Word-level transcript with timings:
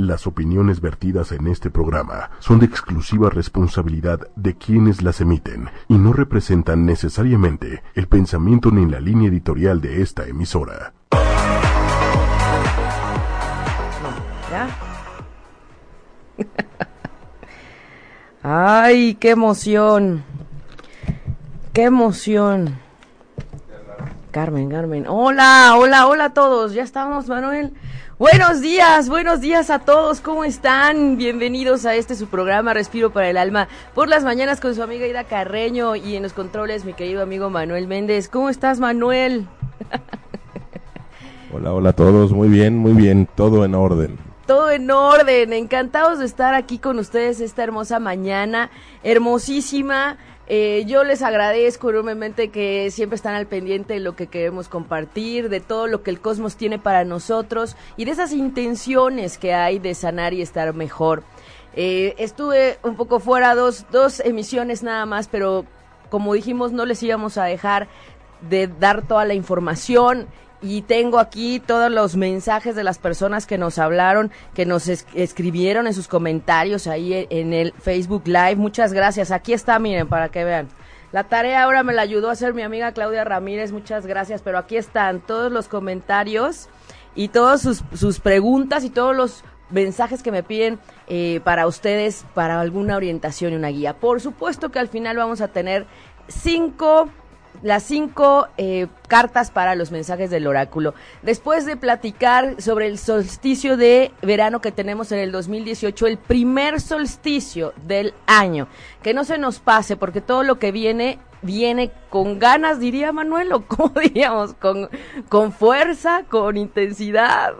Las 0.00 0.26
opiniones 0.26 0.80
vertidas 0.80 1.30
en 1.30 1.46
este 1.46 1.68
programa 1.68 2.30
son 2.38 2.58
de 2.58 2.64
exclusiva 2.64 3.28
responsabilidad 3.28 4.28
de 4.34 4.56
quienes 4.56 5.02
las 5.02 5.20
emiten 5.20 5.68
y 5.88 5.98
no 5.98 6.14
representan 6.14 6.86
necesariamente 6.86 7.82
el 7.94 8.08
pensamiento 8.08 8.70
ni 8.70 8.86
la 8.86 8.98
línea 8.98 9.28
editorial 9.28 9.82
de 9.82 10.00
esta 10.00 10.26
emisora. 10.26 10.94
Ay, 18.42 19.16
qué 19.16 19.32
emoción. 19.32 20.24
Qué 21.74 21.82
emoción. 21.82 22.78
Carmen, 24.30 24.70
Carmen. 24.70 25.06
Hola, 25.08 25.74
hola, 25.76 26.06
hola 26.06 26.24
a 26.26 26.34
todos. 26.34 26.72
Ya 26.72 26.82
estamos, 26.82 27.28
Manuel. 27.28 27.72
Buenos 28.18 28.60
días, 28.60 29.08
buenos 29.08 29.40
días 29.40 29.70
a 29.70 29.78
todos, 29.78 30.20
¿cómo 30.20 30.44
están? 30.44 31.16
Bienvenidos 31.16 31.86
a 31.86 31.94
este 31.94 32.14
su 32.14 32.26
programa 32.26 32.74
Respiro 32.74 33.10
para 33.10 33.30
el 33.30 33.38
Alma 33.38 33.66
por 33.94 34.10
las 34.10 34.24
mañanas 34.24 34.60
con 34.60 34.74
su 34.74 34.82
amiga 34.82 35.06
Ida 35.06 35.24
Carreño 35.24 35.96
y 35.96 36.16
en 36.16 36.22
los 36.22 36.34
controles 36.34 36.84
mi 36.84 36.92
querido 36.92 37.22
amigo 37.22 37.48
Manuel 37.48 37.86
Méndez. 37.86 38.28
¿Cómo 38.28 38.50
estás, 38.50 38.78
Manuel? 38.78 39.48
Hola, 41.52 41.72
hola 41.72 41.90
a 41.90 41.92
todos, 41.94 42.32
muy 42.32 42.48
bien, 42.48 42.76
muy 42.76 42.92
bien, 42.92 43.26
todo 43.34 43.64
en 43.64 43.74
orden. 43.74 44.18
Todo 44.46 44.70
en 44.70 44.90
orden, 44.90 45.52
encantados 45.52 46.20
de 46.20 46.26
estar 46.26 46.54
aquí 46.54 46.78
con 46.78 46.98
ustedes 46.98 47.40
esta 47.40 47.64
hermosa 47.64 47.98
mañana, 47.98 48.70
hermosísima. 49.02 50.18
Eh, 50.52 50.82
yo 50.88 51.04
les 51.04 51.22
agradezco 51.22 51.90
enormemente 51.90 52.48
que 52.48 52.90
siempre 52.90 53.14
están 53.14 53.36
al 53.36 53.46
pendiente 53.46 53.94
de 53.94 54.00
lo 54.00 54.16
que 54.16 54.26
queremos 54.26 54.68
compartir, 54.68 55.48
de 55.48 55.60
todo 55.60 55.86
lo 55.86 56.02
que 56.02 56.10
el 56.10 56.20
cosmos 56.20 56.56
tiene 56.56 56.76
para 56.76 57.04
nosotros 57.04 57.76
y 57.96 58.04
de 58.04 58.10
esas 58.10 58.32
intenciones 58.32 59.38
que 59.38 59.54
hay 59.54 59.78
de 59.78 59.94
sanar 59.94 60.34
y 60.34 60.42
estar 60.42 60.74
mejor. 60.74 61.22
Eh, 61.76 62.16
estuve 62.18 62.80
un 62.82 62.96
poco 62.96 63.20
fuera, 63.20 63.54
dos, 63.54 63.86
dos 63.92 64.18
emisiones 64.18 64.82
nada 64.82 65.06
más, 65.06 65.28
pero 65.28 65.66
como 66.08 66.34
dijimos, 66.34 66.72
no 66.72 66.84
les 66.84 67.00
íbamos 67.00 67.38
a 67.38 67.44
dejar 67.44 67.86
de 68.40 68.66
dar 68.66 69.06
toda 69.06 69.24
la 69.26 69.34
información 69.34 70.26
y 70.62 70.82
tengo 70.82 71.18
aquí 71.18 71.60
todos 71.60 71.90
los 71.90 72.16
mensajes 72.16 72.76
de 72.76 72.84
las 72.84 72.98
personas 72.98 73.46
que 73.46 73.58
nos 73.58 73.78
hablaron, 73.78 74.30
que 74.54 74.66
nos 74.66 74.88
escribieron 74.88 75.86
en 75.86 75.94
sus 75.94 76.08
comentarios 76.08 76.86
ahí 76.86 77.26
en 77.30 77.52
el 77.52 77.72
Facebook 77.72 78.24
Live. 78.26 78.56
Muchas 78.56 78.92
gracias. 78.92 79.30
Aquí 79.30 79.52
está, 79.52 79.78
miren, 79.78 80.08
para 80.08 80.28
que 80.28 80.44
vean. 80.44 80.68
La 81.12 81.24
tarea 81.24 81.62
ahora 81.62 81.82
me 81.82 81.92
la 81.92 82.02
ayudó 82.02 82.28
a 82.28 82.32
hacer 82.32 82.54
mi 82.54 82.62
amiga 82.62 82.92
Claudia 82.92 83.24
Ramírez. 83.24 83.72
Muchas 83.72 84.06
gracias. 84.06 84.42
Pero 84.42 84.58
aquí 84.58 84.76
están 84.76 85.20
todos 85.20 85.50
los 85.50 85.66
comentarios 85.66 86.68
y 87.14 87.28
todas 87.28 87.62
sus, 87.62 87.82
sus 87.94 88.20
preguntas 88.20 88.84
y 88.84 88.90
todos 88.90 89.16
los 89.16 89.44
mensajes 89.70 90.22
que 90.22 90.30
me 90.30 90.42
piden 90.42 90.78
eh, 91.08 91.40
para 91.42 91.66
ustedes, 91.66 92.24
para 92.34 92.60
alguna 92.60 92.96
orientación 92.96 93.52
y 93.52 93.56
una 93.56 93.68
guía. 93.68 93.94
Por 93.94 94.20
supuesto 94.20 94.70
que 94.70 94.78
al 94.78 94.88
final 94.88 95.16
vamos 95.16 95.40
a 95.40 95.48
tener 95.48 95.86
cinco 96.28 97.08
las 97.62 97.82
cinco 97.82 98.48
eh, 98.56 98.86
cartas 99.08 99.50
para 99.50 99.74
los 99.74 99.90
mensajes 99.90 100.30
del 100.30 100.46
oráculo. 100.46 100.94
Después 101.22 101.66
de 101.66 101.76
platicar 101.76 102.60
sobre 102.60 102.86
el 102.86 102.98
solsticio 102.98 103.76
de 103.76 104.12
verano 104.22 104.60
que 104.60 104.72
tenemos 104.72 105.12
en 105.12 105.18
el 105.18 105.32
2018, 105.32 106.06
el 106.06 106.18
primer 106.18 106.80
solsticio 106.80 107.72
del 107.86 108.14
año, 108.26 108.68
que 109.02 109.14
no 109.14 109.24
se 109.24 109.38
nos 109.38 109.60
pase 109.60 109.96
porque 109.96 110.20
todo 110.20 110.42
lo 110.42 110.58
que 110.58 110.72
viene 110.72 111.18
viene 111.42 111.90
con 112.10 112.38
ganas, 112.38 112.80
diría 112.80 113.12
Manuel, 113.12 113.52
o 113.52 113.62
como 113.66 113.90
diríamos, 114.00 114.54
con, 114.54 114.88
con 115.28 115.52
fuerza, 115.52 116.24
con 116.28 116.56
intensidad. 116.56 117.54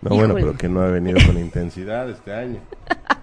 No, 0.00 0.16
bueno, 0.16 0.34
pero 0.34 0.56
que 0.56 0.68
no 0.68 0.82
ha 0.82 0.88
venido 0.88 1.18
con 1.26 1.38
intensidad 1.38 2.08
este 2.10 2.34
año. 2.34 2.60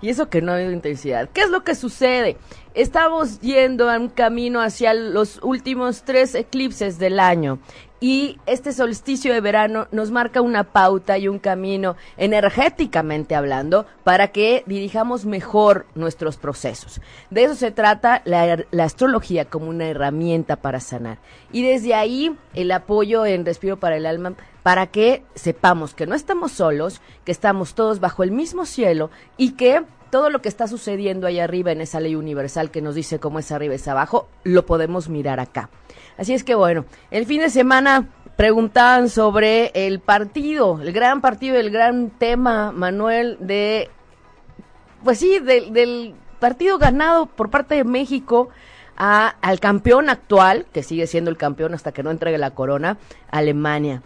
y 0.00 0.10
eso 0.10 0.28
que 0.28 0.42
no 0.42 0.52
ha 0.52 0.56
habido 0.56 0.72
intensidad. 0.72 1.28
¿Qué 1.32 1.42
es 1.42 1.50
lo 1.50 1.64
que 1.64 1.74
sucede? 1.74 2.36
Estamos 2.74 3.40
yendo 3.40 3.90
a 3.90 3.98
un 3.98 4.08
camino 4.08 4.60
hacia 4.60 4.94
los 4.94 5.40
últimos 5.42 6.02
tres 6.04 6.34
eclipses 6.34 6.98
del 6.98 7.18
año 7.18 7.58
y 8.00 8.38
este 8.46 8.72
solsticio 8.72 9.32
de 9.32 9.40
verano 9.40 9.88
nos 9.90 10.10
marca 10.12 10.40
una 10.40 10.64
pauta 10.64 11.18
y 11.18 11.26
un 11.26 11.40
camino 11.40 11.96
energéticamente 12.16 13.34
hablando 13.34 13.86
para 14.04 14.28
que 14.28 14.62
dirijamos 14.66 15.24
mejor 15.24 15.86
nuestros 15.96 16.36
procesos. 16.36 17.00
De 17.30 17.44
eso 17.44 17.56
se 17.56 17.72
trata 17.72 18.22
la, 18.24 18.64
la, 18.70 18.84
astrología 18.84 19.46
como 19.46 19.68
una 19.68 19.88
herramienta 19.88 20.56
para 20.56 20.78
sanar. 20.78 21.18
Y 21.50 21.62
desde 21.64 21.94
ahí 21.94 22.36
el 22.54 22.70
apoyo 22.70 23.26
en 23.26 23.44
Respiro 23.44 23.78
para 23.78 23.96
el 23.96 24.06
Alma 24.06 24.34
para 24.62 24.86
que 24.86 25.24
sepamos 25.34 25.94
que 25.94 26.06
no 26.06 26.14
estamos 26.14 26.52
solos, 26.52 27.00
que 27.24 27.32
estamos 27.32 27.74
todos 27.74 28.00
bajo 28.00 28.22
el 28.22 28.30
mismo 28.30 28.66
cielo 28.66 29.10
y 29.36 29.52
que 29.52 29.82
todo 30.10 30.30
lo 30.30 30.40
que 30.42 30.48
está 30.48 30.66
sucediendo 30.68 31.26
ahí 31.26 31.40
arriba 31.40 31.72
en 31.72 31.80
esa 31.80 32.00
ley 32.00 32.14
universal 32.14 32.70
que 32.70 32.82
nos 32.82 32.94
dice 32.94 33.18
cómo 33.18 33.38
es 33.38 33.52
arriba 33.52 33.74
es 33.74 33.88
abajo, 33.88 34.28
lo 34.44 34.66
podemos 34.66 35.08
mirar 35.08 35.40
acá. 35.40 35.70
Así 36.16 36.34
es 36.34 36.44
que 36.44 36.54
bueno, 36.54 36.84
el 37.10 37.26
fin 37.26 37.40
de 37.40 37.50
semana 37.50 38.08
preguntaban 38.36 39.08
sobre 39.08 39.72
el 39.74 40.00
partido, 40.00 40.80
el 40.80 40.92
gran 40.92 41.20
partido, 41.20 41.56
el 41.56 41.70
gran 41.70 42.10
tema, 42.10 42.72
Manuel, 42.72 43.36
de, 43.40 43.90
pues 45.02 45.18
sí, 45.18 45.38
del 45.40 46.14
partido 46.38 46.78
ganado 46.78 47.26
por 47.26 47.50
parte 47.50 47.74
de 47.74 47.84
México 47.84 48.48
a, 48.96 49.34
al 49.40 49.60
campeón 49.60 50.08
actual, 50.08 50.66
que 50.72 50.82
sigue 50.82 51.06
siendo 51.06 51.30
el 51.30 51.36
campeón 51.36 51.74
hasta 51.74 51.92
que 51.92 52.02
no 52.02 52.10
entregue 52.10 52.38
la 52.38 52.52
corona, 52.52 52.98
Alemania. 53.30 54.02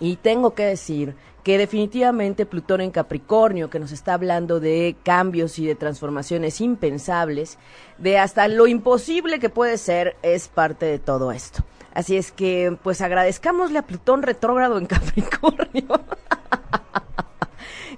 Y 0.00 0.16
tengo 0.16 0.54
que 0.54 0.64
decir 0.64 1.14
que 1.46 1.58
definitivamente 1.58 2.44
Plutón 2.44 2.80
en 2.80 2.90
Capricornio, 2.90 3.70
que 3.70 3.78
nos 3.78 3.92
está 3.92 4.14
hablando 4.14 4.58
de 4.58 4.96
cambios 5.04 5.60
y 5.60 5.66
de 5.66 5.76
transformaciones 5.76 6.60
impensables, 6.60 7.56
de 7.98 8.18
hasta 8.18 8.48
lo 8.48 8.66
imposible 8.66 9.38
que 9.38 9.48
puede 9.48 9.78
ser, 9.78 10.16
es 10.22 10.48
parte 10.48 10.86
de 10.86 10.98
todo 10.98 11.30
esto. 11.30 11.62
Así 11.94 12.16
es 12.16 12.32
que, 12.32 12.76
pues 12.82 13.00
agradezcámosle 13.00 13.78
a 13.78 13.82
Plutón 13.82 14.24
retrógrado 14.24 14.76
en 14.76 14.86
Capricornio. 14.86 15.86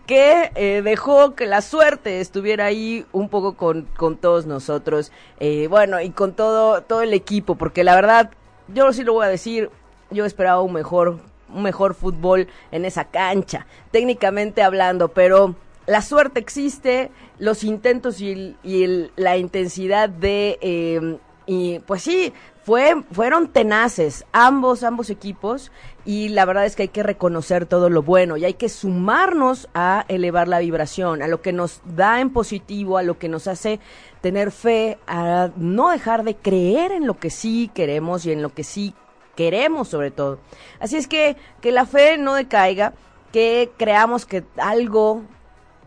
que 0.07 0.53
eh, 0.55 0.83
dejó 0.85 1.35
que 1.35 1.47
la 1.47 1.63
suerte 1.63 2.21
estuviera 2.21 2.67
ahí 2.67 3.07
un 3.13 3.31
poco 3.31 3.57
con, 3.57 3.89
con 3.97 4.19
todos 4.19 4.45
nosotros, 4.45 5.11
eh, 5.41 5.69
bueno, 5.69 6.03
y 6.03 6.11
con 6.11 6.35
todo, 6.35 6.83
todo 6.83 7.01
el 7.01 7.15
equipo, 7.15 7.55
porque 7.55 7.83
la 7.83 7.95
verdad, 7.95 8.31
yo 8.69 8.93
sí 8.93 9.05
lo 9.05 9.15
voy 9.15 9.25
a 9.25 9.31
decir, 9.31 9.71
yo 10.11 10.27
esperaba 10.27 10.61
un 10.61 10.75
mejor 10.75 11.21
mejor 11.49 11.95
fútbol 11.95 12.49
en 12.71 12.85
esa 12.85 13.05
cancha, 13.05 13.67
técnicamente 13.91 14.63
hablando, 14.63 15.09
pero 15.09 15.55
la 15.87 16.03
suerte 16.03 16.39
existe, 16.39 17.11
los 17.39 17.65
intentos 17.65 18.21
y, 18.21 18.55
la 19.17 19.37
intensidad 19.37 20.09
de... 20.09 20.59
Em, 20.61 21.19
y 21.47 21.79
pues 21.79 22.03
sí, 22.03 22.35
fue, 22.63 23.03
fueron 23.11 23.49
tenaces 23.49 24.27
ambos, 24.33 24.83
ambos 24.83 25.09
equipos 25.09 25.73
y 26.05 26.29
la 26.29 26.45
verdad 26.45 26.67
es 26.67 26.77
que 26.77 26.83
hay 26.83 26.89
que 26.89 27.03
reconocer 27.03 27.65
todo 27.65 27.89
lo 27.89 28.03
bueno 28.03 28.37
y 28.37 28.45
hay 28.45 28.53
que 28.53 28.69
sumarnos 28.69 29.71
a 29.73 30.05
elevar 30.09 30.49
la 30.49 30.59
vibración, 30.59 31.23
a 31.23 31.29
lo 31.29 31.41
que 31.41 31.55
nos 31.55 31.81
da 31.87 32.21
en 32.21 32.29
positivo, 32.29 32.99
a 32.99 33.03
lo 33.03 33.19
que 33.19 33.31
nos 33.31 33.47
hace 33.47 33.81
tener 34.21 34.51
fe, 34.51 34.99
a 35.07 35.49
no 35.57 35.89
dejar 35.89 36.25
de 36.25 36.37
creer 36.37 36.93
en 36.93 37.07
lo 37.07 37.19
que 37.19 37.31
sí 37.31 37.71
queremos 37.73 38.27
y 38.27 38.33
en 38.33 38.43
lo 38.43 38.53
que 38.53 38.65
sí 38.65 38.93
queremos 39.39 39.87
sobre 39.87 40.11
todo. 40.11 40.41
Así 40.81 40.97
es 40.97 41.07
que 41.07 41.37
que 41.61 41.71
la 41.71 41.87
fe 41.87 42.19
no 42.19 42.35
decaiga, 42.35 42.93
que 43.33 43.71
creamos 43.77 44.27
que 44.27 44.43
algo 44.57 45.23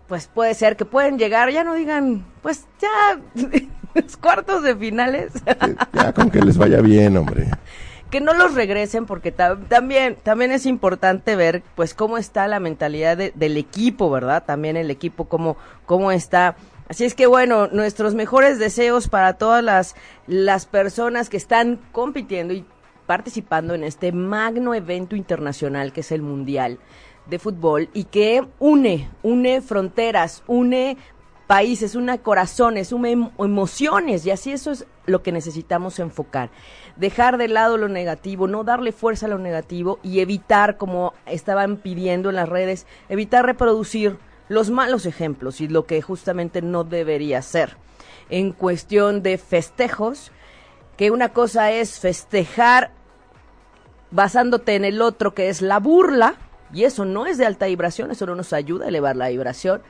pues 0.08 0.28
puede 0.28 0.54
ser 0.54 0.78
que 0.78 0.86
pueden 0.86 1.20
llegar, 1.20 1.52
ya 1.52 1.66
no 1.66 1.74
digan, 1.74 2.26
pues 2.42 2.66
ya 2.80 3.20
los 3.94 4.16
cuartos 4.16 4.64
de 4.64 4.74
finales. 4.74 5.34
ya 5.92 6.14
con 6.14 6.32
que 6.32 6.40
les 6.40 6.58
vaya 6.58 6.80
bien, 6.80 7.18
hombre. 7.18 7.50
Que 8.10 8.22
no 8.22 8.34
los 8.34 8.54
regresen 8.54 9.06
porque 9.06 9.34
también 9.34 10.16
también 10.24 10.54
es 10.54 10.66
importante 10.66 11.36
ver 11.36 11.62
pues 11.76 11.94
cómo 11.94 12.18
está 12.18 12.48
la 12.48 12.62
mentalidad 12.62 13.18
del 13.18 13.58
equipo, 13.58 14.10
¿verdad? 14.10 14.46
También 14.46 14.78
el 14.78 14.92
equipo 14.92 15.26
cómo 15.26 15.58
cómo 15.86 16.14
está 16.14 16.56
Así 16.88 17.06
es 17.06 17.16
que 17.16 17.26
bueno, 17.26 17.68
nuestros 17.68 18.16
mejores 18.16 18.60
deseos 18.60 19.08
para 19.08 19.38
todas 19.38 19.64
las, 19.64 19.96
las 20.28 20.66
personas 20.66 21.30
que 21.30 21.38
están 21.38 21.80
compitiendo 21.94 22.54
y 22.54 22.66
participando 23.06 23.74
en 23.74 23.84
este 23.84 24.12
magno 24.12 24.74
evento 24.74 25.16
internacional 25.16 25.94
que 25.94 26.02
es 26.02 26.12
el 26.12 26.22
Mundial 26.22 26.80
de 27.28 27.40
Fútbol 27.40 27.90
y 27.94 28.06
que 28.06 28.46
une, 28.60 29.10
une 29.24 29.62
fronteras, 29.62 30.44
une 30.48 30.98
países, 31.52 31.96
une 31.96 32.18
corazones, 32.20 32.94
une 32.94 33.12
em, 33.12 33.30
emociones 33.38 34.26
y 34.26 34.32
así 34.32 34.54
eso 34.54 34.72
es 34.72 34.86
lo 35.06 35.22
que 35.22 35.34
necesitamos 35.34 36.00
enfocar. 36.00 36.50
Dejar 36.96 37.38
de 37.38 37.50
lado 37.50 37.76
lo 37.76 37.90
negativo, 37.90 38.48
no 38.48 38.64
darle 38.64 38.94
fuerza 38.94 39.26
a 39.26 39.30
lo 39.30 39.38
negativo 39.38 40.00
y 40.02 40.22
evitar, 40.22 40.78
como 40.78 41.14
estaban 41.26 41.76
pidiendo 41.76 42.30
en 42.30 42.36
las 42.36 42.48
redes, 42.48 42.88
evitar 43.10 43.46
reproducir 43.46 44.18
los 44.48 44.70
malos 44.70 45.06
ejemplos 45.06 45.60
y 45.60 45.68
lo 45.68 45.86
que 45.86 46.02
justamente 46.02 46.62
no 46.62 46.86
debería 46.86 47.42
ser. 47.42 47.76
En 48.30 48.54
cuestión 48.54 49.22
de 49.22 49.38
festejos, 49.38 50.32
que 51.02 51.10
una 51.10 51.30
cosa 51.30 51.72
es 51.72 52.00
festejar 52.00 52.92
basándote 54.12 54.76
en 54.76 54.86
el 54.86 55.02
otro 55.02 55.34
que 55.34 55.50
es 55.50 55.64
la 55.64 55.80
burla, 55.80 56.36
y 56.72 56.84
eso 56.84 57.06
no 57.06 57.26
es 57.26 57.40
de 57.40 57.48
alta 57.48 57.66
vibración, 57.66 58.12
eso 58.12 58.28
no 58.28 58.36
nos 58.36 58.54
ayuda 58.54 58.86
a 58.86 58.90
elevar 58.90 59.16
la 59.16 59.30
vibración. 59.30 59.82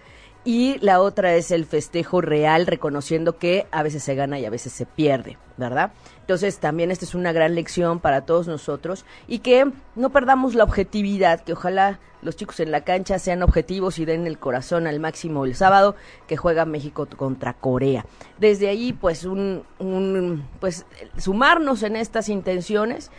Y 0.45 0.77
la 0.79 1.01
otra 1.01 1.35
es 1.35 1.51
el 1.51 1.65
festejo 1.65 2.21
real, 2.21 2.65
reconociendo 2.65 3.37
que 3.37 3.67
a 3.71 3.83
veces 3.83 4.03
se 4.03 4.15
gana 4.15 4.39
y 4.39 4.45
a 4.45 4.49
veces 4.49 4.71
se 4.71 4.85
pierde, 4.85 5.37
¿verdad? 5.57 5.91
Entonces 6.31 6.59
también 6.59 6.91
esta 6.91 7.03
es 7.03 7.13
una 7.13 7.33
gran 7.33 7.55
lección 7.55 7.99
para 7.99 8.21
todos 8.21 8.47
nosotros 8.47 9.03
y 9.27 9.39
que 9.39 9.69
no 9.95 10.11
perdamos 10.11 10.55
la 10.55 10.63
objetividad, 10.63 11.41
que 11.41 11.51
ojalá 11.51 11.99
los 12.21 12.37
chicos 12.37 12.61
en 12.61 12.71
la 12.71 12.85
cancha 12.85 13.19
sean 13.19 13.43
objetivos 13.43 13.99
y 13.99 14.05
den 14.05 14.25
el 14.25 14.39
corazón 14.39 14.87
al 14.87 15.01
máximo 15.01 15.43
el 15.43 15.55
sábado 15.55 15.97
que 16.27 16.37
juega 16.37 16.63
México 16.63 17.05
contra 17.17 17.51
Corea. 17.51 18.05
Desde 18.39 18.69
ahí, 18.69 18.93
pues, 18.93 19.25
un, 19.25 19.65
un 19.77 20.47
pues, 20.61 20.85
sumarnos 21.17 21.83
en 21.83 21.97
estas 21.97 22.29
intenciones 22.29 23.11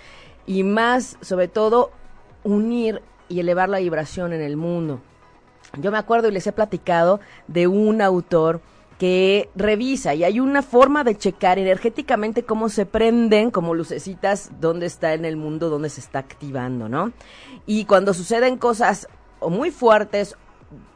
y 0.46 0.62
más, 0.62 1.18
sobre 1.20 1.48
todo, 1.48 1.90
unir 2.44 3.02
y 3.28 3.40
elevar 3.40 3.68
la 3.68 3.80
vibración 3.80 4.32
en 4.32 4.40
el 4.40 4.56
mundo 4.56 5.02
yo 5.78 5.90
me 5.90 5.98
acuerdo 5.98 6.28
y 6.28 6.32
les 6.32 6.46
he 6.46 6.52
platicado 6.52 7.20
de 7.46 7.66
un 7.66 8.02
autor 8.02 8.60
que 9.02 9.50
revisa 9.56 10.14
y 10.14 10.22
hay 10.22 10.38
una 10.38 10.62
forma 10.62 11.02
de 11.02 11.18
checar 11.18 11.58
energéticamente 11.58 12.44
cómo 12.44 12.68
se 12.68 12.86
prenden 12.86 13.50
como 13.50 13.74
lucecitas, 13.74 14.52
dónde 14.60 14.86
está 14.86 15.12
en 15.14 15.24
el 15.24 15.36
mundo, 15.36 15.70
dónde 15.70 15.90
se 15.90 15.98
está 15.98 16.20
activando, 16.20 16.88
¿no? 16.88 17.10
Y 17.66 17.84
cuando 17.86 18.14
suceden 18.14 18.58
cosas 18.58 19.08
o 19.40 19.50
muy 19.50 19.72
fuertes, 19.72 20.36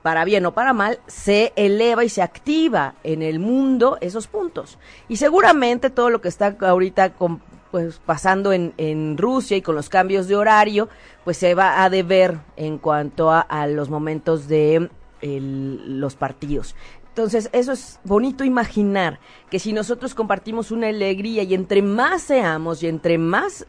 para 0.03 0.25
bien 0.25 0.47
o 0.47 0.55
para 0.55 0.73
mal, 0.73 1.01
se 1.09 1.53
eleva 1.57 2.05
y 2.05 2.09
se 2.09 2.23
activa 2.23 2.95
en 3.03 3.23
el 3.23 3.41
mundo 3.41 3.99
esos 4.01 4.29
puntos. 4.29 4.79
Y 5.09 5.17
seguramente 5.17 5.91
todo 5.91 6.09
lo 6.09 6.21
que 6.21 6.29
está 6.29 6.57
ahorita 6.61 7.13
pues 7.73 8.01
pasando 8.07 8.53
en, 8.53 9.19
Rusia 9.19 9.57
y 9.57 9.63
con 9.63 9.75
los 9.75 9.89
cambios 9.89 10.29
de 10.29 10.37
horario, 10.37 10.89
pues 11.25 11.39
se 11.39 11.57
va 11.57 11.83
a 11.83 11.91
deber 11.91 12.39
en 12.55 12.79
cuanto 12.79 13.33
a, 13.33 13.41
a 13.41 13.67
los 13.67 13.91
momentos 13.91 14.47
de 14.47 14.91
los 15.23 16.15
partidos. 16.15 16.77
Entonces, 17.17 17.49
eso 17.55 17.73
es 17.73 17.99
bonito 18.05 18.45
imaginar 18.45 19.21
que 19.49 19.59
si 19.59 19.73
nosotros 19.73 20.15
compartimos 20.15 20.71
una 20.71 20.89
alegría 20.89 21.45
y 21.45 21.55
entre 21.55 21.81
más 21.81 22.21
seamos 22.21 22.83
y 22.83 22.89
entre 22.89 23.17
más 23.17 23.67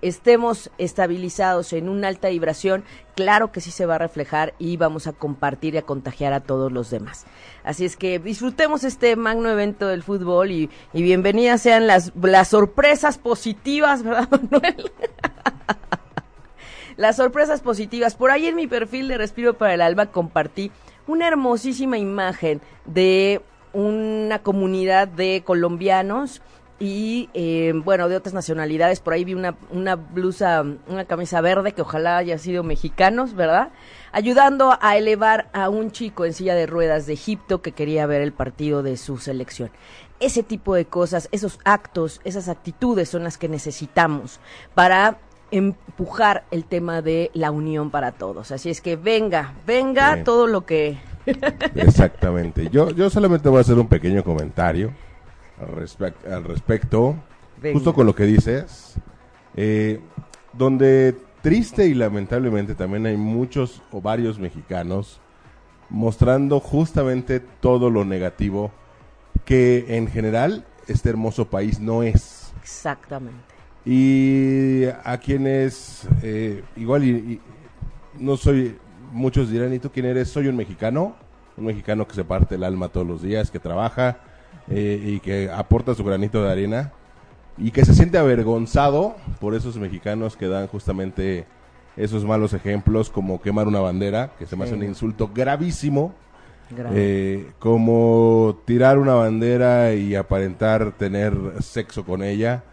estemos 0.00 0.70
estabilizados 0.78 1.72
en 1.72 1.88
una 1.88 2.06
alta 2.06 2.28
vibración, 2.28 2.84
claro 3.16 3.50
que 3.50 3.60
sí 3.60 3.72
se 3.72 3.84
va 3.84 3.96
a 3.96 3.98
reflejar 3.98 4.54
y 4.60 4.76
vamos 4.76 5.08
a 5.08 5.12
compartir 5.12 5.74
y 5.74 5.78
a 5.78 5.82
contagiar 5.82 6.32
a 6.34 6.44
todos 6.44 6.70
los 6.70 6.88
demás. 6.88 7.26
Así 7.64 7.84
es 7.84 7.96
que 7.96 8.20
disfrutemos 8.20 8.84
este 8.84 9.16
magno 9.16 9.50
evento 9.50 9.88
del 9.88 10.04
fútbol 10.04 10.52
y, 10.52 10.70
bienvenidas 10.92 11.62
sean 11.62 11.88
las, 11.88 12.12
las 12.22 12.46
sorpresas 12.46 13.18
positivas, 13.18 14.02
¿verdad, 14.04 14.28
Manuel? 14.30 14.92
las 16.96 17.16
sorpresas 17.16 17.60
positivas. 17.60 18.14
Por 18.14 18.30
ahí 18.30 18.46
en 18.46 18.54
mi 18.54 18.68
perfil 18.68 19.08
de 19.08 19.18
Respiro 19.18 19.54
para 19.54 19.74
el 19.74 19.80
Alba 19.80 20.06
compartí 20.06 20.70
una 21.06 21.28
hermosísima 21.28 21.98
imagen 21.98 22.60
de 22.84 23.42
una 23.72 24.38
comunidad 24.40 25.08
de 25.08 25.42
colombianos 25.44 26.40
y 26.80 27.30
eh, 27.34 27.72
bueno, 27.84 28.08
de 28.08 28.16
otras 28.16 28.34
nacionalidades. 28.34 29.00
Por 29.00 29.14
ahí 29.14 29.24
vi 29.24 29.34
una, 29.34 29.56
una 29.70 29.96
blusa, 29.96 30.64
una 30.86 31.04
camisa 31.04 31.40
verde 31.40 31.72
que 31.72 31.82
ojalá 31.82 32.16
haya 32.16 32.38
sido 32.38 32.62
mexicanos, 32.62 33.34
¿verdad? 33.34 33.70
Ayudando 34.12 34.76
a 34.80 34.96
elevar 34.96 35.48
a 35.52 35.68
un 35.68 35.90
chico 35.92 36.24
en 36.24 36.32
silla 36.32 36.54
de 36.54 36.66
ruedas 36.66 37.06
de 37.06 37.14
Egipto 37.14 37.62
que 37.62 37.72
quería 37.72 38.06
ver 38.06 38.22
el 38.22 38.32
partido 38.32 38.82
de 38.82 38.96
su 38.96 39.18
selección. 39.18 39.70
Ese 40.20 40.42
tipo 40.42 40.74
de 40.74 40.84
cosas, 40.84 41.28
esos 41.32 41.58
actos, 41.64 42.20
esas 42.24 42.48
actitudes 42.48 43.08
son 43.08 43.24
las 43.24 43.36
que 43.36 43.48
necesitamos 43.48 44.40
para 44.74 45.18
empujar 45.56 46.44
el 46.50 46.64
tema 46.64 47.00
de 47.02 47.30
la 47.34 47.50
unión 47.50 47.90
para 47.90 48.12
todos. 48.12 48.50
Así 48.50 48.70
es 48.70 48.80
que 48.80 48.96
venga, 48.96 49.54
venga 49.66 50.14
Bien. 50.14 50.24
todo 50.24 50.46
lo 50.46 50.66
que... 50.66 50.98
Exactamente. 51.74 52.68
Yo, 52.70 52.90
yo 52.90 53.08
solamente 53.08 53.48
voy 53.48 53.58
a 53.58 53.60
hacer 53.62 53.78
un 53.78 53.86
pequeño 53.88 54.22
comentario 54.24 54.92
al, 55.60 55.68
respec- 55.68 56.26
al 56.30 56.44
respecto, 56.44 57.16
Venga. 57.62 57.74
justo 57.74 57.94
con 57.94 58.06
lo 58.06 58.14
que 58.14 58.24
dices, 58.24 58.96
eh, 59.56 60.00
donde 60.52 61.16
triste 61.40 61.86
y 61.86 61.94
lamentablemente 61.94 62.74
también 62.74 63.06
hay 63.06 63.16
muchos 63.16 63.80
o 63.92 64.00
varios 64.00 64.38
mexicanos 64.38 65.20
mostrando 65.88 66.58
justamente 66.58 67.38
todo 67.40 67.90
lo 67.90 68.04
negativo 68.04 68.72
que 69.44 69.96
en 69.96 70.08
general 70.08 70.64
este 70.88 71.10
hermoso 71.10 71.46
país 71.48 71.78
no 71.78 72.02
es. 72.02 72.52
Exactamente. 72.60 73.53
Y 73.84 74.84
a 75.04 75.18
quienes, 75.18 76.08
eh, 76.22 76.62
igual 76.76 77.04
y, 77.04 77.10
y 77.10 77.40
no 78.18 78.36
soy, 78.36 78.78
muchos 79.12 79.50
dirán, 79.50 79.72
¿y 79.74 79.78
tú 79.78 79.90
quién 79.90 80.06
eres? 80.06 80.28
Soy 80.28 80.48
un 80.48 80.56
mexicano, 80.56 81.16
un 81.56 81.66
mexicano 81.66 82.06
que 82.06 82.14
se 82.14 82.24
parte 82.24 82.54
el 82.54 82.64
alma 82.64 82.88
todos 82.88 83.06
los 83.06 83.22
días, 83.22 83.50
que 83.50 83.60
trabaja 83.60 84.18
eh, 84.68 85.00
y 85.04 85.20
que 85.20 85.50
aporta 85.50 85.94
su 85.94 86.04
granito 86.04 86.42
de 86.42 86.50
arena 86.50 86.92
y 87.58 87.70
que 87.70 87.84
se 87.84 87.94
siente 87.94 88.18
avergonzado 88.18 89.16
por 89.40 89.54
esos 89.54 89.76
mexicanos 89.76 90.36
que 90.36 90.48
dan 90.48 90.66
justamente 90.66 91.46
esos 91.96 92.24
malos 92.24 92.52
ejemplos 92.54 93.10
como 93.10 93.40
quemar 93.40 93.68
una 93.68 93.80
bandera, 93.80 94.32
que 94.38 94.46
se 94.46 94.56
me 94.56 94.64
hace 94.64 94.74
un 94.74 94.82
insulto 94.82 95.30
gravísimo, 95.32 96.14
eh, 96.92 97.52
como 97.58 98.58
tirar 98.64 98.98
una 98.98 99.14
bandera 99.14 99.94
y 99.94 100.16
aparentar 100.16 100.92
tener 100.92 101.34
sexo 101.60 102.04
con 102.04 102.22
ella, 102.24 102.64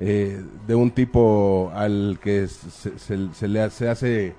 eh, 0.00 0.42
de 0.66 0.74
un 0.74 0.90
tipo 0.90 1.70
al 1.74 2.18
que 2.22 2.48
se, 2.48 3.48
le 3.48 3.70
se 3.70 3.88
hace 3.88 4.34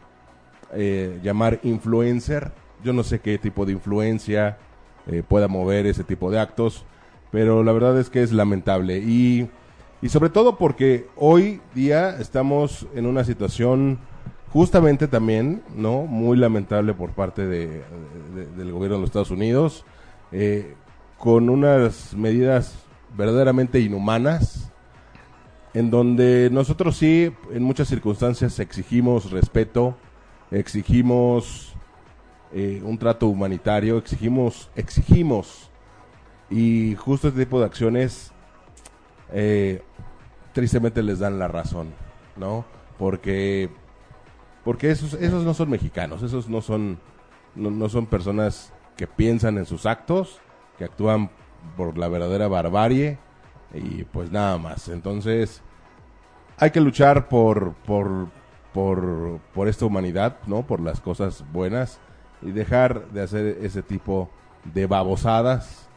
eh, 0.74 1.20
llamar 1.24 1.60
influencer. 1.64 2.52
Yo 2.84 2.94
no 2.94 3.04
sé 3.04 3.20
qué 3.20 3.38
tipo 3.38 3.66
de 3.66 3.74
influencia 3.74 4.58
eh, 5.08 5.24
pueda 5.28 5.48
mover 5.48 5.86
ese 5.86 6.04
tipo 6.04 6.32
de 6.32 6.40
actos, 6.40 6.84
pero 7.32 7.64
la 7.64 7.72
verdad 7.72 8.00
es 8.00 8.10
que 8.10 8.24
es 8.24 8.32
lamentable. 8.32 8.98
Y, 8.98 9.50
y 10.02 10.10
sobre 10.10 10.30
todo 10.30 10.58
porque 10.58 11.08
hoy 11.16 11.62
día 11.76 12.18
estamos 12.20 12.88
en 12.96 13.06
una 13.06 13.24
situación 13.24 14.00
justamente 14.52 15.08
también, 15.08 15.62
¿no? 15.76 16.04
Muy 16.08 16.38
lamentable 16.38 16.94
por 16.94 17.12
parte 17.12 17.46
de, 17.48 17.84
de- 18.36 18.48
del 18.58 18.72
gobierno 18.72 18.96
de 18.98 19.02
los 19.02 19.10
Estados 19.10 19.32
Unidos, 19.32 19.86
eh, 20.32 20.74
con 21.18 21.50
unas 21.50 22.16
medidas 22.16 22.76
verdaderamente 23.16 23.80
inhumanas, 23.80 24.71
en 25.74 25.90
donde 25.90 26.50
nosotros 26.52 26.98
sí, 26.98 27.34
en 27.52 27.64
muchas 27.64 27.88
circunstancias, 27.88 28.60
exigimos 28.60 29.32
respeto, 29.32 29.96
exigimos 30.52 31.74
eh, 32.52 32.82
un 32.84 32.98
trato 32.98 33.28
humanitario, 33.28 33.98
exigimos, 33.98 34.70
exigimos, 34.76 35.70
y 36.50 36.96
justo 36.96 37.30
este 37.30 37.46
tipo 37.46 37.60
de 37.60 37.66
acciones, 37.66 38.34
eh, 39.32 39.82
tristemente 40.52 41.02
les 41.02 41.20
dan 41.20 41.40
la 41.40 41.48
razón, 41.48 41.94
¿no? 42.36 42.66
Porque, 42.98 43.70
porque 44.66 44.92
esos, 44.92 45.14
esos 45.14 45.46
no 45.46 45.54
son 45.54 45.70
mexicanos, 45.70 46.22
esos 46.24 46.50
no 46.50 46.62
son, 46.62 47.00
no, 47.56 47.72
no 47.72 47.88
son 47.88 48.06
personas 48.06 48.74
que 48.98 49.08
piensan 49.08 49.58
en 49.58 49.66
sus 49.66 49.86
actos, 49.86 50.40
que 50.78 50.84
actúan 50.84 51.32
por 51.78 51.98
la 51.98 52.10
verdadera 52.10 52.50
barbarie, 52.50 53.18
y 53.74 54.04
pues 54.04 54.32
nada 54.32 54.58
más. 54.58 54.88
Entonces, 54.88 55.62
hay 56.58 56.72
que 56.72 56.82
luchar 56.82 57.28
por, 57.28 57.74
por, 57.86 58.28
por, 58.74 59.40
por 59.54 59.68
esta 59.68 59.86
humanidad, 59.86 60.38
¿no? 60.48 60.62
Por 60.64 60.80
las 60.80 61.00
cosas 61.02 61.44
buenas 61.52 62.00
y 62.42 62.52
dejar 62.52 63.08
de 63.10 63.22
hacer 63.22 63.58
ese 63.62 63.82
tipo 63.82 64.30
de 64.74 64.86
babosadas. 64.86 65.88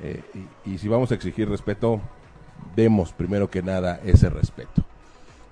Eh, 0.00 0.22
y, 0.64 0.78
si 0.78 0.88
vamos 0.88 1.10
a 1.12 1.14
exigir 1.14 1.48
respeto, 1.48 2.00
demos 2.74 3.12
primero 3.12 3.50
que 3.50 3.62
nada 3.62 4.00
ese 4.04 4.28
respeto. 4.28 4.84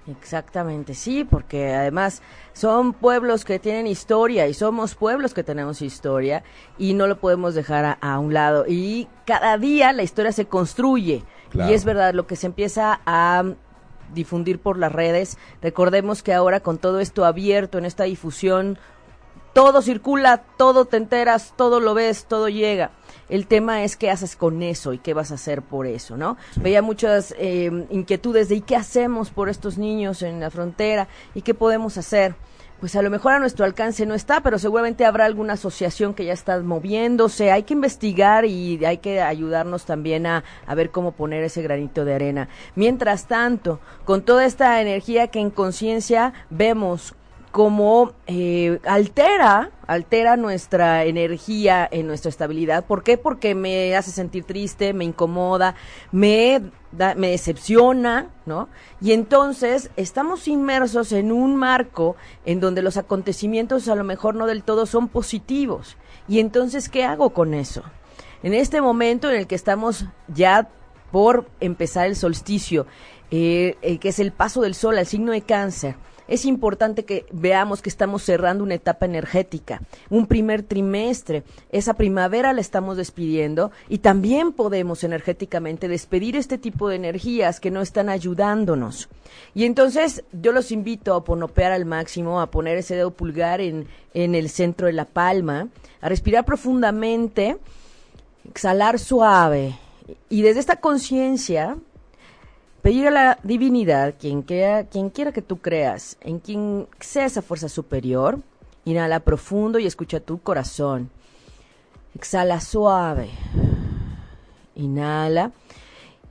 Exactamente, 0.09 0.95
sí, 0.95 1.23
porque 1.23 1.75
además 1.75 2.23
son 2.55 2.93
pueblos 2.93 3.45
que 3.45 3.61
tienen 3.61 3.87
historia 3.87 4.49
y 4.49 4.55
somos 4.55 4.97
pueblos 4.97 5.33
que 5.33 5.45
tenemos 5.45 5.81
historia 5.81 6.43
y 6.77 6.95
no 6.95 7.07
lo 7.07 7.21
podemos 7.21 7.55
dejar 7.55 7.99
a 8.01 8.19
un 8.19 8.35
lado. 8.35 8.65
Y 8.67 9.07
cada 9.27 9.57
día 9.59 9.93
la 9.93 10.03
historia 10.03 10.33
se 10.33 10.47
construye 10.47 11.23
Claro. 11.53 11.71
y 11.71 11.75
es 11.75 11.85
verdad, 11.85 12.15
lo 12.15 12.27
que 12.27 12.37
se 12.37 12.47
empieza 12.47 13.01
a 13.07 13.45
difundir 14.15 14.59
por 14.59 14.79
las 14.79 14.93
redes, 14.93 15.39
recordemos 15.61 16.23
que 16.23 16.33
ahora 16.33 16.61
con 16.61 16.79
todo 16.79 17.01
esto 17.01 17.25
abierto 17.25 17.79
en 17.79 17.85
esta 17.85 18.05
difusión, 18.05 18.79
todo 19.53 19.83
circula, 19.83 20.45
todo 20.57 20.87
te 20.87 20.97
enteras, 20.97 21.53
todo 21.57 21.81
lo 21.81 21.95
ves, 21.95 22.25
todo 22.25 22.49
llega. 22.49 22.91
El 23.29 23.47
tema 23.47 23.85
es 23.85 23.97
qué 23.97 24.11
haces 24.11 24.37
con 24.37 24.63
eso 24.63 24.93
y 24.93 24.99
qué 24.99 25.15
vas 25.15 25.31
a 25.31 25.35
hacer 25.35 25.63
por 25.63 25.87
eso, 25.87 26.17
¿no? 26.17 26.37
Veía 26.57 26.83
muchas 26.83 27.35
eh, 27.39 27.87
inquietudes 27.91 28.49
de 28.49 28.57
¿y 28.57 28.61
qué 28.63 28.77
hacemos 28.77 29.31
por 29.31 29.49
estos 29.49 29.79
niños 29.79 30.23
en 30.23 30.41
la 30.41 30.51
frontera? 30.51 31.09
¿Y 31.35 31.43
qué 31.43 31.55
podemos 31.55 31.99
hacer? 31.99 32.35
Pues 32.83 32.97
a 32.97 33.03
lo 33.03 33.11
mejor 33.11 33.35
a 33.35 33.39
nuestro 33.39 33.65
alcance 33.65 34.07
no 34.07 34.15
está, 34.15 34.41
pero 34.41 34.59
seguramente 34.59 35.05
habrá 35.05 35.25
alguna 35.25 35.53
asociación 35.53 36.15
que 36.15 36.25
ya 36.25 36.33
está 36.33 36.59
moviéndose. 36.59 37.53
Hay 37.53 37.63
que 37.63 37.75
investigar 37.75 38.45
y 38.45 38.85
hay 38.85 38.99
que 38.99 39.21
ayudarnos 39.21 39.85
también 39.85 40.27
a, 40.27 40.43
a 40.67 40.75
ver 40.75 40.91
cómo 40.91 41.13
poner 41.13 41.45
ese 41.45 41.63
granito 41.63 42.05
de 42.05 42.15
arena. 42.15 42.49
Mientras 42.75 43.29
tanto, 43.29 43.79
con 44.05 44.23
toda 44.23 44.45
esta 44.45 44.81
energía 44.81 45.29
que 45.29 45.39
en 45.39 45.51
conciencia 45.51 46.33
vemos 46.51 47.15
como 47.53 48.13
eh, 48.27 48.81
altera, 48.85 49.71
altera 49.87 50.39
nuestra 50.39 51.05
energía 51.05 51.87
en 51.91 52.07
nuestra 52.07 52.31
estabilidad. 52.31 52.87
¿Por 52.87 53.05
qué? 53.05 53.19
Porque 53.19 53.55
me 53.55 53.95
hace 53.95 54.11
sentir 54.11 54.45
triste, 54.45 54.95
me 54.95 55.05
incomoda, 55.05 55.75
me, 56.11 56.63
me 57.17 57.29
decepciona, 57.29 58.31
¿no? 58.47 58.71
Y 59.03 59.13
entonces 59.13 59.91
estamos 59.97 60.49
inmersos 60.49 61.13
en 61.13 61.31
un 61.31 61.55
marco 61.57 62.17
en 62.47 62.59
donde 62.59 62.81
los 62.81 62.97
acontecimientos 62.97 63.87
a 63.89 63.95
lo 63.95 64.03
mejor 64.03 64.35
no 64.35 64.47
del 64.47 64.65
todo 64.65 64.87
son 64.87 65.09
positivos. 65.09 65.99
Y 66.27 66.41
entonces, 66.41 66.89
¿qué 66.89 67.05
hago 67.05 67.31
con 67.31 67.53
eso? 67.53 67.83
En 68.43 68.55
este 68.55 68.81
momento 68.81 69.29
en 69.29 69.37
el 69.37 69.47
que 69.47 69.55
estamos 69.55 70.07
ya 70.27 70.71
por 71.11 71.51
empezar 71.61 72.07
el 72.07 72.17
solsticio, 72.17 72.87
eh, 73.31 73.77
eh, 73.83 73.99
que 73.99 74.09
es 74.09 74.19
el 74.19 74.33
paso 74.33 74.63
del 74.63 74.75
sol 74.75 74.97
al 74.97 75.07
signo 75.07 75.33
de 75.33 75.43
cáncer, 75.43 75.97
es 76.29 76.45
importante 76.45 77.05
que 77.05 77.27
veamos 77.33 77.83
que 77.83 77.89
estamos 77.89 78.23
cerrando 78.23 78.65
una 78.65 78.75
etapa 78.75 79.07
energética, 79.07 79.83
un 80.11 80.27
primer 80.27 80.63
trimestre. 80.63 81.43
Esa 81.71 81.95
primavera 81.95 82.53
la 82.53 82.61
estamos 82.61 82.97
despidiendo 82.97 83.71
y 83.89 83.99
también 83.99 84.53
podemos 84.53 85.05
energéticamente 85.05 85.89
despedir 85.89 86.37
este 86.37 86.59
tipo 86.59 86.89
de 86.89 86.97
energías 86.97 87.61
que 87.61 87.71
no 87.71 87.81
están 87.81 88.09
ayudándonos. 88.09 89.09
Y 89.55 89.65
entonces 89.65 90.25
yo 90.33 90.53
los 90.53 90.73
invito 90.73 91.15
a 91.15 91.25
ponopear 91.25 91.73
al 91.73 91.85
máximo, 91.85 92.41
a 92.41 92.51
poner 92.51 92.79
ese 92.79 92.97
dedo 92.97 93.11
pulgar 93.11 93.61
en, 93.61 93.87
en 94.15 94.35
el 94.35 94.49
centro 94.49 94.87
de 94.87 94.93
la 94.93 95.05
palma, 95.05 95.69
a 96.01 96.09
respirar 96.09 96.45
profundamente, 96.45 97.59
exhalar 98.49 98.99
suave 98.99 99.79
y 100.29 100.43
desde 100.43 100.61
esta 100.61 100.77
conciencia 100.77 101.77
pedir 102.83 103.07
a 103.07 103.11
la 103.13 103.39
divinidad, 103.45 104.15
quien 104.19 104.43
quiera, 104.43 104.85
quien 104.85 105.11
quiera 105.11 105.33
que 105.33 105.41
tú 105.41 105.59
creas, 105.59 106.19
en 106.21 106.41
quien 106.41 106.89
sea 107.01 107.27
esa 107.27 107.41
fuerza 107.41 107.69
superior, 107.69 108.41
inhala 108.85 109.21
profundo 109.21 109.79
y 109.79 109.87
escucha 109.87 110.21
tu 110.21 110.41
corazón. 110.41 111.11
Exhala 112.15 112.61
suave. 112.61 113.31
Inhala. 114.75 115.53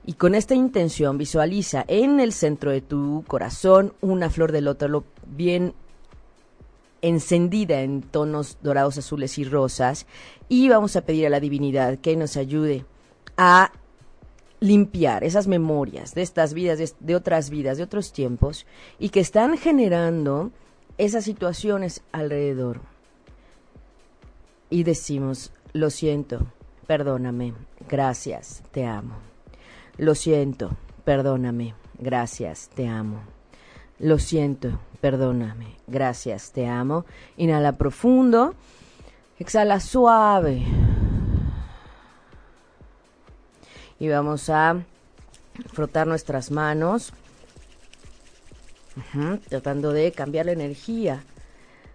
Y 0.04 0.14
con 0.14 0.34
esta 0.34 0.54
intención 0.54 1.16
visualiza 1.16 1.84
en 1.88 2.20
el 2.20 2.32
centro 2.32 2.70
de 2.70 2.80
tu 2.80 3.24
corazón 3.26 3.94
una 4.00 4.30
flor 4.30 4.52
de 4.52 4.60
lótalo 4.60 5.04
bien 5.26 5.74
encendida 7.02 7.80
en 7.82 8.02
tonos 8.02 8.58
dorados, 8.62 8.98
azules 8.98 9.38
y 9.38 9.44
rosas. 9.44 10.06
Y 10.48 10.68
vamos 10.68 10.96
a 10.96 11.02
pedir 11.02 11.26
a 11.26 11.30
la 11.30 11.40
divinidad 11.40 11.98
que 11.98 12.16
nos 12.16 12.36
ayude 12.36 12.84
a 13.36 13.72
limpiar 14.62 15.24
esas 15.24 15.48
memorias 15.48 16.14
de 16.14 16.22
estas 16.22 16.54
vidas, 16.54 16.94
de, 17.00 17.16
otras 17.16 17.50
vidas, 17.50 17.76
de 17.78 17.82
otros 17.82 18.12
tiempos, 18.12 18.64
y 18.98 19.08
que 19.08 19.18
están 19.18 19.58
generando 19.58 20.52
esas 20.98 21.24
situaciones 21.24 22.04
alrededor. 22.12 22.80
Y 24.70 24.84
decimos, 24.84 25.52
lo 25.72 25.90
siento, 25.90 26.46
perdóname, 26.86 27.54
gracias, 27.88 28.62
te 28.70 28.86
amo. 28.86 29.16
Lo 29.98 30.14
siento, 30.14 30.76
perdóname, 31.04 31.74
gracias, 31.98 32.70
te 32.72 32.86
amo. 32.86 33.20
Lo 33.98 34.20
siento, 34.20 34.78
perdóname, 35.00 35.76
gracias, 35.88 36.52
te 36.52 36.68
amo. 36.68 37.04
Inhala 37.36 37.72
profundo, 37.72 38.54
exhala 39.38 39.80
suave 39.80 40.64
y 44.02 44.08
vamos 44.08 44.50
a 44.50 44.82
frotar 45.72 46.08
nuestras 46.08 46.50
manos, 46.50 47.12
tratando 49.48 49.92
de 49.92 50.10
cambiar 50.10 50.46
la 50.46 50.52
energía, 50.52 51.22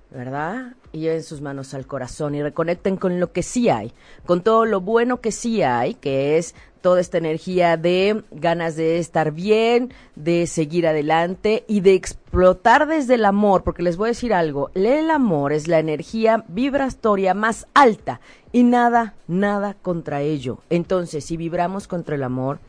¿verdad? 0.10 0.76
Y 0.94 1.02
lleven 1.02 1.22
sus 1.22 1.42
manos 1.42 1.74
al 1.74 1.86
corazón 1.86 2.34
y 2.34 2.42
reconecten 2.42 2.96
con 2.96 3.20
lo 3.20 3.34
que 3.34 3.44
sí 3.44 3.68
hay, 3.68 3.92
con 4.26 4.42
todo 4.42 4.64
lo 4.64 4.80
bueno 4.80 5.20
que 5.20 5.34
sí 5.34 5.64
hay, 5.64 5.96
que 5.96 6.38
es 6.38 6.56
toda 6.88 7.02
esta 7.02 7.18
energía 7.18 7.76
de 7.76 8.24
ganas 8.32 8.78
de 8.78 8.98
estar 8.98 9.34
bien, 9.34 9.94
de 10.16 10.48
seguir 10.48 10.88
adelante 10.88 11.66
y 11.68 11.82
de 11.82 11.96
explotar 11.96 12.88
desde 12.88 13.16
el 13.16 13.26
amor, 13.26 13.66
porque 13.66 13.84
les 13.84 13.98
voy 13.98 14.08
a 14.08 14.16
decir 14.16 14.34
algo, 14.34 14.72
el 14.74 15.12
amor 15.12 15.52
es 15.52 15.68
la 15.68 15.80
energía 15.80 16.46
vibratoria 16.48 17.34
más 17.34 17.68
alta 17.74 18.22
y 18.54 18.64
nada, 18.64 19.16
nada 19.28 19.74
contra 19.74 20.22
ello. 20.22 20.60
Entonces, 20.70 21.26
si 21.26 21.36
vibramos 21.36 21.90
contra 21.90 22.16
el 22.16 22.24
amor, 22.24 22.60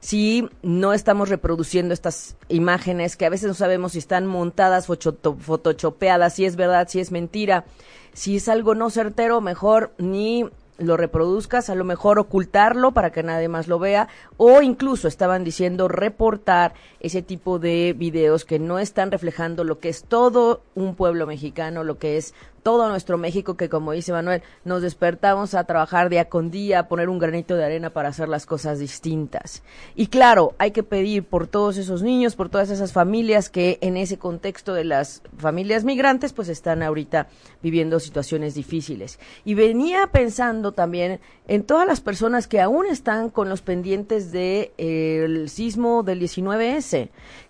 si 0.00 0.48
no 0.62 0.94
estamos 0.94 1.28
reproduciendo 1.28 1.92
estas 1.92 2.38
imágenes 2.48 3.16
que 3.16 3.26
a 3.26 3.30
veces 3.30 3.48
no 3.48 3.54
sabemos 3.54 3.92
si 3.92 3.98
están 3.98 4.26
montadas, 4.26 4.86
photoshopeadas, 4.86 6.34
si 6.34 6.46
es 6.46 6.56
verdad, 6.56 6.88
si 6.88 7.00
es 7.00 7.12
mentira, 7.12 7.66
si 8.14 8.36
es 8.36 8.48
algo 8.48 8.74
no 8.74 8.88
certero, 8.88 9.42
mejor 9.42 9.92
ni 9.98 10.48
lo 10.78 10.96
reproduzcas, 10.96 11.70
a 11.70 11.74
lo 11.74 11.84
mejor 11.84 12.18
ocultarlo 12.18 12.92
para 12.92 13.10
que 13.10 13.22
nadie 13.22 13.48
más 13.48 13.68
lo 13.68 13.78
vea, 13.78 14.08
o 14.36 14.62
incluso 14.62 15.08
estaban 15.08 15.44
diciendo 15.44 15.88
reportar 15.88 16.74
ese 17.00 17.20
tipo 17.20 17.58
de 17.58 17.94
videos 17.96 18.44
que 18.44 18.58
no 18.58 18.78
están 18.78 19.10
reflejando 19.10 19.64
lo 19.64 19.80
que 19.80 19.88
es 19.88 20.04
todo 20.04 20.62
un 20.74 20.94
pueblo 20.94 21.26
mexicano, 21.26 21.84
lo 21.84 21.98
que 21.98 22.16
es 22.16 22.34
todo 22.68 22.90
nuestro 22.90 23.16
México, 23.16 23.56
que 23.56 23.70
como 23.70 23.92
dice 23.92 24.12
Manuel, 24.12 24.42
nos 24.62 24.82
despertamos 24.82 25.54
a 25.54 25.64
trabajar 25.64 26.10
día 26.10 26.28
con 26.28 26.50
día, 26.50 26.80
a 26.80 26.86
poner 26.86 27.08
un 27.08 27.18
granito 27.18 27.56
de 27.56 27.64
arena 27.64 27.88
para 27.88 28.10
hacer 28.10 28.28
las 28.28 28.44
cosas 28.44 28.78
distintas. 28.78 29.62
Y 29.96 30.08
claro, 30.08 30.54
hay 30.58 30.72
que 30.72 30.82
pedir 30.82 31.24
por 31.24 31.46
todos 31.46 31.78
esos 31.78 32.02
niños, 32.02 32.36
por 32.36 32.50
todas 32.50 32.68
esas 32.68 32.92
familias 32.92 33.48
que 33.48 33.78
en 33.80 33.96
ese 33.96 34.18
contexto 34.18 34.74
de 34.74 34.84
las 34.84 35.22
familias 35.38 35.84
migrantes, 35.84 36.34
pues 36.34 36.50
están 36.50 36.82
ahorita 36.82 37.28
viviendo 37.62 38.00
situaciones 38.00 38.54
difíciles. 38.54 39.18
Y 39.46 39.54
venía 39.54 40.08
pensando 40.08 40.72
también 40.72 41.20
en 41.46 41.62
todas 41.62 41.86
las 41.86 42.02
personas 42.02 42.48
que 42.48 42.60
aún 42.60 42.84
están 42.84 43.30
con 43.30 43.48
los 43.48 43.62
pendientes 43.62 44.30
del 44.30 44.72
de, 44.76 45.44
eh, 45.44 45.48
sismo 45.48 46.02
del 46.02 46.20
19S, 46.20 47.08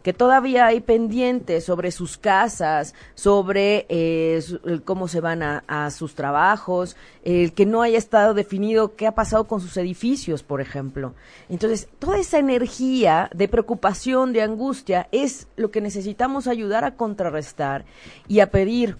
que 0.08 0.14
todavía 0.14 0.64
hay 0.64 0.80
pendientes 0.80 1.64
sobre 1.64 1.90
sus 1.90 2.16
casas, 2.16 2.94
sobre 3.14 3.84
eh, 3.90 4.42
cómo 4.86 5.06
se 5.06 5.20
van 5.20 5.42
a, 5.42 5.90
sus 5.90 6.14
trabajos, 6.14 6.96
el 7.24 7.52
que 7.52 7.66
no 7.66 7.82
haya 7.82 7.98
estado 7.98 8.32
definido 8.32 8.96
qué 8.96 9.06
ha 9.06 9.14
pasado 9.14 9.44
con 9.44 9.60
sus 9.60 9.76
edificios, 9.76 10.42
por 10.42 10.62
ejemplo. 10.62 11.12
Entonces, 11.50 11.88
toda 11.98 12.16
esa 12.16 12.38
energía 12.38 13.28
de 13.34 13.48
preocupación, 13.48 14.32
de 14.32 14.40
angustia, 14.40 15.08
es 15.12 15.46
lo 15.56 15.70
que 15.70 15.82
necesitamos 15.82 16.46
ayudar 16.46 16.86
a 16.86 16.94
contrarrestar 16.94 17.84
y 18.28 18.40
a 18.40 18.50
pedir 18.50 18.96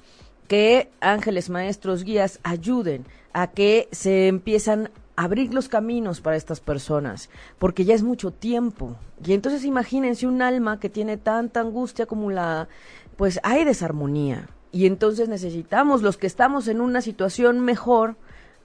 que 0.46 0.90
ángeles, 1.00 1.48
maestros, 1.48 2.04
guías 2.04 2.38
ayuden 2.42 3.06
a 3.32 3.46
que 3.46 3.88
se 3.92 4.28
empiezan 4.28 4.90
abrir 5.18 5.52
los 5.52 5.68
caminos 5.68 6.20
para 6.20 6.36
estas 6.36 6.60
personas, 6.60 7.28
porque 7.58 7.84
ya 7.84 7.92
es 7.92 8.04
mucho 8.04 8.30
tiempo. 8.30 8.94
Y 9.24 9.32
entonces 9.32 9.64
imagínense 9.64 10.28
un 10.28 10.42
alma 10.42 10.78
que 10.78 10.88
tiene 10.88 11.16
tanta 11.16 11.58
angustia 11.58 12.04
acumulada, 12.04 12.68
pues 13.16 13.40
hay 13.42 13.64
desarmonía. 13.64 14.48
Y 14.70 14.86
entonces 14.86 15.28
necesitamos, 15.28 16.02
los 16.02 16.18
que 16.18 16.28
estamos 16.28 16.68
en 16.68 16.80
una 16.80 17.00
situación 17.00 17.58
mejor, 17.58 18.14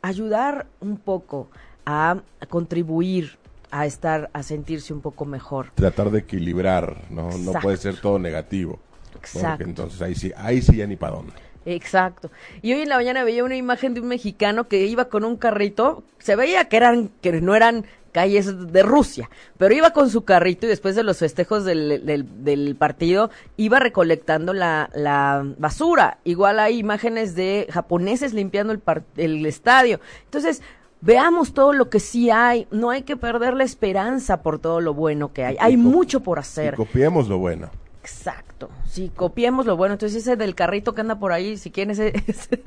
ayudar 0.04 0.68
un 0.80 0.98
poco 0.98 1.50
a, 1.88 2.22
contribuir 2.50 3.40
a 3.72 3.88
estar, 3.88 4.30
a 4.32 4.44
sentirse 4.44 4.94
un 4.94 5.02
poco 5.02 5.26
mejor. 5.26 5.72
Tratar 5.74 6.12
de 6.12 6.20
equilibrar, 6.20 7.06
¿no? 7.10 7.36
No 7.36 7.54
puede 7.54 7.78
ser 7.78 8.00
todo 8.00 8.20
negativo. 8.20 8.80
Exacto. 9.16 9.64
entonces 9.64 10.02
ahí 10.04 10.14
sí, 10.14 10.32
ahí 10.38 10.62
sí 10.62 10.76
ya 10.76 10.86
ni 10.86 10.98
para 10.98 11.16
dónde. 11.16 11.34
Exacto. 11.66 12.30
Y 12.62 12.74
hoy 12.74 12.82
en 12.82 12.90
la 12.90 12.98
mañana 12.98 13.24
veía 13.24 13.44
una 13.44 13.56
imagen 13.56 13.94
de 13.94 14.02
un 14.02 14.08
mexicano 14.08 14.68
que 14.68 14.86
iba 14.86 15.06
con 15.06 15.24
un 15.24 15.38
carrito, 15.38 16.04
se 16.20 16.36
veía 16.36 16.66
que 16.66 16.78
eran, 16.78 17.10
que 17.22 17.42
no 17.42 17.56
eran 17.56 17.86
calles 18.12 18.72
de 18.72 18.84
Rusia, 18.84 19.30
pero 19.58 19.74
iba 19.74 19.92
con 19.92 20.10
su 20.10 20.24
carrito 20.24 20.66
y 20.66 20.70
después 20.70 20.96
de 20.96 21.04
los 21.04 21.18
festejos 21.18 21.66
del, 21.66 22.06
del, 22.06 22.76
partido 22.76 23.32
iba 23.58 23.80
recolectando 23.80 24.54
la, 24.54 24.90
la, 24.94 25.44
basura. 25.58 26.20
Igual 26.24 26.60
hay 26.60 26.78
imágenes 26.78 27.36
de 27.36 27.68
japoneses 27.72 28.34
limpiando 28.34 28.72
el, 28.72 28.82
el 29.18 29.46
estadio. 29.46 30.00
Entonces, 30.26 30.62
veamos 31.02 31.54
todo 31.54 31.74
lo 31.74 31.90
que 31.90 32.00
sí 32.00 32.30
hay, 32.30 32.68
no 32.72 32.92
hay 32.92 33.02
que 33.02 33.18
perder 33.18 33.56
la 33.56 33.64
esperanza 33.64 34.42
por 34.42 34.60
todo 34.60 34.80
lo 34.80 34.94
bueno 34.94 35.34
que 35.34 35.44
hay, 35.44 35.58
hay 35.60 35.76
mucho 35.76 36.22
por 36.22 36.40
hacer. 36.40 36.76
Y 36.76 36.78
copiemos 36.78 37.28
lo 37.28 37.40
bueno. 37.40 37.70
Exacto. 38.04 38.70
Si 38.86 39.08
copiemos 39.08 39.66
lo 39.66 39.78
bueno, 39.78 39.94
entonces 39.94 40.24
ese 40.24 40.36
del 40.36 40.56
carrito 40.56 40.94
que 40.94 41.00
anda 41.00 41.20
por 41.20 41.32
ahí, 41.32 41.56
si 41.56 41.72
quieren 41.72 41.92
ese, 41.92 42.12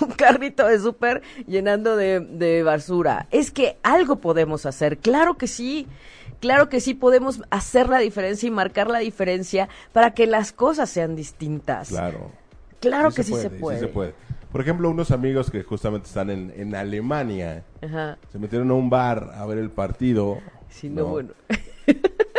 un 0.00 0.12
carrito 0.12 0.66
de 0.66 0.80
súper 0.80 1.20
llenando 1.46 1.94
de, 1.94 2.20
de 2.20 2.62
basura. 2.62 3.26
Es 3.30 3.50
que 3.50 3.76
algo 3.82 4.16
podemos 4.16 4.64
hacer, 4.64 4.96
claro 4.96 5.36
que 5.36 5.46
sí. 5.46 5.86
Claro 6.40 6.68
que 6.68 6.80
sí 6.80 6.94
podemos 6.94 7.42
hacer 7.50 7.88
la 7.88 7.98
diferencia 7.98 8.46
y 8.46 8.50
marcar 8.50 8.88
la 8.88 9.00
diferencia 9.00 9.68
para 9.92 10.14
que 10.14 10.28
las 10.28 10.52
cosas 10.52 10.88
sean 10.88 11.16
distintas. 11.16 11.88
Claro. 11.88 12.30
Claro 12.78 13.10
que 13.10 13.24
sí 13.24 13.34
se, 13.34 13.50
puede, 13.50 13.80
sí 13.80 13.86
se 13.86 13.92
puede. 13.92 14.14
Por 14.52 14.60
ejemplo, 14.60 14.88
unos 14.88 15.10
amigos 15.10 15.50
que 15.50 15.64
justamente 15.64 16.06
están 16.06 16.30
en, 16.30 16.52
en 16.56 16.76
Alemania 16.76 17.64
se 18.30 18.38
metieron 18.38 18.70
a 18.70 18.74
un 18.74 18.88
bar 18.88 19.32
a 19.34 19.44
ver 19.46 19.58
el 19.58 19.70
partido. 19.70 20.38
Sí, 20.70 20.88
no, 20.88 21.06
bueno. 21.06 21.30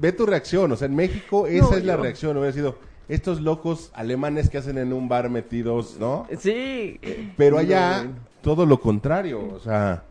ve, 0.00 0.12
tu 0.12 0.26
reacción, 0.26 0.72
o 0.72 0.76
sea, 0.76 0.86
en 0.86 0.94
México 0.94 1.46
esa 1.46 1.76
es 1.76 1.84
la 1.84 1.96
reacción, 1.96 2.36
hubiera 2.36 2.52
sido, 2.52 2.76
estos 3.08 3.40
locos 3.40 3.90
alemanes 3.94 4.50
que 4.50 4.58
hacen 4.58 4.78
en 4.78 4.92
un 4.92 5.08
bar 5.08 5.30
metidos, 5.30 5.96
¿no? 6.00 6.26
Sí. 6.38 6.98
Pero 7.36 7.58
allá, 7.58 8.06
todo 8.42 8.66
lo 8.66 8.80
contrario. 8.80 9.48
O 9.54 9.60
sea, 9.60 10.02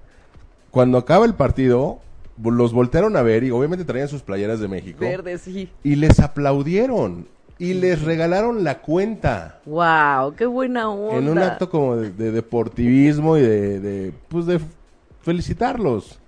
cuando 0.72 0.98
acaba 0.98 1.26
el 1.26 1.34
partido, 1.34 2.00
los 2.42 2.74
voltearon 2.74 3.18
a 3.18 3.22
ver 3.22 3.44
y 3.44 3.52
obviamente 3.52 3.86
traían 3.86 4.08
sus 4.08 4.22
playeras 4.22 4.60
de 4.60 4.68
México. 4.68 5.00
Verde, 5.02 5.38
sí. 5.38 5.70
Y 5.84 5.96
les 5.96 6.20
aplaudieron. 6.20 7.28
Y 7.58 7.74
les 7.74 8.02
regalaron 8.02 8.66
la 8.66 8.82
cuenta. 8.82 9.62
Wow, 9.66 10.36
qué 10.36 10.46
buena 10.46 10.90
onda. 10.90 11.18
En 11.18 11.30
un 11.30 11.38
acto 11.38 11.70
como 11.70 11.96
de, 11.96 12.12
de 12.12 12.32
deportivismo 12.32 13.38
y 13.38 13.42
de, 13.42 13.80
de, 13.80 14.14
pues 14.28 14.46
de 14.46 14.60
felicitarlos. 15.22 16.20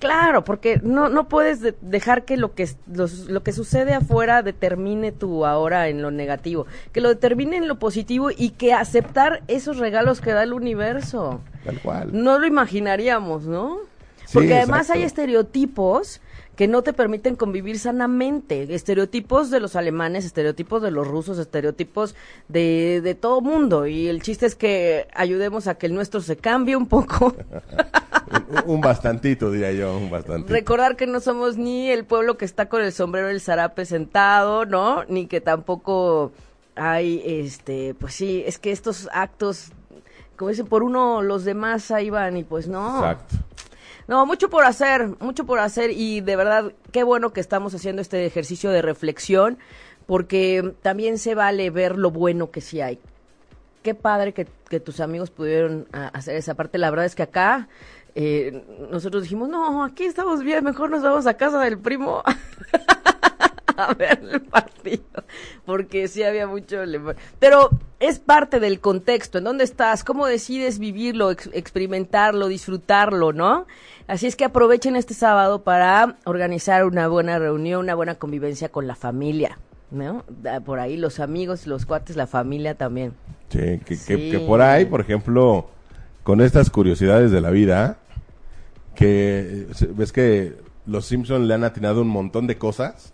Claro, 0.00 0.44
porque 0.44 0.80
no, 0.82 1.08
no 1.08 1.28
puedes 1.28 1.60
de- 1.60 1.74
dejar 1.80 2.24
que 2.24 2.36
lo 2.36 2.54
que 2.54 2.68
los- 2.92 3.26
lo 3.30 3.42
que 3.42 3.52
sucede 3.52 3.94
afuera 3.94 4.42
determine 4.42 5.12
tu 5.12 5.46
ahora 5.46 5.88
en 5.88 6.02
lo 6.02 6.10
negativo, 6.10 6.66
que 6.92 7.00
lo 7.00 7.08
determine 7.08 7.56
en 7.56 7.68
lo 7.68 7.78
positivo 7.78 8.30
y 8.36 8.50
que 8.50 8.74
aceptar 8.74 9.42
esos 9.48 9.78
regalos 9.78 10.20
que 10.20 10.32
da 10.32 10.42
el 10.42 10.52
universo. 10.52 11.40
Tal 11.64 11.80
cual. 11.80 12.10
No 12.12 12.38
lo 12.38 12.46
imaginaríamos, 12.46 13.46
¿no? 13.46 13.78
Sí, 14.26 14.34
Porque 14.34 14.54
además 14.56 14.80
exacto. 14.82 14.98
hay 15.00 15.04
estereotipos 15.04 16.20
que 16.56 16.68
no 16.68 16.82
te 16.82 16.92
permiten 16.92 17.34
convivir 17.34 17.78
sanamente. 17.78 18.72
Estereotipos 18.74 19.50
de 19.50 19.58
los 19.60 19.74
alemanes, 19.74 20.24
estereotipos 20.24 20.82
de 20.82 20.90
los 20.90 21.06
rusos, 21.08 21.38
estereotipos 21.38 22.14
de, 22.48 23.00
de 23.02 23.14
todo 23.14 23.40
mundo. 23.40 23.86
Y 23.86 24.06
el 24.08 24.22
chiste 24.22 24.46
es 24.46 24.54
que 24.54 25.08
ayudemos 25.14 25.66
a 25.66 25.74
que 25.76 25.86
el 25.86 25.94
nuestro 25.94 26.20
se 26.20 26.36
cambie 26.36 26.76
un 26.76 26.86
poco. 26.86 27.34
un, 28.48 28.70
un 28.76 28.80
bastantito, 28.80 29.50
diría 29.50 29.72
yo, 29.72 29.96
un 29.96 30.10
bastantito. 30.10 30.52
Recordar 30.52 30.96
que 30.96 31.06
no 31.06 31.20
somos 31.20 31.56
ni 31.56 31.90
el 31.90 32.04
pueblo 32.04 32.36
que 32.36 32.44
está 32.44 32.68
con 32.68 32.82
el 32.82 32.92
sombrero 32.92 33.28
del 33.28 33.40
zarape 33.40 33.84
sentado, 33.86 34.66
¿no? 34.66 35.04
Ni 35.08 35.26
que 35.26 35.40
tampoco 35.40 36.32
hay, 36.76 37.22
este, 37.24 37.94
pues 37.94 38.14
sí, 38.14 38.42
es 38.46 38.58
que 38.58 38.72
estos 38.72 39.08
actos, 39.12 39.70
como 40.36 40.50
dicen, 40.50 40.66
por 40.66 40.82
uno 40.82 41.22
los 41.22 41.44
demás 41.44 41.90
ahí 41.90 42.10
van 42.10 42.36
y 42.36 42.44
pues 42.44 42.66
no. 42.68 42.96
Exacto. 42.98 43.36
No, 44.06 44.26
mucho 44.26 44.50
por 44.50 44.64
hacer, 44.64 45.08
mucho 45.20 45.46
por 45.46 45.60
hacer 45.60 45.90
y 45.90 46.20
de 46.20 46.36
verdad 46.36 46.72
qué 46.92 47.04
bueno 47.04 47.32
que 47.32 47.40
estamos 47.40 47.74
haciendo 47.74 48.02
este 48.02 48.26
ejercicio 48.26 48.70
de 48.70 48.82
reflexión 48.82 49.56
porque 50.06 50.74
también 50.82 51.16
se 51.16 51.34
vale 51.34 51.70
ver 51.70 51.96
lo 51.96 52.10
bueno 52.10 52.50
que 52.50 52.60
sí 52.60 52.82
hay. 52.82 52.98
Qué 53.82 53.94
padre 53.94 54.34
que, 54.34 54.46
que 54.68 54.78
tus 54.80 55.00
amigos 55.00 55.30
pudieron 55.30 55.86
a- 55.92 56.08
hacer 56.08 56.36
esa 56.36 56.52
parte. 56.54 56.76
La 56.76 56.90
verdad 56.90 57.06
es 57.06 57.14
que 57.14 57.22
acá 57.22 57.68
eh, 58.14 58.64
nosotros 58.90 59.22
dijimos, 59.24 59.48
no, 59.48 59.84
aquí 59.84 60.04
estamos 60.04 60.42
bien, 60.42 60.62
mejor 60.64 60.90
nos 60.90 61.02
vamos 61.02 61.26
a 61.26 61.34
casa 61.34 61.58
del 61.60 61.78
primo 61.78 62.22
a 63.76 63.92
ver 63.94 64.20
el 64.30 64.40
partido, 64.42 65.02
porque 65.66 66.06
sí 66.06 66.22
había 66.22 66.46
mucho... 66.46 66.76
Pero 67.40 67.70
es 67.98 68.20
parte 68.20 68.60
del 68.60 68.78
contexto, 68.80 69.38
en 69.38 69.44
dónde 69.44 69.64
estás, 69.64 70.04
cómo 70.04 70.26
decides 70.26 70.78
vivirlo, 70.78 71.30
ex- 71.32 71.50
experimentarlo, 71.52 72.46
disfrutarlo, 72.46 73.32
¿no? 73.32 73.66
Así 74.06 74.26
es 74.26 74.36
que 74.36 74.44
aprovechen 74.44 74.94
este 74.94 75.14
sábado 75.14 75.62
para 75.62 76.16
organizar 76.24 76.84
una 76.84 77.08
buena 77.08 77.38
reunión, 77.38 77.80
una 77.80 77.94
buena 77.96 78.14
convivencia 78.14 78.68
con 78.68 78.86
la 78.86 78.94
familia, 78.94 79.58
¿no? 79.90 80.24
Por 80.64 80.78
ahí 80.78 80.96
los 80.96 81.18
amigos, 81.18 81.66
los 81.66 81.84
cuates, 81.86 82.14
la 82.14 82.26
familia 82.28 82.76
también. 82.76 83.14
Sí, 83.48 83.58
que, 83.58 83.80
que- 83.84 83.96
Sí. 83.96 84.30
que 84.30 84.38
por 84.40 84.60
ahí, 84.62 84.84
por 84.84 85.00
ejemplo, 85.00 85.66
con 86.22 86.40
estas 86.40 86.70
curiosidades 86.70 87.30
de 87.32 87.40
la 87.40 87.50
vida, 87.50 87.96
que 88.94 89.66
ves 89.94 90.12
que 90.12 90.54
los 90.86 91.06
Simpson 91.06 91.46
le 91.48 91.54
han 91.54 91.64
atinado 91.64 92.02
un 92.02 92.08
montón 92.08 92.46
de 92.46 92.56
cosas, 92.58 93.12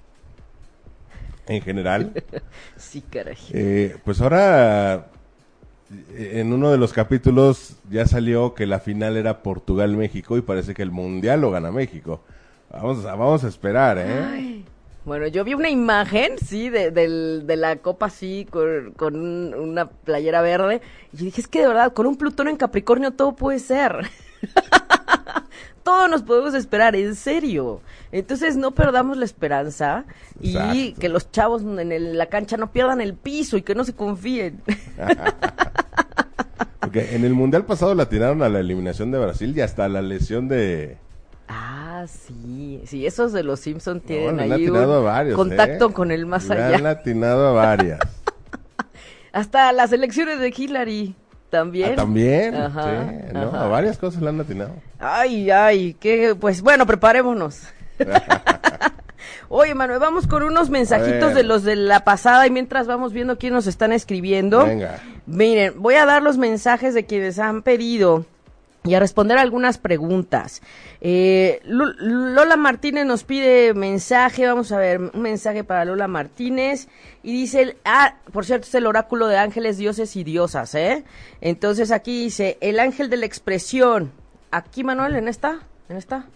en 1.46 1.62
general, 1.62 2.12
Sí, 2.76 3.02
caray. 3.02 3.36
eh, 3.52 3.96
pues 4.04 4.20
ahora 4.20 5.06
en 6.16 6.52
uno 6.52 6.70
de 6.70 6.78
los 6.78 6.92
capítulos 6.92 7.74
ya 7.90 8.06
salió 8.06 8.54
que 8.54 8.66
la 8.66 8.78
final 8.78 9.16
era 9.16 9.42
Portugal-México 9.42 10.36
y 10.36 10.42
parece 10.42 10.72
que 10.74 10.82
el 10.82 10.92
Mundial 10.92 11.40
lo 11.40 11.50
gana 11.50 11.72
México. 11.72 12.20
Vamos 12.70 13.04
a, 13.04 13.16
vamos 13.16 13.42
a 13.42 13.48
esperar, 13.48 13.98
¿eh? 13.98 14.24
Ay. 14.32 14.64
Bueno, 15.04 15.26
yo 15.26 15.42
vi 15.44 15.54
una 15.54 15.70
imagen, 15.70 16.38
sí, 16.38 16.68
de, 16.68 16.90
de 16.92 17.56
la 17.56 17.76
copa 17.76 18.06
así, 18.06 18.46
con, 18.48 18.92
con 18.92 19.16
un- 19.16 19.54
una 19.54 19.86
playera 19.88 20.42
verde, 20.42 20.82
y 21.12 21.24
dije, 21.24 21.40
es 21.40 21.48
que 21.48 21.60
de 21.62 21.68
verdad, 21.68 21.92
con 21.94 22.06
un 22.06 22.16
Plutón 22.16 22.46
en 22.48 22.56
Capricornio 22.56 23.10
todo 23.10 23.34
puede 23.34 23.58
ser. 23.58 23.96
todo 25.90 26.06
nos 26.08 26.22
podemos 26.22 26.54
esperar, 26.54 26.94
en 26.94 27.16
serio. 27.16 27.80
Entonces 28.12 28.56
no 28.56 28.70
perdamos 28.70 29.16
la 29.16 29.24
esperanza 29.24 30.04
y 30.40 30.52
Exacto. 30.56 31.00
que 31.00 31.08
los 31.08 31.32
chavos 31.32 31.62
en 31.62 31.90
el- 31.90 32.16
la 32.16 32.26
cancha 32.26 32.56
no 32.56 32.70
pierdan 32.70 33.00
el 33.00 33.14
piso 33.14 33.56
y 33.56 33.62
que 33.62 33.74
no 33.74 33.82
se 33.84 33.92
confíen. 33.94 34.62
Porque 36.80 37.14
en 37.16 37.24
el 37.24 37.34
Mundial 37.34 37.64
pasado 37.64 37.94
la 37.96 38.08
tiraron 38.08 38.42
a 38.42 38.48
la 38.48 38.60
eliminación 38.60 39.10
de 39.10 39.18
Brasil 39.18 39.52
y 39.56 39.60
hasta 39.60 39.88
la 39.88 40.00
lesión 40.00 40.46
de... 40.48 40.96
ah, 41.48 42.04
sí, 42.08 42.80
sí, 42.86 43.04
esos 43.06 43.32
de 43.32 43.42
los 43.42 43.58
Simpson 43.60 44.00
tienen 44.00 44.36
No, 44.36 44.42
ahí 44.42 44.48
un 44.48 44.52
atinado 44.54 44.94
a 44.94 45.00
varios, 45.00 45.36
contacto 45.36 45.90
¿eh? 45.90 45.92
con 45.92 46.10
el 46.12 46.24
más 46.26 46.46
Le 46.48 46.54
allá. 46.54 46.76
han 46.76 46.86
atinado 46.86 47.48
a 47.48 47.52
varias. 47.52 47.98
Hasta 49.32 49.72
las 49.72 49.92
elecciones 49.92 50.38
de 50.40 50.52
Hillary 50.56 51.14
también. 51.50 51.90
Ah, 51.92 51.96
También, 51.96 52.54
Ajá, 52.54 53.10
sí, 53.10 53.16
¿no? 53.34 53.42
ajá. 53.48 53.64
A 53.64 53.68
varias 53.68 53.98
cosas 53.98 54.22
le 54.22 54.28
han 54.28 54.40
atinado. 54.40 54.72
Ay, 55.00 55.50
ay, 55.50 55.94
que 55.94 56.34
pues 56.34 56.60
bueno, 56.62 56.86
preparémonos. 56.86 57.62
Oye, 59.48 59.74
Manuel, 59.74 59.98
vamos 59.98 60.26
con 60.26 60.42
unos 60.42 60.70
mensajitos 60.70 61.34
de 61.34 61.42
los 61.42 61.64
de 61.64 61.74
la 61.74 62.04
pasada 62.04 62.46
y 62.46 62.50
mientras 62.50 62.86
vamos 62.86 63.12
viendo 63.12 63.36
quién 63.36 63.52
nos 63.52 63.66
están 63.66 63.92
escribiendo. 63.92 64.64
Venga. 64.64 65.00
Miren, 65.26 65.74
voy 65.76 65.94
a 65.94 66.06
dar 66.06 66.22
los 66.22 66.38
mensajes 66.38 66.94
de 66.94 67.04
quienes 67.04 67.38
han 67.38 67.62
pedido 67.62 68.26
y 68.84 68.94
a 68.94 69.00
responder 69.00 69.38
algunas 69.38 69.78
preguntas. 69.78 70.62
Eh, 71.00 71.60
Lola 71.64 72.56
Martínez 72.56 73.04
nos 73.04 73.24
pide 73.24 73.74
mensaje, 73.74 74.46
vamos 74.46 74.72
a 74.72 74.78
ver, 74.78 75.00
un 75.00 75.20
mensaje 75.20 75.64
para 75.64 75.84
Lola 75.84 76.08
Martínez 76.08 76.88
y 77.22 77.32
dice, 77.32 77.76
ah, 77.84 78.14
por 78.32 78.46
cierto, 78.46 78.66
es 78.66 78.74
el 78.74 78.86
oráculo 78.86 79.26
de 79.26 79.36
ángeles, 79.36 79.76
dioses 79.76 80.16
y 80.16 80.24
diosas, 80.24 80.74
¿eh? 80.74 81.04
Entonces 81.40 81.90
aquí 81.90 82.24
dice, 82.24 82.56
el 82.60 82.78
ángel 82.78 83.10
de 83.10 83.18
la 83.18 83.26
expresión. 83.26 84.12
Aquí, 84.50 84.84
Manuel, 84.84 85.16
en 85.16 85.28
esta, 85.28 85.60
en 85.88 85.96
esta. 85.96 86.26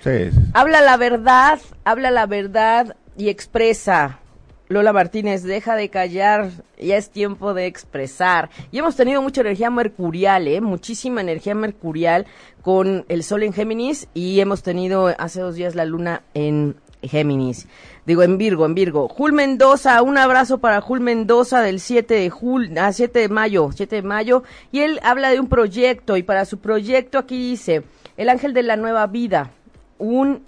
Sí, 0.00 0.30
sí. 0.30 0.38
Habla 0.54 0.80
la 0.80 0.96
verdad, 0.96 1.58
habla 1.84 2.10
la 2.10 2.26
verdad 2.26 2.96
y 3.16 3.28
expresa. 3.28 4.20
Lola 4.68 4.92
Martínez, 4.92 5.44
deja 5.44 5.76
de 5.76 5.88
callar, 5.88 6.50
ya 6.78 6.98
es 6.98 7.10
tiempo 7.10 7.54
de 7.54 7.64
expresar. 7.64 8.50
Y 8.70 8.78
hemos 8.78 8.96
tenido 8.96 9.22
mucha 9.22 9.40
energía 9.40 9.70
mercurial, 9.70 10.46
¿eh? 10.46 10.60
muchísima 10.60 11.22
energía 11.22 11.54
mercurial 11.54 12.26
con 12.60 13.06
el 13.08 13.22
sol 13.22 13.44
en 13.44 13.54
Géminis 13.54 14.08
y 14.12 14.40
hemos 14.40 14.62
tenido 14.62 15.14
hace 15.18 15.40
dos 15.40 15.54
días 15.54 15.74
la 15.74 15.86
luna 15.86 16.22
en 16.34 16.76
Géminis. 17.02 17.66
Digo, 18.08 18.22
en 18.22 18.38
Virgo, 18.38 18.64
en 18.64 18.74
Virgo. 18.74 19.06
Jul 19.06 19.34
Mendoza, 19.34 20.00
un 20.00 20.16
abrazo 20.16 20.56
para 20.56 20.80
Jul 20.80 21.00
Mendoza 21.00 21.60
del 21.60 21.78
7 21.78 22.14
de 22.14 22.30
Jul, 22.30 22.70
ah, 22.78 22.90
7 22.90 23.18
de 23.18 23.28
mayo, 23.28 23.68
7 23.70 23.96
de 23.96 24.02
mayo. 24.02 24.44
Y 24.72 24.80
él 24.80 24.98
habla 25.02 25.28
de 25.28 25.38
un 25.38 25.50
proyecto 25.50 26.16
y 26.16 26.22
para 26.22 26.46
su 26.46 26.56
proyecto 26.56 27.18
aquí 27.18 27.50
dice, 27.50 27.82
el 28.16 28.30
ángel 28.30 28.54
de 28.54 28.62
la 28.62 28.76
nueva 28.76 29.06
vida, 29.08 29.50
un, 29.98 30.42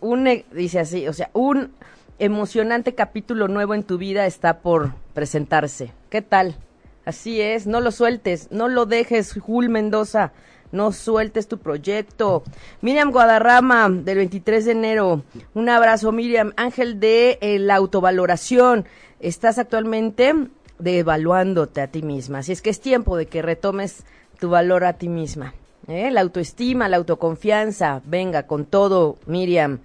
un, 0.00 0.26
eh, 0.26 0.44
dice 0.52 0.80
así, 0.80 1.08
o 1.08 1.14
sea, 1.14 1.30
un 1.32 1.72
emocionante 2.18 2.94
capítulo 2.94 3.48
nuevo 3.48 3.72
en 3.72 3.84
tu 3.84 3.96
vida 3.96 4.26
está 4.26 4.58
por 4.58 4.92
presentarse. 5.14 5.94
¿Qué 6.10 6.20
tal? 6.20 6.56
Así 7.06 7.40
es, 7.40 7.66
no 7.66 7.80
lo 7.80 7.90
sueltes, 7.90 8.48
no 8.50 8.68
lo 8.68 8.84
dejes, 8.84 9.32
Jul 9.32 9.70
Mendoza, 9.70 10.32
no 10.72 10.92
sueltes 10.92 11.48
tu 11.48 11.58
proyecto. 11.58 12.42
Miriam 12.80 13.10
Guadarrama, 13.10 13.88
del 13.88 14.18
23 14.18 14.64
de 14.64 14.72
enero, 14.72 15.22
un 15.54 15.68
abrazo, 15.68 16.12
Miriam, 16.12 16.52
ángel 16.56 17.00
de 17.00 17.38
eh, 17.40 17.58
la 17.58 17.76
autovaloración. 17.76 18.86
Estás 19.20 19.58
actualmente 19.58 20.34
devaluándote 20.78 21.80
a 21.80 21.88
ti 21.88 22.02
misma, 22.02 22.38
así 22.38 22.52
es 22.52 22.62
que 22.62 22.70
es 22.70 22.80
tiempo 22.80 23.16
de 23.16 23.26
que 23.26 23.42
retomes 23.42 24.04
tu 24.38 24.50
valor 24.50 24.84
a 24.84 24.92
ti 24.92 25.08
misma. 25.08 25.54
¿eh? 25.88 26.10
La 26.10 26.20
autoestima, 26.20 26.88
la 26.88 26.98
autoconfianza, 26.98 28.00
venga 28.04 28.44
con 28.44 28.64
todo, 28.64 29.18
Miriam. 29.26 29.80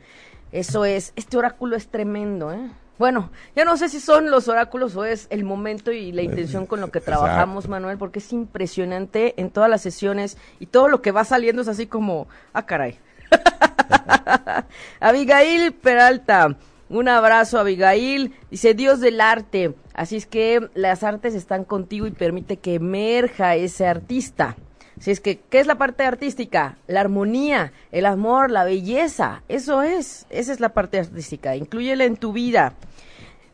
Eso 0.52 0.86
es, 0.86 1.14
este 1.16 1.38
oráculo 1.38 1.76
es 1.76 1.88
tremendo, 1.88 2.52
¿eh? 2.54 2.70
Bueno, 3.04 3.32
ya 3.54 3.66
no 3.66 3.76
sé 3.76 3.90
si 3.90 4.00
son 4.00 4.32
los 4.32 4.48
oráculos 4.48 4.96
o 4.96 5.04
es 5.04 5.28
el 5.30 5.44
momento 5.44 5.92
y 5.92 6.14
la 6.14 6.22
intención 6.22 6.66
con 6.66 6.80
lo 6.80 6.90
que 6.90 7.00
Exacto. 7.00 7.20
trabajamos, 7.20 7.68
Manuel, 7.68 7.98
porque 7.98 8.20
es 8.20 8.32
impresionante 8.32 9.34
en 9.36 9.50
todas 9.50 9.70
las 9.70 9.82
sesiones 9.82 10.38
y 10.62 10.68
todo 10.68 10.88
lo 10.88 11.02
que 11.02 11.12
va 11.12 11.26
saliendo 11.26 11.64
es 11.64 11.68
así 11.68 11.86
como, 11.86 12.30
ah, 12.54 12.66
caray. 12.66 12.98
Abigail 15.02 15.74
Peralta, 15.74 16.56
un 16.88 17.10
abrazo, 17.10 17.60
Abigail. 17.60 18.34
Dice 18.50 18.74
Dios 18.74 19.02
del 19.02 19.20
arte. 19.20 19.76
Así 19.94 20.16
es 20.16 20.26
que 20.26 20.70
las 20.74 21.04
artes 21.04 21.36
están 21.36 21.66
contigo 21.66 22.08
y 22.08 22.12
permite 22.12 22.56
que 22.56 22.76
emerja 22.76 23.56
ese 23.56 23.86
artista. 23.86 24.56
Así 25.04 25.12
es 25.12 25.20
que, 25.20 25.42
¿qué 25.50 25.60
es 25.60 25.68
la 25.68 25.78
parte 25.78 26.06
artística? 26.06 26.78
La 26.88 27.02
armonía, 27.02 27.74
el 27.92 28.06
amor, 28.06 28.50
la 28.50 28.64
belleza. 28.64 29.44
Eso 29.50 29.82
es. 29.82 30.26
Esa 30.30 30.54
es 30.54 30.62
la 30.62 30.70
parte 30.70 30.98
artística. 30.98 31.58
Inclúyela 31.58 32.06
en 32.06 32.16
tu 32.16 32.32
vida. 32.32 32.76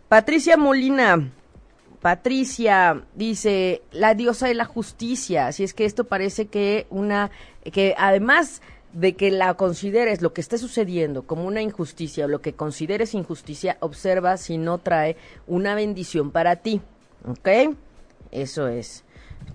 Patricia 0.09 0.57
Molina. 0.57 1.31
Patricia 2.03 3.03
dice, 3.15 3.81
la 3.91 4.13
diosa 4.13 4.47
de 4.47 4.53
la 4.53 4.65
justicia, 4.65 5.47
así 5.47 5.63
es 5.63 5.73
que 5.73 5.85
esto 5.85 6.03
parece 6.03 6.45
que 6.45 6.85
una, 6.91 7.31
que 7.73 7.95
además 7.97 8.61
de 8.93 9.15
que 9.15 9.31
la 9.31 9.55
consideres 9.55 10.21
lo 10.21 10.33
que 10.33 10.41
esté 10.41 10.59
sucediendo 10.59 11.23
como 11.23 11.47
una 11.47 11.63
injusticia 11.63 12.25
o 12.25 12.27
lo 12.27 12.41
que 12.43 12.53
consideres 12.53 13.15
injusticia, 13.15 13.77
observa 13.79 14.37
si 14.37 14.59
no 14.59 14.77
trae 14.77 15.17
una 15.47 15.73
bendición 15.73 16.29
para 16.29 16.57
ti. 16.57 16.79
¿Ok? 17.27 17.73
Eso 18.29 18.67
es. 18.67 19.03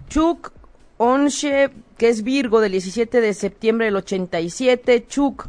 Chuk 0.09 0.51
Onche, 0.97 1.71
que 1.99 2.09
es 2.09 2.23
Virgo 2.23 2.61
del 2.61 2.73
17 2.73 3.21
de 3.21 3.35
septiembre 3.35 3.87
del 3.87 3.97
87. 3.97 5.07
Chuk 5.07 5.49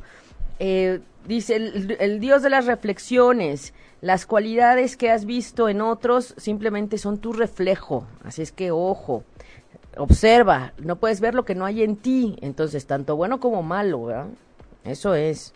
eh, 0.59 1.01
dice, 1.27 1.55
el 1.55 2.19
dios 2.19 2.41
de 2.41 2.49
las 2.49 2.65
reflexiones. 2.65 3.73
Las 4.01 4.25
cualidades 4.25 4.97
que 4.97 5.09
has 5.09 5.25
visto 5.25 5.67
en 5.69 5.81
otros 5.81 6.35
simplemente 6.37 6.97
son 6.97 7.17
tu 7.17 7.33
reflejo. 7.33 8.05
Así 8.23 8.41
es 8.41 8.51
que 8.51 8.71
ojo 8.71 9.23
observa, 9.97 10.73
no 10.77 10.97
puedes 10.97 11.21
ver 11.21 11.33
lo 11.33 11.45
que 11.45 11.55
no 11.55 11.65
hay 11.65 11.83
en 11.83 11.95
ti, 11.95 12.37
entonces 12.41 12.85
tanto 12.85 13.15
bueno 13.15 13.39
como 13.39 13.63
malo, 13.63 14.05
¿verdad? 14.05 14.27
Eso 14.83 15.15
es. 15.15 15.53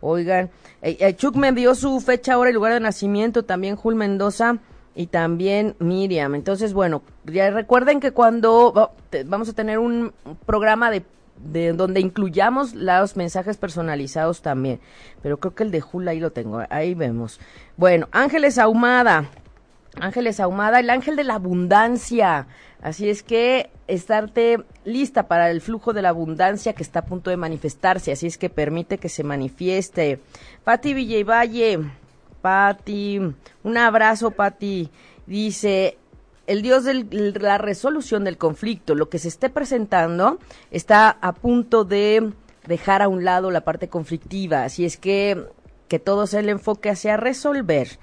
Oigan, 0.00 0.50
eh, 0.82 0.96
eh, 1.00 1.14
Chuck 1.16 1.36
me 1.36 1.52
dio 1.52 1.74
su 1.74 2.00
fecha, 2.00 2.38
hora 2.38 2.50
y 2.50 2.52
lugar 2.52 2.72
de 2.72 2.80
nacimiento, 2.80 3.44
también 3.44 3.76
Jul 3.76 3.94
Mendoza 3.94 4.58
y 4.96 5.06
también 5.06 5.76
Miriam. 5.78 6.34
Entonces, 6.34 6.72
bueno, 6.72 7.02
ya 7.24 7.50
recuerden 7.50 8.00
que 8.00 8.12
cuando 8.12 8.92
vamos 9.26 9.48
a 9.48 9.52
tener 9.52 9.78
un 9.78 10.12
programa 10.46 10.90
de, 10.90 11.04
de 11.52 11.74
donde 11.74 12.00
incluyamos 12.00 12.74
los 12.74 13.14
mensajes 13.14 13.58
personalizados 13.58 14.40
también, 14.40 14.80
pero 15.22 15.38
creo 15.38 15.54
que 15.54 15.64
el 15.64 15.70
de 15.70 15.82
Jul 15.82 16.08
ahí 16.08 16.18
lo 16.18 16.32
tengo, 16.32 16.62
ahí 16.70 16.94
vemos. 16.94 17.38
Bueno, 17.76 18.08
Ángeles 18.10 18.56
Ahumada, 18.58 19.28
Ángeles 20.00 20.40
Ahumada, 20.40 20.80
el 20.80 20.90
ángel 20.90 21.14
de 21.14 21.24
la 21.24 21.34
abundancia. 21.34 22.46
Así 22.82 23.08
es 23.08 23.22
que 23.22 23.70
estarte 23.88 24.64
lista 24.84 25.28
para 25.28 25.50
el 25.50 25.60
flujo 25.60 25.92
de 25.92 26.02
la 26.02 26.10
abundancia 26.10 26.74
que 26.74 26.82
está 26.82 27.00
a 27.00 27.04
punto 27.04 27.30
de 27.30 27.36
manifestarse. 27.36 28.12
Así 28.12 28.26
es 28.26 28.38
que 28.38 28.50
permite 28.50 28.98
que 28.98 29.08
se 29.08 29.24
manifieste. 29.24 30.20
Pati 30.64 30.94
Villevalle, 30.94 31.80
Pati, 32.46 33.18
un 33.64 33.76
abrazo, 33.76 34.30
Pati. 34.30 34.88
Dice, 35.26 35.98
el 36.46 36.62
Dios 36.62 36.84
de 36.84 37.04
la 37.40 37.58
resolución 37.58 38.22
del 38.22 38.38
conflicto, 38.38 38.94
lo 38.94 39.08
que 39.08 39.18
se 39.18 39.26
esté 39.26 39.50
presentando, 39.50 40.38
está 40.70 41.10
a 41.20 41.32
punto 41.32 41.84
de 41.84 42.30
dejar 42.68 43.02
a 43.02 43.08
un 43.08 43.24
lado 43.24 43.50
la 43.50 43.62
parte 43.62 43.88
conflictiva. 43.88 44.62
Así 44.62 44.84
es 44.84 44.96
que 44.96 45.44
que 45.88 45.98
todo 45.98 46.28
sea 46.28 46.38
el 46.38 46.48
enfoque 46.48 46.88
hacia 46.88 47.16
resolver 47.16 47.98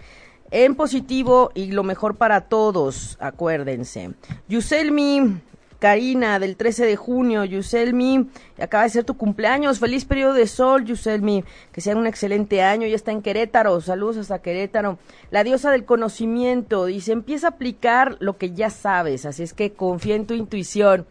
en 0.52 0.76
positivo 0.76 1.52
y 1.56 1.72
lo 1.72 1.84
mejor 1.84 2.16
para 2.16 2.42
todos, 2.42 3.18
acuérdense. 3.22 4.12
Yuselmi 4.50 5.40
Karina 5.84 6.40
del 6.40 6.56
13 6.56 6.86
de 6.86 6.96
junio, 6.96 7.44
Yuselmi, 7.44 8.30
acaba 8.58 8.86
de 8.86 8.90
ser 8.90 9.04
tu 9.04 9.18
cumpleaños, 9.18 9.80
feliz 9.80 10.06
periodo 10.06 10.32
de 10.32 10.48
sol, 10.48 10.86
Yuselmi, 10.86 11.44
que 11.74 11.82
sea 11.82 11.98
un 11.98 12.08
excelente 12.08 12.62
año, 12.62 12.88
ya 12.88 12.96
está 12.96 13.12
en 13.12 13.22
Querétaro, 13.22 13.82
saludos 13.82 14.16
hasta 14.16 14.42
Querétaro. 14.42 14.98
La 15.30 15.44
diosa 15.44 15.72
del 15.72 15.84
conocimiento, 15.84 16.86
dice, 16.86 17.12
empieza 17.12 17.48
a 17.48 17.50
aplicar 17.50 18.16
lo 18.22 18.38
que 18.38 18.52
ya 18.52 18.70
sabes, 18.70 19.26
así 19.26 19.44
es 19.44 19.54
que 19.54 19.74
confía 19.74 20.16
en 20.16 20.26
tu 20.26 20.34
intuición. 20.36 21.06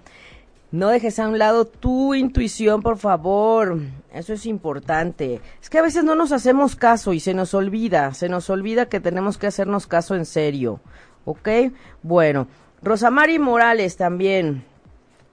No 0.70 0.88
dejes 0.88 1.18
a 1.18 1.28
un 1.28 1.38
lado 1.38 1.66
tu 1.66 2.14
intuición, 2.14 2.80
por 2.80 2.96
favor. 2.96 3.78
Eso 4.10 4.32
es 4.32 4.46
importante. 4.46 5.42
Es 5.60 5.68
que 5.68 5.80
a 5.80 5.82
veces 5.82 6.02
no 6.02 6.14
nos 6.14 6.32
hacemos 6.32 6.76
caso 6.76 7.12
y 7.12 7.20
se 7.20 7.34
nos 7.34 7.52
olvida, 7.52 8.14
se 8.14 8.30
nos 8.30 8.48
olvida 8.48 8.86
que 8.86 9.00
tenemos 9.00 9.36
que 9.36 9.48
hacernos 9.48 9.86
caso 9.86 10.14
en 10.14 10.24
serio. 10.24 10.80
¿Ok? 11.26 11.46
Bueno, 12.02 12.48
Rosamari 12.82 13.38
Morales 13.38 13.96
también. 13.96 14.64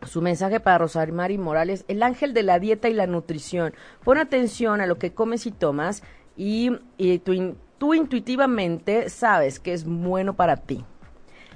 Su 0.03 0.21
mensaje 0.21 0.61
para 0.61 0.77
Rosamari 0.77 1.37
Morales, 1.37 1.83
el 1.89 2.03
ángel 2.03 2.33
de 2.33 2.43
la 2.43 2.59
dieta 2.59 2.87
y 2.87 2.93
la 2.93 3.05
nutrición. 3.05 3.73
Pon 4.03 4.17
atención 4.17 4.79
a 4.79 4.85
lo 4.85 4.97
que 4.97 5.11
comes 5.11 5.45
y 5.45 5.51
tomas 5.51 6.03
y, 6.37 6.71
tú 7.77 7.93
intuitivamente 7.93 9.09
sabes 9.09 9.59
que 9.59 9.73
es 9.73 9.83
bueno 9.83 10.35
para 10.35 10.55
ti. 10.55 10.85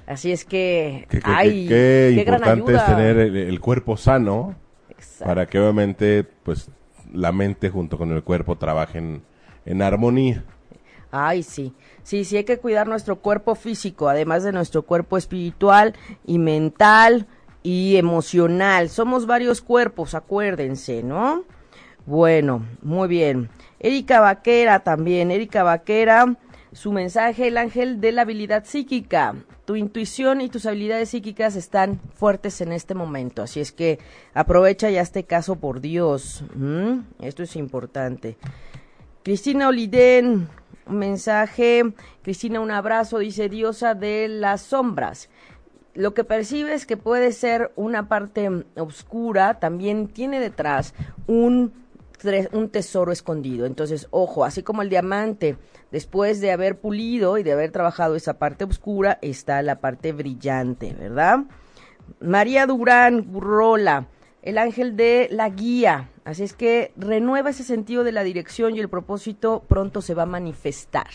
Así 0.06 0.30
es 0.30 0.44
que, 0.44 1.06
qué, 1.08 1.20
qué, 1.22 2.14
importante 2.18 2.74
es 2.74 2.84
tener 2.84 3.16
el, 3.16 3.60
cuerpo 3.60 3.96
sano 3.96 4.54
para 5.24 5.46
que 5.46 5.58
obviamente 5.58 6.24
pues 6.24 6.70
la 7.14 7.32
mente 7.32 7.70
junto 7.70 7.96
con 7.96 8.12
el 8.12 8.22
cuerpo 8.22 8.58
trabajen 8.58 9.22
en 9.64 9.80
armonía. 9.80 10.44
Ay, 11.10 11.42
sí. 11.42 11.72
Sí, 12.04 12.24
sí 12.24 12.36
hay 12.36 12.44
que 12.44 12.58
cuidar 12.58 12.86
nuestro 12.86 13.16
cuerpo 13.16 13.56
físico, 13.56 14.08
además 14.08 14.44
de 14.44 14.52
nuestro 14.52 14.82
cuerpo 14.82 15.16
espiritual 15.18 15.94
y 16.24 16.38
mental 16.38 17.26
y 17.64 17.96
emocional. 17.96 18.90
Somos 18.90 19.26
varios 19.26 19.60
cuerpos, 19.60 20.14
acuérdense, 20.14 21.02
¿no? 21.02 21.42
Bueno, 22.06 22.64
muy 22.82 23.08
bien. 23.08 23.48
Erika 23.80 24.20
Vaquera 24.20 24.80
también. 24.80 25.30
Erika 25.32 25.62
Vaquera 25.64 26.36
su 26.74 26.92
mensaje, 26.92 27.48
el 27.48 27.56
ángel 27.56 28.00
de 28.00 28.12
la 28.12 28.22
habilidad 28.22 28.64
psíquica. 28.64 29.34
Tu 29.64 29.76
intuición 29.76 30.40
y 30.40 30.48
tus 30.50 30.66
habilidades 30.66 31.08
psíquicas 31.08 31.56
están 31.56 32.00
fuertes 32.14 32.60
en 32.60 32.72
este 32.72 32.94
momento, 32.94 33.42
así 33.42 33.60
es 33.60 33.72
que 33.72 33.98
aprovecha 34.34 34.90
ya 34.90 35.00
este 35.00 35.24
caso 35.24 35.56
por 35.56 35.80
Dios. 35.80 36.44
Esto 37.20 37.44
es 37.44 37.56
importante. 37.56 38.36
Cristina 39.22 39.68
Oliden, 39.68 40.48
mensaje. 40.86 41.82
Cristina, 42.22 42.60
un 42.60 42.70
abrazo, 42.70 43.18
dice 43.18 43.48
diosa 43.48 43.94
de 43.94 44.28
las 44.28 44.62
sombras. 44.62 45.28
Lo 45.94 46.14
que 46.14 46.24
percibes 46.24 46.86
que 46.86 46.96
puede 46.96 47.32
ser 47.32 47.72
una 47.76 48.08
parte 48.08 48.50
oscura, 48.76 49.60
también 49.60 50.08
tiene 50.08 50.40
detrás 50.40 50.94
un, 51.26 51.72
un 52.52 52.68
tesoro 52.68 53.12
escondido. 53.12 53.66
Entonces, 53.66 54.08
ojo, 54.10 54.44
así 54.44 54.62
como 54.62 54.82
el 54.82 54.90
diamante 54.90 55.56
Después 55.94 56.40
de 56.40 56.50
haber 56.50 56.80
pulido 56.80 57.38
y 57.38 57.44
de 57.44 57.52
haber 57.52 57.70
trabajado 57.70 58.16
esa 58.16 58.36
parte 58.36 58.64
oscura, 58.64 59.16
está 59.22 59.62
la 59.62 59.78
parte 59.78 60.10
brillante, 60.10 60.92
¿verdad? 60.92 61.44
María 62.18 62.66
Durán 62.66 63.30
Burrola, 63.30 64.08
el 64.44 64.58
ángel 64.58 64.94
de 64.94 65.28
la 65.30 65.48
guía. 65.48 66.10
Así 66.24 66.44
es 66.44 66.52
que 66.52 66.92
renueva 66.96 67.50
ese 67.50 67.64
sentido 67.64 68.04
de 68.04 68.12
la 68.12 68.22
dirección 68.22 68.76
y 68.76 68.80
el 68.80 68.90
propósito 68.90 69.64
pronto 69.66 70.02
se 70.02 70.14
va 70.14 70.24
a 70.24 70.26
manifestar. 70.26 71.08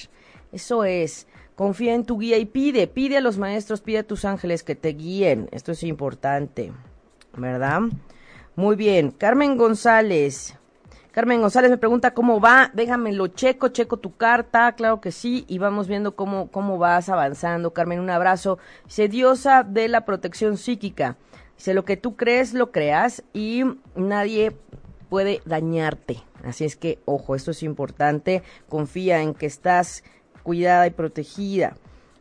Eso 0.51 0.83
es, 0.83 1.27
confía 1.55 1.93
en 1.93 2.05
tu 2.05 2.17
guía 2.17 2.39
y 2.39 2.45
pide, 2.45 2.87
pide 2.87 3.17
a 3.17 3.21
los 3.21 3.37
maestros, 3.37 3.81
pide 3.81 3.99
a 3.99 4.07
tus 4.07 4.25
ángeles 4.25 4.63
que 4.63 4.75
te 4.75 4.89
guíen. 4.89 5.47
Esto 5.51 5.71
es 5.71 5.83
importante, 5.83 6.73
¿verdad? 7.37 7.81
Muy 8.55 8.75
bien, 8.75 9.11
Carmen 9.11 9.57
González. 9.57 10.55
Carmen 11.11 11.41
González 11.41 11.69
me 11.69 11.77
pregunta 11.77 12.15
cómo 12.15 12.39
va, 12.39 12.71
déjame 12.73 13.13
lo 13.13 13.27
checo, 13.27 13.67
checo 13.67 13.97
tu 13.97 14.15
carta, 14.15 14.71
claro 14.71 15.01
que 15.01 15.11
sí, 15.11 15.45
y 15.47 15.59
vamos 15.59 15.87
viendo 15.87 16.15
cómo, 16.15 16.49
cómo 16.49 16.79
vas 16.79 17.09
avanzando. 17.09 17.73
Carmen, 17.73 17.99
un 17.99 18.09
abrazo. 18.09 18.57
Dice, 18.85 19.07
diosa 19.07 19.63
de 19.63 19.87
la 19.87 20.05
protección 20.05 20.57
psíquica. 20.57 21.15
Dice, 21.59 21.73
lo 21.73 21.83
que 21.83 21.97
tú 21.97 22.15
crees, 22.15 22.53
lo 22.53 22.71
creas 22.71 23.21
y 23.33 23.63
nadie 23.93 24.53
puede 25.09 25.41
dañarte. 25.43 26.23
Así 26.45 26.63
es 26.63 26.77
que, 26.77 26.99
ojo, 27.03 27.35
esto 27.35 27.51
es 27.51 27.63
importante. 27.63 28.43
Confía 28.69 29.21
en 29.21 29.33
que 29.33 29.45
estás 29.45 30.05
cuidada 30.43 30.87
y 30.87 30.91
protegida. 30.91 31.75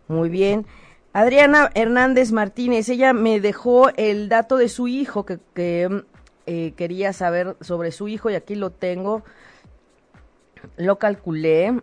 Muy 0.09 0.29
bien. 0.29 0.66
Adriana 1.12 1.70
Hernández 1.77 2.33
Martínez, 2.33 2.88
ella 2.88 3.12
me 3.12 3.38
dejó 3.38 3.90
el 3.96 4.29
dato 4.29 4.57
de 4.57 4.68
su 4.68 4.88
hijo 4.88 5.24
que, 5.24 6.03
eh, 6.46 6.72
quería 6.74 7.12
saber 7.12 7.57
sobre 7.61 7.92
su 7.92 8.09
hijo 8.09 8.31
y 8.31 8.35
aquí 8.35 8.57
lo 8.57 8.70
tengo. 8.70 9.22
Lo 10.77 10.98
calculé. 10.98 11.81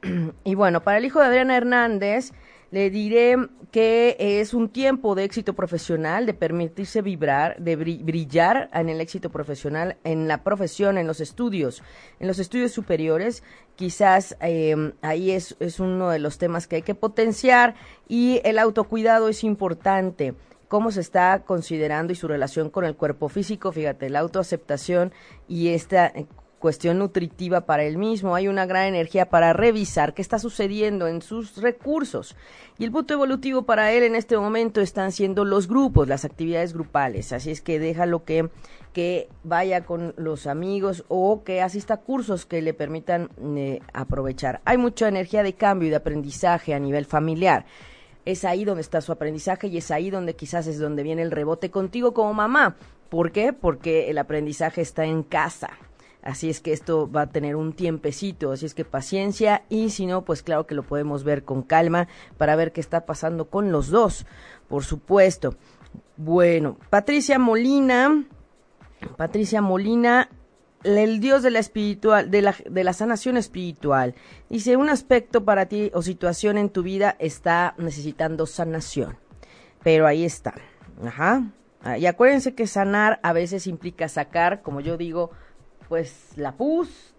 Y 0.44 0.54
bueno, 0.54 0.82
para 0.82 0.96
el 0.96 1.04
hijo 1.04 1.20
de 1.20 1.26
Adriana 1.26 1.54
Hernández, 1.54 2.32
le 2.74 2.90
diré 2.90 3.36
que 3.70 4.16
es 4.18 4.52
un 4.52 4.68
tiempo 4.68 5.14
de 5.14 5.22
éxito 5.22 5.52
profesional, 5.52 6.26
de 6.26 6.34
permitirse 6.34 7.02
vibrar, 7.02 7.56
de 7.60 7.76
brillar 7.76 8.68
en 8.74 8.88
el 8.88 9.00
éxito 9.00 9.30
profesional, 9.30 9.96
en 10.02 10.26
la 10.26 10.42
profesión, 10.42 10.98
en 10.98 11.06
los 11.06 11.20
estudios, 11.20 11.84
en 12.18 12.26
los 12.26 12.40
estudios 12.40 12.72
superiores. 12.72 13.44
Quizás 13.76 14.36
em, 14.40 14.90
ahí 15.02 15.30
es, 15.30 15.54
es 15.60 15.78
uno 15.78 16.10
de 16.10 16.18
los 16.18 16.38
temas 16.38 16.66
que 16.66 16.74
hay 16.74 16.82
que 16.82 16.96
potenciar 16.96 17.76
y 18.08 18.40
el 18.42 18.58
autocuidado 18.58 19.28
es 19.28 19.44
importante 19.44 20.34
cómo 20.66 20.90
se 20.90 21.00
está 21.00 21.44
considerando 21.44 22.12
y 22.12 22.16
su 22.16 22.26
relación 22.26 22.70
con 22.70 22.84
el 22.84 22.96
cuerpo 22.96 23.28
físico, 23.28 23.70
fíjate, 23.70 24.10
la 24.10 24.18
autoaceptación 24.18 25.12
y 25.46 25.68
esta 25.68 26.08
eh, 26.08 26.26
cuestión 26.64 26.98
nutritiva 26.98 27.66
para 27.66 27.84
él 27.84 27.98
mismo. 27.98 28.34
Hay 28.34 28.48
una 28.48 28.64
gran 28.64 28.86
energía 28.86 29.28
para 29.28 29.52
revisar 29.52 30.14
qué 30.14 30.22
está 30.22 30.38
sucediendo 30.38 31.08
en 31.08 31.20
sus 31.20 31.58
recursos. 31.58 32.36
Y 32.78 32.84
el 32.84 32.90
punto 32.90 33.12
evolutivo 33.12 33.64
para 33.64 33.92
él 33.92 34.02
en 34.02 34.14
este 34.14 34.38
momento 34.38 34.80
están 34.80 35.12
siendo 35.12 35.44
los 35.44 35.68
grupos, 35.68 36.08
las 36.08 36.24
actividades 36.24 36.72
grupales. 36.72 37.34
Así 37.34 37.50
es 37.50 37.60
que 37.60 37.78
déjalo 37.78 38.24
que, 38.24 38.48
que 38.94 39.28
vaya 39.42 39.84
con 39.84 40.14
los 40.16 40.46
amigos 40.46 41.04
o 41.08 41.44
que 41.44 41.60
asista 41.60 41.92
a 41.92 42.00
cursos 42.00 42.46
que 42.46 42.62
le 42.62 42.72
permitan 42.72 43.28
eh, 43.58 43.80
aprovechar. 43.92 44.62
Hay 44.64 44.78
mucha 44.78 45.06
energía 45.06 45.42
de 45.42 45.52
cambio 45.52 45.88
y 45.88 45.90
de 45.90 45.96
aprendizaje 45.96 46.72
a 46.72 46.78
nivel 46.78 47.04
familiar. 47.04 47.66
es 48.24 48.46
ahí 48.46 48.64
donde 48.64 48.80
está 48.80 49.02
su 49.02 49.12
aprendizaje 49.12 49.66
y 49.66 49.76
es 49.76 49.90
ahí 49.90 50.08
donde 50.08 50.34
quizás 50.34 50.66
es 50.66 50.78
donde 50.78 51.02
viene 51.02 51.20
el 51.20 51.30
rebote 51.30 51.70
contigo 51.70 52.14
como 52.14 52.32
mamá. 52.32 52.76
¿Por 53.10 53.32
qué? 53.32 53.52
Porque 53.52 54.08
el 54.08 54.16
aprendizaje 54.16 54.80
está 54.80 55.04
en 55.04 55.24
casa. 55.24 55.68
Así 56.24 56.48
es 56.48 56.62
que 56.62 56.72
esto 56.72 57.10
va 57.10 57.22
a 57.22 57.26
tener 57.28 57.54
un 57.54 57.74
tiempecito, 57.74 58.50
así 58.50 58.64
es 58.64 58.72
que 58.72 58.86
paciencia 58.86 59.64
y 59.68 59.90
si 59.90 60.06
no, 60.06 60.24
pues 60.24 60.42
claro 60.42 60.66
que 60.66 60.74
lo 60.74 60.82
podemos 60.82 61.22
ver 61.22 61.44
con 61.44 61.62
calma 61.62 62.08
para 62.38 62.56
ver 62.56 62.72
qué 62.72 62.80
está 62.80 63.04
pasando 63.04 63.50
con 63.50 63.70
los 63.70 63.90
dos, 63.90 64.24
por 64.66 64.84
supuesto. 64.84 65.54
Bueno, 66.16 66.78
Patricia 66.88 67.38
Molina, 67.38 68.24
Patricia 69.18 69.60
Molina, 69.60 70.30
el 70.82 71.20
Dios 71.20 71.42
de 71.42 71.50
la 71.50 71.58
espiritual, 71.58 72.30
de 72.30 72.40
la, 72.40 72.54
de 72.70 72.84
la 72.84 72.94
sanación 72.94 73.36
espiritual. 73.36 74.14
Dice, 74.48 74.78
un 74.78 74.88
aspecto 74.88 75.44
para 75.44 75.66
ti 75.66 75.90
o 75.92 76.00
situación 76.00 76.56
en 76.56 76.70
tu 76.70 76.82
vida 76.82 77.16
está 77.18 77.74
necesitando 77.76 78.46
sanación. 78.46 79.18
Pero 79.82 80.06
ahí 80.06 80.24
está. 80.24 80.54
Ajá. 81.04 81.50
Ah, 81.82 81.98
y 81.98 82.06
acuérdense 82.06 82.54
que 82.54 82.66
sanar 82.66 83.20
a 83.22 83.34
veces 83.34 83.66
implica 83.66 84.08
sacar, 84.08 84.62
como 84.62 84.80
yo 84.80 84.96
digo, 84.96 85.30
pues 85.88 86.30
la 86.36 86.52
pus 86.52 87.14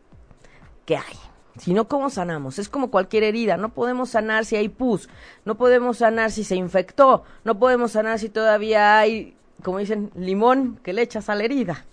que 0.86 0.98
hay. 0.98 1.16
Si 1.58 1.74
no, 1.74 1.88
¿cómo 1.88 2.10
sanamos? 2.10 2.60
Es 2.60 2.68
como 2.68 2.92
cualquier 2.92 3.24
herida. 3.24 3.56
No 3.58 3.70
podemos 3.70 4.10
sanar 4.10 4.46
si 4.46 4.56
hay 4.58 4.68
pus. 4.68 5.10
No 5.46 5.56
podemos 5.56 5.98
sanar 5.98 6.32
si 6.32 6.44
se 6.44 6.56
infectó. 6.56 7.24
No 7.44 7.58
podemos 7.60 7.92
sanar 7.92 8.20
si 8.20 8.30
todavía 8.30 9.00
hay, 9.00 9.38
como 9.64 9.78
dicen, 9.78 10.12
limón 10.16 10.80
que 10.84 10.92
le 10.92 11.02
echas 11.02 11.30
a 11.30 11.36
la 11.36 11.44
herida. 11.46 11.86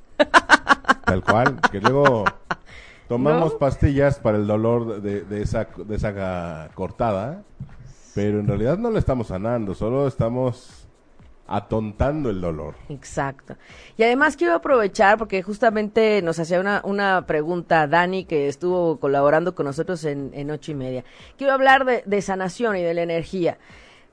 Tal 1.04 1.22
cual. 1.22 1.60
Que 1.70 1.80
luego 1.80 2.24
tomamos 3.08 3.54
pastillas 3.54 4.18
para 4.18 4.38
el 4.38 4.48
dolor 4.48 5.00
de, 5.00 5.20
de, 5.22 5.42
esa, 5.42 5.68
de 5.76 5.94
esa 5.94 6.70
cortada. 6.74 7.44
Pero 8.14 8.40
en 8.40 8.48
realidad 8.48 8.78
no 8.78 8.90
lo 8.90 8.98
estamos 8.98 9.28
sanando. 9.28 9.74
Solo 9.74 10.08
estamos 10.08 10.81
atontando 11.46 12.30
el 12.30 12.40
dolor. 12.40 12.74
Exacto. 12.88 13.56
Y 13.96 14.02
además 14.02 14.36
quiero 14.36 14.54
aprovechar 14.54 15.18
porque 15.18 15.42
justamente 15.42 16.22
nos 16.22 16.38
hacía 16.38 16.60
una, 16.60 16.80
una 16.84 17.26
pregunta 17.26 17.86
Dani 17.86 18.24
que 18.24 18.48
estuvo 18.48 18.98
colaborando 18.98 19.54
con 19.54 19.66
nosotros 19.66 20.04
en, 20.04 20.30
en 20.34 20.50
ocho 20.50 20.72
y 20.72 20.74
media. 20.74 21.04
Quiero 21.36 21.52
hablar 21.52 21.84
de, 21.84 22.02
de 22.06 22.22
sanación 22.22 22.76
y 22.76 22.82
de 22.82 22.94
la 22.94 23.02
energía. 23.02 23.58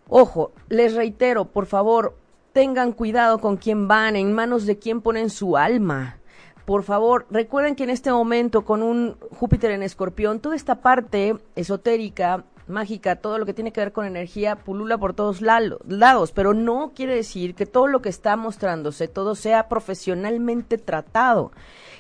Ojo, 0.08 0.54
les 0.70 0.96
reitero, 0.96 1.46
por 1.46 1.66
favor, 1.66 2.18
tengan 2.52 2.94
cuidado 2.94 3.40
con 3.40 3.58
quién 3.58 3.88
van, 3.88 4.16
en 4.16 4.34
manos 4.34 4.66
de 4.66 4.80
quién 4.80 5.02
ponen 5.02 5.30
su 5.30 5.56
alma. 5.56 6.18
Por 6.66 6.84
favor, 6.84 7.26
recuerden 7.32 7.76
que 7.76 7.84
en 7.84 7.90
este 7.90 8.12
momento, 8.12 8.64
con 8.64 8.84
un 8.84 9.18
Júpiter 9.32 9.72
en 9.72 9.82
escorpión, 9.82 10.40
toda 10.40 10.56
esta 10.56 10.82
parte 10.82 11.36
esotérica 11.56 12.44
mágica, 12.70 13.18
todo 13.18 13.38
lo 13.38 13.46
que 13.46 13.54
tiene 13.54 13.72
que 13.72 13.82
ver 13.82 13.92
con 13.92 14.06
energía, 14.06 14.56
pulula 14.56 14.98
por 14.98 15.14
todos 15.14 15.42
lados, 15.42 16.32
pero 16.32 16.54
no 16.54 16.94
quiere 16.96 17.16
decir 17.16 17.56
que 17.56 17.66
todo 17.66 17.88
lo 17.88 18.02
que 18.02 18.10
está 18.10 18.36
mostrándose, 18.36 19.08
todo 19.08 19.36
sea 19.36 19.68
profesionalmente 19.68 20.78
tratado. 20.78 21.52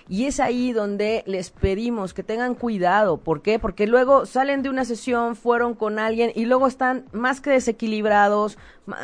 Y 0.07 0.25
es 0.25 0.39
ahí 0.39 0.73
donde 0.73 1.23
les 1.27 1.51
pedimos 1.51 2.15
que 2.15 2.23
tengan 2.23 2.55
cuidado. 2.55 3.17
¿Por 3.17 3.43
qué? 3.43 3.59
Porque 3.59 3.85
luego 3.85 4.25
salen 4.25 4.63
de 4.63 4.69
una 4.69 4.83
sesión, 4.83 5.35
fueron 5.35 5.75
con 5.75 5.99
alguien 5.99 6.31
y 6.33 6.45
luego 6.45 6.65
están 6.65 7.05
más 7.11 7.41
que 7.41 7.51
desequilibrados, 7.51 8.57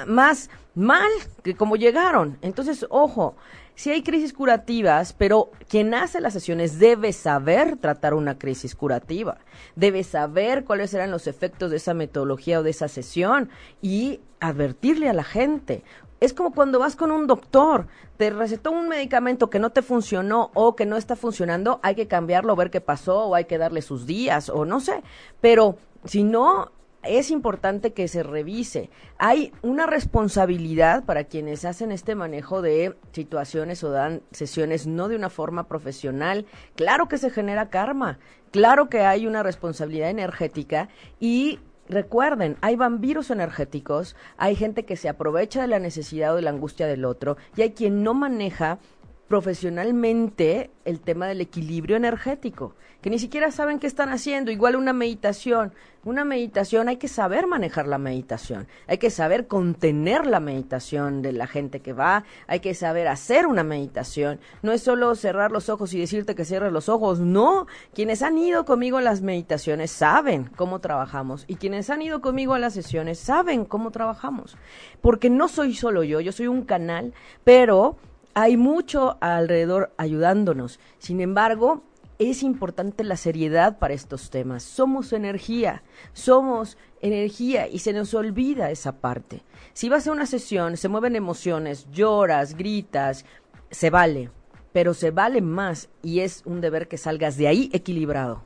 más 0.08 0.50
mal 0.74 1.10
que 1.44 1.56
como 1.56 1.76
llegaron. 1.76 2.40
Entonces, 2.42 2.88
ojo, 2.90 3.36
si 3.76 3.92
hay 3.92 4.04
crisis 4.04 4.34
curativas, 4.34 5.14
pero 5.14 5.52
quien 5.68 5.94
hace 5.94 6.22
las 6.22 6.34
sesiones 6.34 6.80
debe 6.80 7.12
saber 7.14 7.78
tratar 7.78 8.14
una 8.14 8.38
crisis 8.38 8.74
curativa, 8.74 9.38
debe 9.76 10.04
saber 10.04 10.64
cuáles 10.64 10.92
serán 10.92 11.12
los 11.12 11.28
efectos 11.28 11.72
de 11.72 11.78
esa 11.78 11.94
metodología 11.94 12.60
o 12.60 12.64
de 12.64 12.70
esa 12.70 12.88
sesión 12.88 13.50
y 13.82 14.22
advertirle 14.40 15.10
a 15.10 15.14
la 15.14 15.24
gente. 15.24 15.84
Es 16.22 16.34
como 16.34 16.54
cuando 16.54 16.80
vas 16.80 16.96
con 16.96 17.12
un 17.12 17.28
doctor, 17.28 17.88
te 18.18 18.30
recetó 18.30 18.72
un 18.72 18.88
medicamento 18.88 19.50
que 19.50 19.60
no 19.60 19.72
te 19.72 19.82
funcionó 19.82 20.50
o 20.54 20.76
que 20.76 20.86
no 20.86 20.96
está 20.96 21.18
funcionando, 21.18 21.82
hay 21.84 21.96
que 21.96 22.08
cambiarlo, 22.08 22.56
ver 22.56 22.72
qué 22.72 22.80
pasó 22.80 23.26
o 23.26 23.36
hay 23.36 23.46
que 23.46 23.58
darle 23.58 23.82
sus 23.82 24.06
días 24.06 24.50
o 24.50 24.64
no 24.64 24.80
sé, 24.80 25.04
pero 25.42 25.78
si 26.06 26.24
no, 26.24 26.72
es 27.08 27.32
importante 27.32 27.94
que 27.94 28.08
se 28.08 28.24
revise. 28.24 28.90
Hay 29.18 29.52
una 29.62 29.86
responsabilidad 29.86 31.06
para 31.06 31.26
quienes 31.26 31.66
hacen 31.66 31.92
este 31.92 32.16
manejo 32.16 32.62
de 32.62 32.98
situaciones 33.12 33.84
o 33.84 33.92
dan 33.92 34.22
sesiones 34.32 34.88
no 34.88 35.08
de 35.08 35.16
una 35.16 35.30
forma 35.30 35.68
profesional. 35.68 36.46
Claro 36.76 37.08
que 37.08 37.18
se 37.18 37.30
genera 37.30 37.70
karma, 37.70 38.20
claro 38.52 38.90
que 38.90 39.02
hay 39.02 39.28
una 39.28 39.44
responsabilidad 39.44 40.10
energética 40.10 40.90
y 41.20 41.60
Recuerden, 41.88 42.58
hay 42.62 42.76
vampiros 42.76 43.30
energéticos, 43.30 44.16
hay 44.38 44.56
gente 44.56 44.86
que 44.86 44.96
se 44.96 45.08
aprovecha 45.08 45.62
de 45.62 45.68
la 45.68 45.78
necesidad 45.78 46.34
o 46.34 46.36
de 46.36 46.42
la 46.42 46.50
angustia 46.50 46.88
del 46.88 47.06
otro 47.06 47.38
y 47.56 47.62
hay 47.62 47.74
quien 47.74 48.02
no 48.02 48.16
maneja 48.16 48.80
profesionalmente 49.28 50.70
el 50.86 51.00
tema 51.00 51.28
del 51.28 51.42
equilibrio 51.42 51.98
energético, 51.98 52.76
que 53.02 53.10
ni 53.10 53.20
siquiera 53.20 53.52
saben 53.52 53.80
qué 53.80 53.88
están 53.88 54.10
haciendo, 54.10 54.52
igual 54.52 54.76
una 54.76 54.94
meditación. 54.94 55.74
Una 56.04 56.24
meditación 56.24 56.88
hay 56.88 56.98
que 56.98 57.08
saber 57.08 57.48
manejar 57.48 57.88
la 57.88 57.98
meditación, 57.98 58.68
hay 58.86 59.00
que 59.00 59.10
saber 59.10 59.48
contener 59.48 60.28
la 60.28 60.40
meditación 60.40 61.24
de 61.24 61.32
la 61.32 61.48
gente 61.48 61.80
que 61.80 61.94
va, 61.94 62.24
hay 62.46 62.60
que 62.60 62.76
saber 62.76 63.08
hacer 63.08 63.48
una 63.48 63.64
meditación. 63.64 64.40
No 64.62 64.72
es 64.72 64.84
solo 64.84 65.16
cerrar 65.16 65.52
los 65.52 65.70
ojos 65.70 65.94
y 65.96 66.00
decirte 66.00 66.36
que 66.36 66.46
cierres 66.46 66.72
los 66.72 66.90
ojos, 66.90 67.20
no. 67.20 67.66
Quienes 67.96 68.22
han 68.22 68.38
ido 68.38 68.66
conmigo 68.66 68.98
a 68.98 69.02
las 69.02 69.22
meditaciones 69.22 69.90
saben 69.90 70.46
cómo 70.56 70.80
trabajamos 70.80 71.46
y 71.48 71.56
quienes 71.56 71.90
han 71.90 72.04
ido 72.04 72.22
conmigo 72.22 72.54
a 72.54 72.60
las 72.60 72.76
sesiones 72.76 73.18
saben 73.18 73.66
cómo 73.66 73.90
trabajamos, 73.90 74.58
porque 75.02 75.32
no 75.32 75.48
soy 75.48 75.74
solo 75.74 76.04
yo, 76.04 76.22
yo 76.22 76.32
soy 76.32 76.46
un 76.46 76.64
canal, 76.64 77.14
pero 77.44 77.98
hay 78.36 78.58
mucho 78.58 79.18
alrededor 79.22 79.94
ayudándonos. 79.98 80.80
Sin 81.00 81.22
embargo, 81.22 81.84
es 82.20 82.44
importante 82.44 83.04
la 83.06 83.16
seriedad 83.16 83.80
para 83.80 83.94
estos 83.94 84.30
temas. 84.30 84.62
Somos 84.62 85.14
energía, 85.14 85.84
somos 86.12 86.78
energía 87.02 87.68
y 87.68 87.80
se 87.80 87.94
nos 87.94 88.14
olvida 88.14 88.72
esa 88.72 89.00
parte. 89.00 89.44
Si 89.74 89.88
vas 89.88 90.06
a 90.06 90.12
una 90.12 90.26
sesión, 90.26 90.76
se 90.76 90.90
mueven 90.90 91.16
emociones, 91.16 91.88
lloras, 91.92 92.56
gritas, 92.56 93.26
se 93.72 93.90
vale, 93.90 94.30
pero 94.74 94.94
se 94.94 95.12
vale 95.12 95.42
más 95.42 95.90
y 96.04 96.20
es 96.20 96.42
un 96.46 96.60
deber 96.60 96.90
que 96.90 96.98
salgas 96.98 97.38
de 97.38 97.48
ahí 97.48 97.70
equilibrado. 97.72 98.44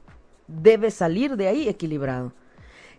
Debes 0.47 0.93
salir 0.93 1.36
de 1.36 1.47
ahí 1.47 1.67
equilibrado. 1.67 2.34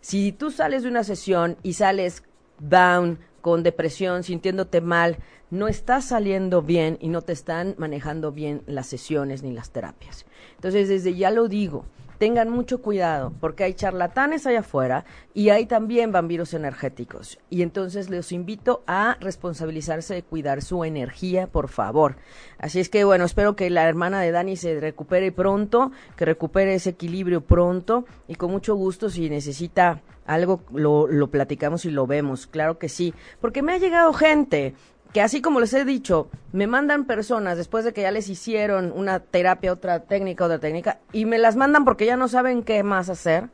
Si 0.01 0.33
tú 0.33 0.51
sales 0.51 0.83
de 0.83 0.89
una 0.89 1.05
sesión 1.05 1.57
y 1.63 1.75
sales 1.75 2.25
down, 2.59 3.21
con 3.41 3.63
depresión, 3.63 4.23
sintiéndote 4.23 4.81
mal, 4.81 5.19
no 5.51 5.69
estás 5.69 6.07
saliendo 6.07 6.63
bien 6.63 6.97
y 7.01 7.09
no 7.09 7.23
te 7.23 7.33
están 7.33 7.75
manejando 7.79 8.33
bien 8.33 8.63
las 8.67 8.87
sesiones 8.87 9.43
ni 9.43 9.53
las 9.53 9.71
terapias. 9.71 10.27
Entonces, 10.57 10.89
desde 10.89 11.15
ya 11.15 11.31
lo 11.31 11.49
digo, 11.49 11.85
tengan 12.21 12.51
mucho 12.51 12.83
cuidado 12.83 13.33
porque 13.41 13.65
hay 13.65 13.73
charlatanes 13.73 14.47
allá 14.47 14.61
afuera 14.61 15.07
y 15.33 15.49
hay 15.49 15.65
también 15.65 16.13
vampiros 16.13 16.53
energéticos. 16.53 17.39
Y 17.49 17.63
entonces 17.63 18.11
les 18.11 18.31
invito 18.31 18.85
a 18.87 19.17
responsabilizarse 19.21 20.13
de 20.13 20.23
cuidar 20.23 20.61
su 20.61 20.85
energía, 20.85 21.47
por 21.47 21.69
favor. 21.69 22.17
Así 22.59 22.79
es 22.79 22.91
que 22.91 23.05
bueno, 23.05 23.25
espero 23.25 23.57
que 23.57 23.71
la 23.71 23.89
hermana 23.89 24.21
de 24.21 24.33
Dani 24.33 24.57
se 24.57 24.79
recupere 24.79 25.33
pronto, 25.33 25.93
que 26.17 26.27
recupere 26.27 26.75
ese 26.75 26.91
equilibrio 26.91 27.41
pronto 27.41 28.05
y 28.29 28.35
con 28.35 28.51
mucho 28.51 28.75
gusto 28.75 29.09
si 29.09 29.31
necesita 29.31 30.03
algo 30.27 30.63
lo, 30.75 31.07
lo 31.07 31.31
platicamos 31.31 31.87
y 31.87 31.91
lo 31.91 32.07
vemos, 32.07 32.47
claro 32.47 32.79
que 32.79 32.91
sí, 32.91 33.15
porque 33.41 33.63
me 33.63 33.73
ha 33.73 33.79
llegado 33.79 34.13
gente 34.13 34.75
que 35.13 35.21
así 35.21 35.41
como 35.41 35.61
les 35.61 35.73
he 35.75 35.85
dicho, 35.85 36.29
me 36.53 36.67
mandan 36.67 37.05
personas 37.05 37.57
después 37.57 37.85
de 37.85 37.93
que 37.93 38.03
ya 38.03 38.11
les 38.11 38.29
hicieron 38.29 38.93
una 38.95 39.21
terapia, 39.21 39.73
otra 39.73 40.05
técnica, 40.05 40.45
otra 40.45 40.59
técnica, 40.59 40.99
y 41.13 41.25
me 41.25 41.39
las 41.39 41.57
mandan 41.57 41.85
porque 41.85 42.07
ya 42.07 42.17
no 42.17 42.29
saben 42.29 42.63
qué 42.63 42.83
más 42.83 43.09
hacer. 43.09 43.49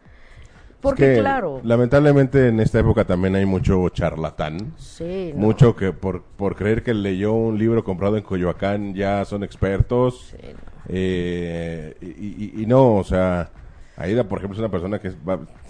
Porque 0.80 1.18
claro. 1.18 1.60
Lamentablemente 1.64 2.48
en 2.48 2.60
esta 2.60 2.78
época 2.78 3.04
también 3.04 3.34
hay 3.34 3.46
mucho 3.46 3.88
charlatán. 3.88 4.74
Sí. 4.76 5.32
Mucho 5.34 5.74
que 5.74 5.92
por, 5.92 6.22
por 6.22 6.54
creer 6.54 6.82
que 6.82 6.94
leyó 6.94 7.32
un 7.32 7.58
libro 7.58 7.82
comprado 7.82 8.16
en 8.16 8.22
Coyoacán 8.22 8.94
ya 8.94 9.24
son 9.24 9.42
expertos. 9.42 10.28
Sí, 10.30 10.54
eh, 10.88 11.96
y, 12.00 12.62
y, 12.62 12.66
no, 12.66 12.94
o 12.94 13.04
sea, 13.04 13.50
Aida, 13.96 14.24
por 14.24 14.38
ejemplo, 14.38 14.56
es 14.56 14.60
una 14.60 14.70
persona 14.70 14.98
que 14.98 15.12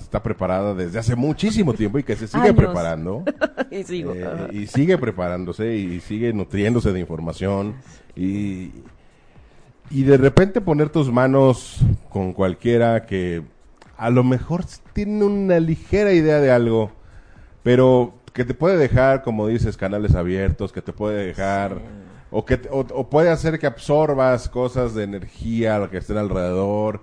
está 0.01 0.23
preparada 0.23 0.75
desde 0.75 0.99
hace 0.99 1.15
muchísimo 1.15 1.75
tiempo 1.75 1.99
y 1.99 2.03
que 2.03 2.17
se 2.17 2.27
sigue 2.27 2.53
preparando. 2.53 3.23
y, 3.71 3.85
sigo. 3.85 4.15
Eh, 4.15 4.49
y 4.53 4.67
sigue 4.67 4.99
preparándose 4.99 5.77
y 5.77 6.01
sigue 6.01 6.33
nutriéndose 6.33 6.93
de 6.93 6.99
información. 6.99 7.77
Y, 8.17 8.73
y 9.91 10.03
de 10.03 10.17
repente 10.17 10.61
poner 10.61 10.89
tus 10.89 11.12
manos 11.12 11.79
con 12.09 12.33
cualquiera 12.33 13.07
que 13.07 13.45
a 13.97 14.11
lo 14.11 14.25
mejor 14.25 14.65
tiene 14.93 15.25
una 15.25 15.61
ligera 15.61 16.12
idea 16.12 16.41
de 16.41 16.51
algo, 16.51 16.91
pero 17.62 18.15
que 18.33 18.45
te 18.45 18.55
puede 18.55 18.77
dejar, 18.77 19.23
como 19.23 19.47
dices, 19.47 19.77
canales 19.77 20.15
abiertos, 20.15 20.73
que 20.73 20.83
te 20.83 20.93
puede 20.93 21.27
dejar... 21.27 21.81
O, 22.29 22.45
que, 22.45 22.61
o, 22.71 23.09
puede 23.09 23.31
hacer 23.31 23.59
que 23.61 23.69
absorbas 23.69 24.49
cosas 24.49 24.95
de 24.95 25.05
energía, 25.05 25.79
lo 25.79 25.89
que 25.89 25.99
estén 25.99 26.19
alrededor, 26.19 27.03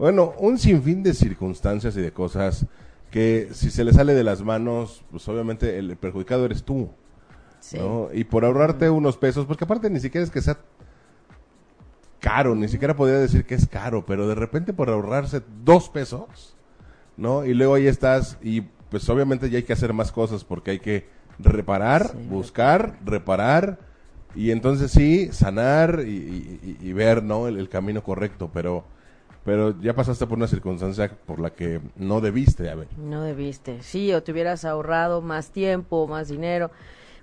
bueno, 0.00 0.34
un 0.38 0.58
sinfín 0.58 1.02
de 1.02 1.14
circunstancias 1.14 1.96
y 1.96 2.00
de 2.00 2.12
cosas 2.12 2.66
que 3.10 3.48
si 3.52 3.70
se 3.70 3.84
le 3.84 3.92
sale 3.92 4.14
de 4.14 4.24
las 4.24 4.42
manos, 4.42 5.04
pues 5.10 5.28
obviamente 5.28 5.78
el 5.78 5.96
perjudicado 5.96 6.44
eres 6.44 6.64
tú. 6.64 6.90
¿no? 7.72 8.08
Y 8.12 8.24
por 8.24 8.44
ahorrarte 8.44 8.88
unos 8.88 9.16
pesos, 9.16 9.46
porque 9.46 9.64
aparte 9.64 9.90
ni 9.90 10.00
siquiera 10.00 10.24
es 10.24 10.30
que 10.30 10.40
sea 10.40 10.58
caro, 12.20 12.54
ni 12.54 12.68
siquiera 12.68 12.96
podría 12.96 13.18
decir 13.18 13.44
que 13.44 13.54
es 13.54 13.66
caro, 13.66 14.04
pero 14.06 14.26
de 14.28 14.34
repente 14.34 14.72
por 14.72 14.88
ahorrarse 14.90 15.42
dos 15.64 15.88
pesos, 15.88 16.56
¿no? 17.16 17.44
Y 17.44 17.54
luego 17.54 17.74
ahí 17.74 17.86
estás 17.86 18.38
y 18.42 18.62
pues 18.90 19.08
obviamente 19.08 19.50
ya 19.50 19.58
hay 19.58 19.64
que 19.64 19.72
hacer 19.72 19.92
más 19.92 20.12
cosas 20.12 20.44
porque 20.44 20.72
hay 20.72 20.78
que 20.80 21.08
reparar, 21.38 22.14
buscar, 22.28 22.98
reparar 23.04 23.78
y 24.34 24.50
entonces 24.50 24.92
sí, 24.92 25.28
sanar 25.32 26.04
y, 26.06 26.92
ver, 26.92 27.22
¿no? 27.22 27.48
El, 27.48 27.68
camino 27.68 28.02
correcto, 28.02 28.50
pero 28.52 28.84
pero 29.44 29.78
ya 29.80 29.94
pasaste 29.94 30.26
por 30.26 30.38
una 30.38 30.46
circunstancia 30.46 31.10
por 31.26 31.40
la 31.40 31.50
que 31.50 31.80
no 31.96 32.20
debiste 32.20 32.68
haber. 32.70 32.88
No 32.98 33.22
debiste, 33.22 33.82
sí, 33.82 34.12
o 34.12 34.22
te 34.22 34.32
hubieras 34.32 34.64
ahorrado 34.64 35.22
más 35.22 35.50
tiempo, 35.50 36.06
más 36.06 36.28
dinero, 36.28 36.70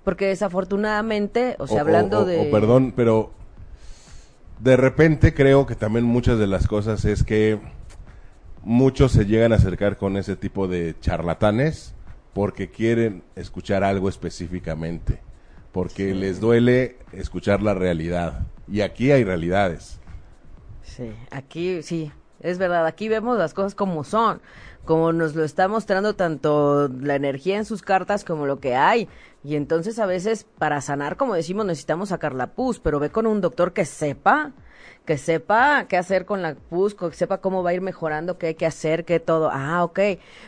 porque 0.03 0.27
desafortunadamente, 0.27 1.55
o 1.59 1.67
sea, 1.67 1.81
hablando 1.81 2.25
de... 2.25 2.47
O 2.47 2.51
perdón, 2.51 2.93
pero 2.95 3.31
de 4.59 4.77
repente 4.77 5.33
creo 5.33 5.65
que 5.65 5.75
también 5.75 6.05
muchas 6.05 6.39
de 6.39 6.47
las 6.47 6.67
cosas 6.67 7.05
es 7.05 7.23
que 7.23 7.59
muchos 8.63 9.11
se 9.11 9.25
llegan 9.25 9.53
a 9.53 9.57
acercar 9.57 9.97
con 9.97 10.17
ese 10.17 10.35
tipo 10.35 10.67
de 10.67 10.95
charlatanes 10.99 11.93
porque 12.33 12.69
quieren 12.69 13.23
escuchar 13.35 13.83
algo 13.83 14.09
específicamente, 14.09 15.21
porque 15.71 16.13
les 16.13 16.39
duele 16.39 16.97
escuchar 17.11 17.61
la 17.61 17.73
realidad. 17.73 18.45
Y 18.67 18.81
aquí 18.81 19.11
hay 19.11 19.23
realidades. 19.23 19.96
Sí, 20.97 21.13
aquí 21.29 21.83
sí, 21.83 22.11
es 22.39 22.57
verdad, 22.57 22.87
aquí 22.87 23.07
vemos 23.07 23.37
las 23.37 23.53
cosas 23.53 23.75
como 23.75 24.03
son, 24.03 24.41
como 24.83 25.13
nos 25.13 25.35
lo 25.35 25.43
está 25.43 25.67
mostrando 25.67 26.15
tanto 26.15 26.87
la 26.87 27.13
energía 27.13 27.57
en 27.57 27.65
sus 27.65 27.83
cartas 27.83 28.25
como 28.25 28.47
lo 28.47 28.59
que 28.59 28.75
hay. 28.75 29.07
Y 29.43 29.57
entonces 29.57 29.99
a 29.99 30.07
veces 30.07 30.47
para 30.57 30.81
sanar, 30.81 31.15
como 31.15 31.35
decimos, 31.35 31.67
necesitamos 31.67 32.09
sacar 32.09 32.33
la 32.33 32.47
pus, 32.47 32.79
pero 32.79 32.99
ve 32.99 33.11
con 33.11 33.27
un 33.27 33.41
doctor 33.41 33.73
que 33.73 33.85
sepa, 33.85 34.53
que 35.05 35.19
sepa 35.19 35.85
qué 35.87 35.97
hacer 35.97 36.25
con 36.25 36.41
la 36.41 36.55
pus, 36.55 36.95
que 36.95 37.11
sepa 37.11 37.41
cómo 37.41 37.61
va 37.61 37.69
a 37.69 37.73
ir 37.75 37.81
mejorando, 37.81 38.39
qué 38.39 38.47
hay 38.47 38.55
que 38.55 38.65
hacer, 38.65 39.05
qué 39.05 39.19
todo. 39.19 39.51
Ah, 39.53 39.83
ok, 39.83 39.99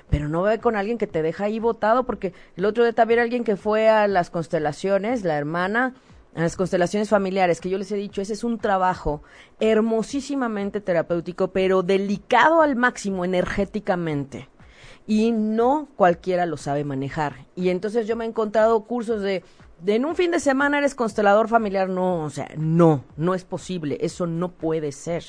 pero 0.10 0.30
no 0.30 0.42
ve 0.42 0.58
con 0.58 0.76
alguien 0.76 0.98
que 0.98 1.06
te 1.06 1.22
deja 1.22 1.44
ahí 1.44 1.60
botado, 1.60 2.08
porque 2.08 2.34
el 2.56 2.66
otro 2.66 2.84
día 2.84 2.94
también 2.94 3.20
alguien 3.20 3.44
que 3.44 3.56
fue 3.56 3.88
a 3.88 4.08
las 4.08 4.32
constelaciones, 4.32 5.24
la 5.24 5.38
hermana, 5.38 5.94
a 6.36 6.42
las 6.42 6.56
constelaciones 6.56 7.10
familiares, 7.10 7.60
que 7.60 7.70
yo 7.70 7.78
les 7.78 7.92
he 7.92 7.96
dicho, 7.96 8.22
ese 8.22 8.34
es 8.34 8.44
un 8.44 8.60
trabajo 8.60 9.24
hermosísimamente 9.60 10.82
terapéutico, 10.82 11.50
pero 11.50 11.84
delicado 11.84 12.62
al 12.62 12.76
máximo 12.76 13.26
energéticamente 13.26 14.50
y 15.08 15.32
no 15.32 15.88
cualquiera 15.96 16.46
lo 16.46 16.56
sabe 16.58 16.84
manejar. 16.84 17.48
Y 17.56 17.70
entonces 17.70 18.08
yo 18.08 18.16
me 18.16 18.26
he 18.26 18.28
encontrado 18.28 18.84
cursos 18.84 19.24
de, 19.24 19.44
en 19.86 20.06
un 20.06 20.16
fin 20.16 20.32
de 20.32 20.40
semana 20.40 20.78
eres 20.78 20.96
constelador 20.96 21.48
familiar, 21.48 21.90
no, 21.90 22.24
o 22.24 22.30
sea, 22.30 22.50
no, 22.58 23.04
no 23.18 23.34
es 23.34 23.44
posible, 23.44 23.98
eso 24.02 24.28
no 24.28 24.52
puede 24.52 24.92
ser. 24.92 25.24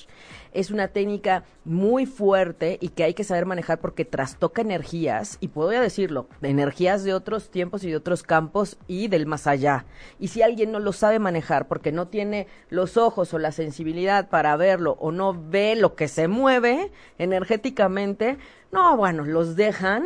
Es 0.53 0.71
una 0.71 0.89
técnica 0.89 1.45
muy 1.65 2.07
fuerte 2.07 2.79
y 2.81 2.89
que 2.89 3.05
hay 3.05 3.15
que 3.15 3.23
saber 3.23 3.47
manejar 3.47 3.81
porque 3.81 4.05
trastoca 4.05 4.63
energías, 4.63 5.39
y 5.41 5.49
puedo 5.49 5.73
ya 5.73 5.81
decirlo, 5.81 6.29
energías 6.43 7.05
de 7.05 7.15
otros 7.15 7.51
tiempos 7.51 7.85
y 7.85 7.91
de 7.91 7.97
otros 7.97 8.23
campos 8.23 8.77
y 8.89 9.09
del 9.09 9.27
más 9.27 9.47
allá. 9.47 9.85
Y 10.19 10.29
si 10.29 10.43
alguien 10.43 10.73
no 10.73 10.81
lo 10.81 10.93
sabe 10.93 11.19
manejar 11.19 11.69
porque 11.69 11.93
no 11.93 12.09
tiene 12.09 12.47
los 12.69 12.97
ojos 12.97 13.33
o 13.33 13.39
la 13.39 13.53
sensibilidad 13.53 14.29
para 14.29 14.57
verlo 14.57 14.97
o 15.01 15.13
no 15.13 15.35
ve 15.35 15.77
lo 15.77 15.95
que 15.95 16.09
se 16.09 16.27
mueve 16.27 16.91
energéticamente, 17.19 18.39
no, 18.73 18.97
bueno, 18.97 19.25
los 19.25 19.57
dejan 19.57 20.05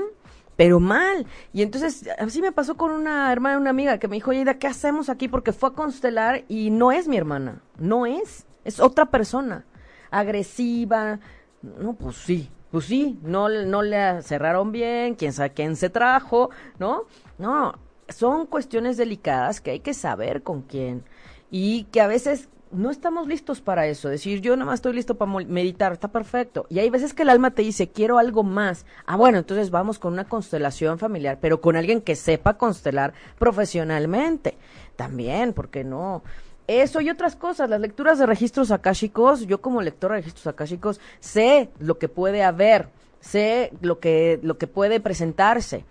pero 0.57 0.81
mal. 0.81 1.27
Y 1.53 1.63
entonces, 1.63 2.09
así 2.19 2.41
me 2.41 2.53
pasó 2.53 2.77
con 2.77 2.91
una 2.91 3.31
hermana, 3.33 3.59
una 3.59 3.71
amiga 3.71 3.99
que 3.99 4.09
me 4.09 4.17
dijo, 4.17 4.31
oye, 4.31 4.45
¿qué 4.59 4.67
hacemos 4.67 5.09
aquí? 5.09 5.29
Porque 5.29 5.53
fue 5.53 5.71
a 5.71 5.73
constelar 5.73 6.45
y 6.49 6.71
no 6.71 6.93
es 6.93 7.09
mi 7.09 7.17
hermana, 7.17 7.63
no 7.79 8.07
es, 8.07 8.47
es 8.65 8.81
otra 8.81 9.07
persona 9.07 9.65
agresiva. 10.11 11.19
No, 11.63 11.95
pues 11.95 12.17
sí, 12.17 12.51
pues 12.71 12.87
sí, 12.87 13.19
no, 13.23 13.49
no 13.49 13.83
le 13.83 14.23
cerraron 14.23 14.73
bien, 14.73 15.15
quién 15.15 15.33
sabe 15.33 15.53
quién 15.53 15.77
se 15.77 15.91
trajo, 15.91 16.51
¿no? 16.79 17.05
No, 17.39 17.75
son 18.09 18.47
cuestiones 18.47 18.97
delicadas 18.97 19.61
que 19.61 19.73
hay 19.73 19.81
que 19.81 19.95
saber 19.95 20.43
con 20.43 20.63
quién 20.63 21.05
y 21.51 21.85
que 21.85 22.01
a 22.01 22.07
veces 22.07 22.49
no 22.75 22.91
estamos 22.91 23.27
listos 23.27 23.61
para 23.61 23.87
eso. 23.87 24.09
Decir, 24.09 24.41
yo 24.41 24.57
nada 24.57 24.67
más 24.67 24.79
estoy 24.79 24.93
listo 24.95 25.17
para 25.17 25.31
meditar, 25.31 25.93
está 25.93 26.09
perfecto. 26.09 26.67
Y 26.69 26.79
hay 26.79 26.91
veces 26.91 27.15
que 27.15 27.23
el 27.23 27.31
alma 27.31 27.53
te 27.53 27.63
dice, 27.63 27.89
quiero 27.89 28.19
algo 28.19 28.43
más. 28.43 28.85
Ah, 29.07 29.17
bueno, 29.17 29.39
entonces 29.39 29.71
vamos 29.71 29.99
con 29.99 30.13
una 30.13 30.25
constelación 30.25 30.99
familiar, 30.99 31.39
pero 31.41 31.61
con 31.61 31.77
alguien 31.77 32.01
que 32.01 32.17
sepa 32.17 32.59
constelar 32.59 33.15
profesionalmente. 33.39 34.59
También, 34.97 35.53
porque 35.53 35.85
no? 35.85 36.23
Eso 36.67 37.01
y 37.01 37.11
otras 37.11 37.37
cosas, 37.37 37.69
las 37.69 37.81
lecturas 37.81 38.19
de 38.19 38.27
registros 38.27 38.71
akáshicos, 38.71 39.47
yo 39.47 39.61
como 39.61 39.83
lector 39.83 40.13
de 40.13 40.19
registros 40.19 40.47
akáshicos 40.47 41.01
sé 41.21 41.69
lo 41.79 41.99
que 41.99 42.09
puede 42.09 42.43
haber, 42.43 42.89
sé 43.21 43.71
lo 43.83 43.99
que, 43.99 44.41
lo 44.43 44.57
que 44.57 44.67
puede 44.67 44.99
presentarse 45.01 45.85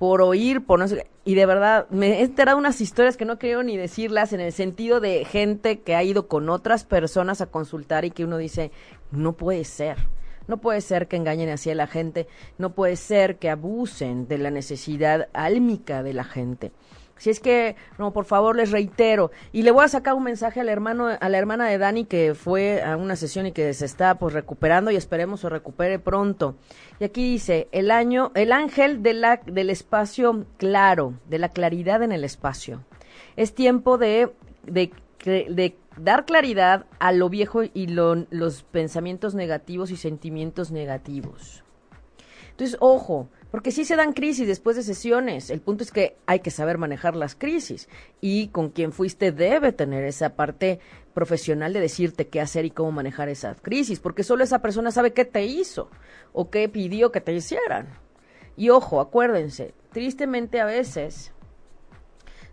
por 0.00 0.22
oír, 0.22 0.64
por 0.64 0.78
no 0.78 0.88
sé, 0.88 1.06
y 1.26 1.34
de 1.34 1.44
verdad 1.44 1.86
me 1.90 2.08
he 2.08 2.22
enterado 2.22 2.56
unas 2.56 2.80
historias 2.80 3.18
que 3.18 3.26
no 3.26 3.38
quiero 3.38 3.62
ni 3.62 3.76
decirlas 3.76 4.32
en 4.32 4.40
el 4.40 4.50
sentido 4.50 4.98
de 4.98 5.26
gente 5.26 5.80
que 5.80 5.94
ha 5.94 6.02
ido 6.02 6.26
con 6.26 6.48
otras 6.48 6.84
personas 6.84 7.42
a 7.42 7.48
consultar 7.48 8.06
y 8.06 8.10
que 8.10 8.24
uno 8.24 8.38
dice, 8.38 8.72
no 9.10 9.34
puede 9.34 9.62
ser. 9.64 9.98
No 10.48 10.56
puede 10.56 10.80
ser 10.80 11.06
que 11.06 11.16
engañen 11.16 11.50
así 11.50 11.68
a 11.70 11.74
la 11.74 11.86
gente, 11.86 12.28
no 12.56 12.72
puede 12.72 12.96
ser 12.96 13.36
que 13.36 13.50
abusen 13.50 14.26
de 14.26 14.38
la 14.38 14.50
necesidad 14.50 15.28
álmica 15.34 16.02
de 16.02 16.14
la 16.14 16.24
gente. 16.24 16.72
Si 17.20 17.28
es 17.28 17.38
que, 17.38 17.76
no, 17.98 18.14
por 18.14 18.24
favor, 18.24 18.56
les 18.56 18.70
reitero. 18.70 19.30
Y 19.52 19.62
le 19.62 19.72
voy 19.72 19.84
a 19.84 19.88
sacar 19.88 20.14
un 20.14 20.22
mensaje 20.22 20.58
al 20.58 20.70
hermano, 20.70 21.08
a 21.08 21.28
la 21.28 21.36
hermana 21.36 21.68
de 21.68 21.76
Dani 21.76 22.06
que 22.06 22.34
fue 22.34 22.82
a 22.82 22.96
una 22.96 23.14
sesión 23.14 23.44
y 23.44 23.52
que 23.52 23.74
se 23.74 23.84
está 23.84 24.14
pues 24.14 24.32
recuperando 24.32 24.90
y 24.90 24.96
esperemos 24.96 25.40
se 25.40 25.50
recupere 25.50 25.98
pronto. 25.98 26.56
Y 26.98 27.04
aquí 27.04 27.22
dice, 27.22 27.68
el 27.72 27.90
año, 27.90 28.32
el 28.34 28.52
ángel 28.52 29.02
del 29.02 29.68
espacio 29.68 30.46
claro, 30.56 31.12
de 31.28 31.38
la 31.38 31.50
claridad 31.50 32.02
en 32.02 32.12
el 32.12 32.24
espacio. 32.24 32.86
Es 33.36 33.54
tiempo 33.54 33.98
de, 33.98 34.32
de, 34.62 34.90
de 35.26 35.76
dar 35.98 36.24
claridad 36.24 36.86
a 37.00 37.12
lo 37.12 37.28
viejo 37.28 37.64
y 37.64 37.86
los 37.88 38.62
pensamientos 38.62 39.34
negativos 39.34 39.90
y 39.90 39.98
sentimientos 39.98 40.70
negativos. 40.70 41.64
Entonces, 42.52 42.78
ojo, 42.80 43.28
porque 43.50 43.72
sí 43.72 43.84
se 43.84 43.96
dan 43.96 44.12
crisis 44.12 44.46
después 44.46 44.76
de 44.76 44.82
sesiones. 44.82 45.50
El 45.50 45.60
punto 45.60 45.82
es 45.82 45.90
que 45.90 46.16
hay 46.26 46.40
que 46.40 46.50
saber 46.50 46.78
manejar 46.78 47.16
las 47.16 47.34
crisis 47.34 47.88
y 48.20 48.48
con 48.48 48.70
quien 48.70 48.92
fuiste 48.92 49.32
debe 49.32 49.72
tener 49.72 50.04
esa 50.04 50.36
parte 50.36 50.80
profesional 51.14 51.72
de 51.72 51.80
decirte 51.80 52.28
qué 52.28 52.40
hacer 52.40 52.64
y 52.64 52.70
cómo 52.70 52.92
manejar 52.92 53.28
esa 53.28 53.54
crisis, 53.54 54.00
porque 54.00 54.22
solo 54.22 54.44
esa 54.44 54.60
persona 54.60 54.90
sabe 54.90 55.12
qué 55.12 55.24
te 55.24 55.44
hizo 55.44 55.90
o 56.32 56.50
qué 56.50 56.68
pidió 56.68 57.10
que 57.12 57.20
te 57.20 57.32
hicieran. 57.32 57.88
Y 58.56 58.70
ojo, 58.70 59.00
acuérdense, 59.00 59.74
tristemente 59.92 60.60
a 60.60 60.64
veces 60.64 61.32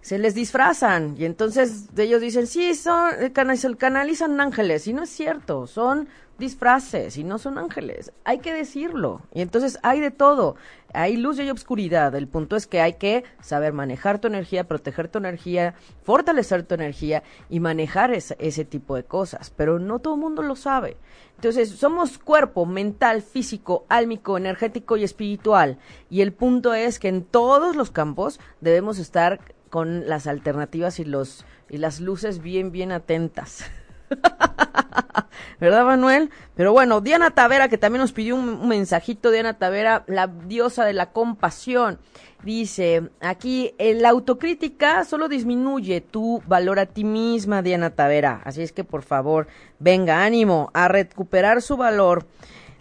se 0.08 0.18
les 0.18 0.34
disfrazan 0.34 1.16
y 1.18 1.26
entonces 1.26 1.90
ellos 1.98 2.22
dicen, 2.22 2.48
sí, 2.48 2.74
son, 2.76 3.12
canalizan 3.34 4.40
ángeles 4.40 4.88
y 4.88 4.94
no 4.94 5.04
es 5.04 5.10
cierto, 5.10 5.68
son 5.68 6.08
disfraces 6.40 7.18
y 7.18 7.26
no 7.26 7.38
son 7.40 7.58
ángeles. 7.58 8.14
Hay 8.24 8.40
que 8.40 8.54
decirlo. 8.54 9.22
Y 9.34 9.42
entonces 9.42 9.78
hay 9.84 10.00
de 10.00 10.12
todo. 10.12 10.56
Hay 10.94 11.18
luz 11.18 11.38
y 11.38 11.42
hay 11.42 11.50
obscuridad. 11.50 12.16
El 12.16 12.30
punto 12.30 12.56
es 12.56 12.68
que 12.68 12.80
hay 12.80 12.94
que 12.94 13.26
saber 13.42 13.74
manejar 13.74 14.20
tu 14.20 14.28
energía, 14.28 14.66
proteger 14.66 15.10
tu 15.10 15.18
energía, 15.18 15.74
fortalecer 16.04 16.64
tu 16.64 16.76
energía 16.76 17.24
y 17.50 17.60
manejar 17.60 18.14
ese 18.14 18.64
tipo 18.64 18.96
de 18.96 19.04
cosas. 19.04 19.50
Pero 19.58 19.78
no 19.78 20.00
todo 20.00 20.14
el 20.14 20.22
mundo 20.22 20.42
lo 20.42 20.56
sabe. 20.56 20.96
Entonces, 21.36 21.70
somos 21.72 22.18
cuerpo 22.18 22.66
mental, 22.66 23.22
físico, 23.24 23.86
álmico, 23.90 24.38
energético 24.38 24.96
y 24.96 25.04
espiritual. 25.04 25.80
Y 26.10 26.22
el 26.22 26.32
punto 26.32 26.74
es 26.74 26.98
que 26.98 27.10
en 27.10 27.26
todos 27.26 27.76
los 27.76 27.92
campos 27.92 28.40
debemos 28.62 29.00
estar 29.00 29.40
con 29.70 30.08
las 30.08 30.28
alternativas 30.28 31.00
y 31.00 31.06
los 31.06 31.46
y 31.70 31.78
las 31.78 32.00
luces 32.00 32.42
bien 32.42 32.72
bien 32.72 32.92
atentas. 32.92 33.66
¿Verdad, 35.60 35.86
Manuel? 35.86 36.30
Pero 36.56 36.72
bueno, 36.72 37.02
Diana 37.02 37.32
Tavera, 37.32 37.68
que 37.68 37.78
también 37.78 38.02
nos 38.02 38.14
pidió 38.14 38.36
un, 38.36 38.68
mensajito, 38.68 39.32
Diana 39.32 39.58
Tavera, 39.58 40.04
la 40.08 40.28
diosa 40.28 40.86
de 40.86 40.94
la 40.94 41.12
compasión, 41.12 42.00
dice, 42.44 43.10
aquí, 43.22 43.74
la 43.80 44.10
autocrítica 44.10 45.04
solo 45.04 45.28
disminuye 45.28 46.02
tu 46.02 46.42
valor 46.48 46.80
a 46.80 46.86
ti 46.86 47.04
misma, 47.04 47.62
Diana 47.62 47.92
Tavera. 47.92 48.42
Así 48.44 48.62
es 48.62 48.72
que, 48.72 48.84
por 48.84 49.04
favor, 49.04 49.48
venga, 49.80 50.24
ánimo, 50.24 50.70
a 50.74 50.88
recuperar 50.88 51.62
su 51.62 51.78
valor. 51.78 52.28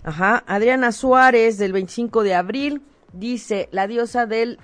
Ajá, 0.05 0.45
Adriana 0.47 0.93
Suárez, 0.93 1.59
del 1.59 1.73
25 1.73 2.23
de 2.23 2.35
abril, 2.35 2.83
dice 3.13 3.69
la 3.73 3.87
diosa 3.87 4.27
del, 4.27 4.59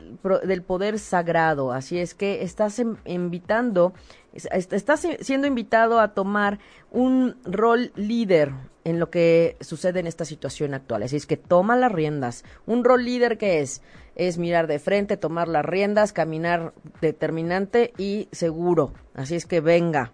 del 0.45 0.63
poder 0.63 0.99
sagrado. 0.99 1.73
Así 1.73 1.99
es 1.99 2.15
que 2.15 2.43
estás 2.43 2.81
invitando, 3.05 3.93
estás 4.33 5.07
siendo 5.21 5.47
invitado 5.47 6.01
a 6.01 6.15
tomar 6.15 6.59
un 6.91 7.37
rol 7.45 7.93
líder 7.95 8.53
en 8.85 8.99
lo 8.99 9.11
que 9.11 9.57
sucede 9.61 10.01
en 10.01 10.07
esta 10.07 10.25
situación 10.25 10.75
actual. 10.75 11.05
Así 11.05 11.17
es 11.17 11.27
que 11.27 11.37
toma 11.37 11.77
las 11.77 11.93
riendas. 11.93 12.45
Un 12.67 12.85
rol 12.85 13.05
líder 13.05 13.39
que 13.39 13.61
es 13.61 13.83
es 14.15 14.39
mirar 14.39 14.67
de 14.67 14.79
frente, 14.79 15.17
tomar 15.17 15.49
las 15.49 15.65
riendas, 15.65 16.13
caminar 16.13 16.75
determinante 17.01 17.93
y 17.97 18.29
seguro. 18.33 18.93
Así 19.15 19.37
es 19.37 19.47
que 19.47 19.61
venga. 19.61 20.13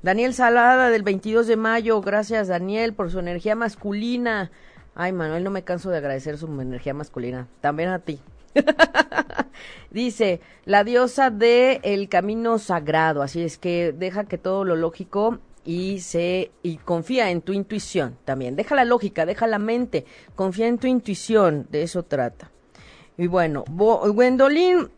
Daniel 0.00 0.32
Salada 0.32 0.90
del 0.90 1.02
22 1.02 1.48
de 1.48 1.56
mayo, 1.56 2.00
gracias 2.00 2.46
Daniel 2.46 2.94
por 2.94 3.10
su 3.10 3.18
energía 3.18 3.56
masculina. 3.56 4.52
Ay, 4.94 5.12
Manuel, 5.12 5.42
no 5.42 5.50
me 5.50 5.64
canso 5.64 5.90
de 5.90 5.98
agradecer 5.98 6.38
su 6.38 6.46
energía 6.60 6.94
masculina. 6.94 7.48
También 7.60 7.88
a 7.88 7.98
ti. 7.98 8.20
Dice, 9.90 10.40
la 10.64 10.84
diosa 10.84 11.30
de 11.30 11.80
el 11.82 12.08
camino 12.08 12.58
sagrado, 12.58 13.22
así 13.22 13.42
es 13.42 13.58
que 13.58 13.92
deja 13.92 14.24
que 14.24 14.38
todo 14.38 14.64
lo 14.64 14.76
lógico 14.76 15.38
y 15.64 16.00
se 16.00 16.50
y 16.62 16.76
confía 16.76 17.30
en 17.30 17.42
tu 17.42 17.52
intuición 17.52 18.16
también. 18.24 18.54
Deja 18.54 18.74
la 18.74 18.84
lógica, 18.84 19.26
deja 19.26 19.46
la 19.46 19.58
mente, 19.58 20.04
confía 20.36 20.68
en 20.68 20.78
tu 20.78 20.86
intuición, 20.86 21.66
de 21.70 21.82
eso 21.82 22.02
trata. 22.04 22.50
Y 23.16 23.26
bueno, 23.26 23.64
Gwendolyn 23.68 24.90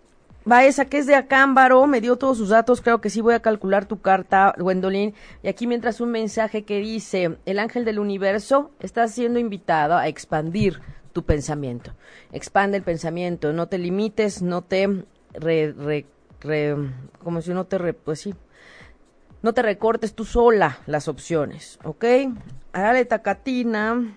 esa 0.64 0.84
que 0.84 0.98
es 0.98 1.06
de 1.06 1.14
Acámbaro, 1.14 1.86
me 1.86 2.00
dio 2.00 2.16
todos 2.16 2.38
sus 2.38 2.50
datos, 2.50 2.80
creo 2.80 3.00
que 3.00 3.10
sí 3.10 3.20
voy 3.20 3.34
a 3.34 3.40
calcular 3.40 3.86
tu 3.86 4.00
carta, 4.00 4.54
Gwendolyn. 4.56 5.14
Y 5.42 5.48
aquí 5.48 5.66
mientras 5.66 6.00
un 6.00 6.10
mensaje 6.10 6.64
que 6.64 6.78
dice, 6.78 7.38
el 7.46 7.58
ángel 7.58 7.84
del 7.84 7.98
universo 7.98 8.70
está 8.80 9.08
siendo 9.08 9.38
invitado 9.38 9.96
a 9.96 10.08
expandir 10.08 10.80
tu 11.12 11.24
pensamiento. 11.24 11.92
Expande 12.32 12.76
el 12.76 12.82
pensamiento, 12.82 13.52
no 13.52 13.68
te 13.68 13.78
limites, 13.78 14.42
no 14.42 14.62
te 14.62 15.04
re, 15.32 16.06
como 17.22 17.40
si 17.40 17.52
no 17.52 17.64
te 17.64 17.78
re, 17.78 17.92
pues 17.94 18.20
sí, 18.20 18.34
no 19.42 19.52
te 19.52 19.62
recortes 19.62 20.14
tú 20.14 20.24
sola 20.24 20.78
las 20.86 21.08
opciones, 21.08 21.78
¿ok? 21.84 22.04
Dale 22.72 23.04
tacatina. 23.04 24.16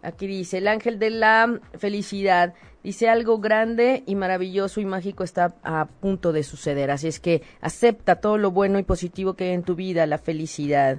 Aquí 0.00 0.26
dice, 0.26 0.58
el 0.58 0.68
ángel 0.68 0.98
de 0.98 1.10
la 1.10 1.60
felicidad 1.76 2.54
Dice 2.88 3.10
algo 3.10 3.38
grande 3.38 4.02
y 4.06 4.14
maravilloso 4.14 4.80
y 4.80 4.86
mágico 4.86 5.22
está 5.22 5.54
a 5.62 5.84
punto 5.84 6.32
de 6.32 6.42
suceder. 6.42 6.90
Así 6.90 7.06
es 7.06 7.20
que 7.20 7.42
acepta 7.60 8.16
todo 8.16 8.38
lo 8.38 8.50
bueno 8.50 8.78
y 8.78 8.82
positivo 8.82 9.34
que 9.34 9.44
hay 9.44 9.50
en 9.50 9.62
tu 9.62 9.74
vida, 9.74 10.06
la 10.06 10.16
felicidad, 10.16 10.96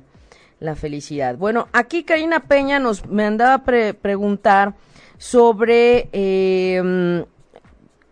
la 0.60 0.76
felicidad. 0.76 1.36
Bueno, 1.36 1.68
aquí 1.74 2.04
Karina 2.04 2.42
Peña 2.42 2.78
nos 2.78 3.08
me 3.08 3.26
andaba 3.26 3.56
a 3.56 3.64
preguntar 3.64 4.76
sobre 5.18 6.10
eh, 6.12 7.26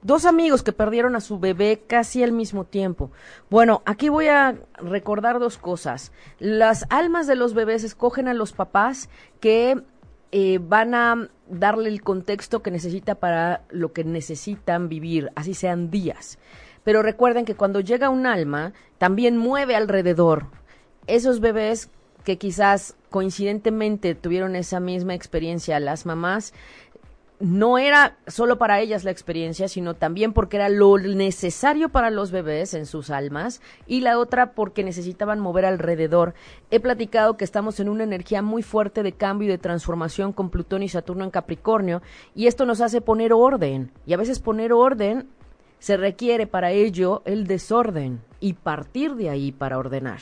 dos 0.01 0.25
amigos 0.25 0.63
que 0.63 0.71
perdieron 0.71 1.15
a 1.15 1.21
su 1.21 1.37
bebé 1.37 1.83
casi 1.85 2.23
al 2.23 2.31
mismo 2.31 2.63
tiempo. 2.63 3.11
Bueno, 3.51 3.83
aquí 3.85 4.09
voy 4.09 4.25
a 4.25 4.55
recordar 4.79 5.37
dos 5.37 5.59
cosas. 5.59 6.11
Las 6.39 6.87
almas 6.89 7.27
de 7.27 7.35
los 7.35 7.53
bebés 7.53 7.83
escogen 7.83 8.27
a 8.27 8.33
los 8.33 8.53
papás 8.53 9.07
que 9.39 9.83
eh, 10.31 10.59
van 10.61 10.93
a 10.93 11.29
darle 11.47 11.89
el 11.89 12.01
contexto 12.01 12.61
que 12.61 12.71
necesita 12.71 13.15
para 13.15 13.61
lo 13.69 13.93
que 13.93 14.03
necesitan 14.03 14.89
vivir, 14.89 15.31
así 15.35 15.53
sean 15.53 15.89
días. 15.89 16.37
Pero 16.83 17.01
recuerden 17.01 17.45
que 17.45 17.55
cuando 17.55 17.79
llega 17.79 18.09
un 18.09 18.25
alma, 18.25 18.73
también 18.97 19.37
mueve 19.37 19.75
alrededor. 19.75 20.47
Esos 21.05 21.39
bebés 21.39 21.89
que 22.23 22.37
quizás 22.37 22.95
coincidentemente 23.09 24.13
tuvieron 24.13 24.57
esa 24.57 24.81
misma 24.81 25.13
experiencia, 25.13 25.79
las 25.79 26.05
mamás 26.05 26.53
no 27.39 27.77
era 27.77 28.17
solo 28.25 28.57
para 28.57 28.79
ellas 28.79 29.03
la 29.03 29.11
experiencia, 29.11 29.67
sino 29.67 29.93
también 29.93 30.33
porque 30.33 30.57
era 30.57 30.69
lo 30.69 30.97
necesario 30.97 31.89
para 31.89 32.09
los 32.09 32.31
bebés 32.31 32.73
en 32.73 32.85
sus 32.87 33.11
almas 33.11 33.61
y 33.85 34.01
la 34.01 34.17
otra 34.17 34.53
porque 34.53 34.83
necesitaban 34.83 35.39
mover 35.39 35.65
alrededor. 35.65 36.33
He 36.71 36.79
platicado 36.79 37.37
que 37.37 37.43
estamos 37.43 37.79
en 37.79 37.89
una 37.89 38.03
energía 38.03 38.41
muy 38.41 38.63
fuerte 38.63 39.03
de 39.03 39.11
cambio 39.11 39.47
y 39.47 39.51
de 39.51 39.59
transformación 39.59 40.33
con 40.33 40.49
Plutón 40.49 40.81
y 40.81 40.89
Saturno 40.89 41.23
en 41.23 41.31
Capricornio 41.31 42.01
y 42.33 42.47
esto 42.47 42.65
nos 42.65 42.81
hace 42.81 43.01
poner 43.01 43.33
orden 43.33 43.91
y 44.07 44.13
a 44.13 44.17
veces 44.17 44.39
poner 44.39 44.73
orden 44.73 45.27
se 45.79 45.95
requiere 45.95 46.47
para 46.47 46.71
ello 46.71 47.21
el 47.25 47.45
desorden 47.45 48.21
y 48.39 48.53
partir 48.53 49.13
de 49.13 49.29
ahí 49.29 49.51
para 49.51 49.77
ordenar, 49.77 50.19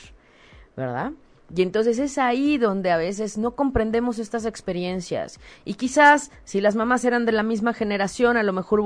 ¿verdad? 0.76 1.12
Y 1.54 1.62
entonces 1.62 1.98
es 1.98 2.18
ahí 2.18 2.58
donde 2.58 2.90
a 2.90 2.96
veces 2.96 3.38
no 3.38 3.52
comprendemos 3.52 4.18
estas 4.18 4.46
experiencias. 4.46 5.38
Y 5.64 5.74
quizás 5.74 6.32
si 6.44 6.60
las 6.60 6.74
mamás 6.74 7.04
eran 7.04 7.24
de 7.24 7.32
la 7.32 7.44
misma 7.44 7.72
generación, 7.72 8.36
a 8.36 8.42
lo 8.42 8.52
mejor 8.52 8.82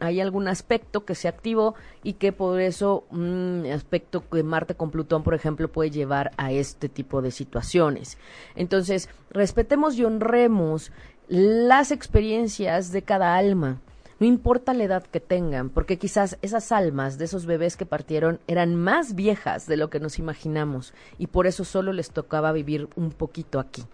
hay 0.00 0.20
algún 0.20 0.48
aspecto 0.48 1.04
que 1.04 1.14
se 1.14 1.28
activó 1.28 1.74
y 2.02 2.14
que 2.14 2.32
por 2.32 2.60
eso 2.60 3.04
un 3.10 3.66
aspecto 3.72 4.24
de 4.32 4.42
Marte 4.42 4.74
con 4.74 4.90
Plutón, 4.90 5.22
por 5.22 5.34
ejemplo, 5.34 5.70
puede 5.70 5.90
llevar 5.90 6.30
a 6.38 6.50
este 6.50 6.88
tipo 6.88 7.20
de 7.20 7.30
situaciones. 7.30 8.16
Entonces, 8.56 9.08
respetemos 9.30 9.96
y 9.96 10.04
honremos 10.04 10.92
las 11.28 11.90
experiencias 11.90 12.90
de 12.90 13.02
cada 13.02 13.36
alma 13.36 13.80
no 14.20 14.26
importa 14.26 14.74
la 14.74 14.84
edad 14.84 15.04
que 15.04 15.20
tengan, 15.20 15.70
porque 15.70 15.96
quizás 15.96 16.38
esas 16.42 16.72
almas 16.72 17.18
de 17.18 17.26
esos 17.26 17.46
bebés 17.46 17.76
que 17.76 17.86
partieron 17.86 18.40
eran 18.48 18.74
más 18.74 19.14
viejas 19.14 19.66
de 19.66 19.76
lo 19.76 19.90
que 19.90 20.00
nos 20.00 20.18
imaginamos 20.18 20.92
y 21.18 21.28
por 21.28 21.46
eso 21.46 21.64
solo 21.64 21.92
les 21.92 22.10
tocaba 22.10 22.52
vivir 22.52 22.88
un 22.96 23.10
poquito 23.10 23.60
aquí. 23.60 23.84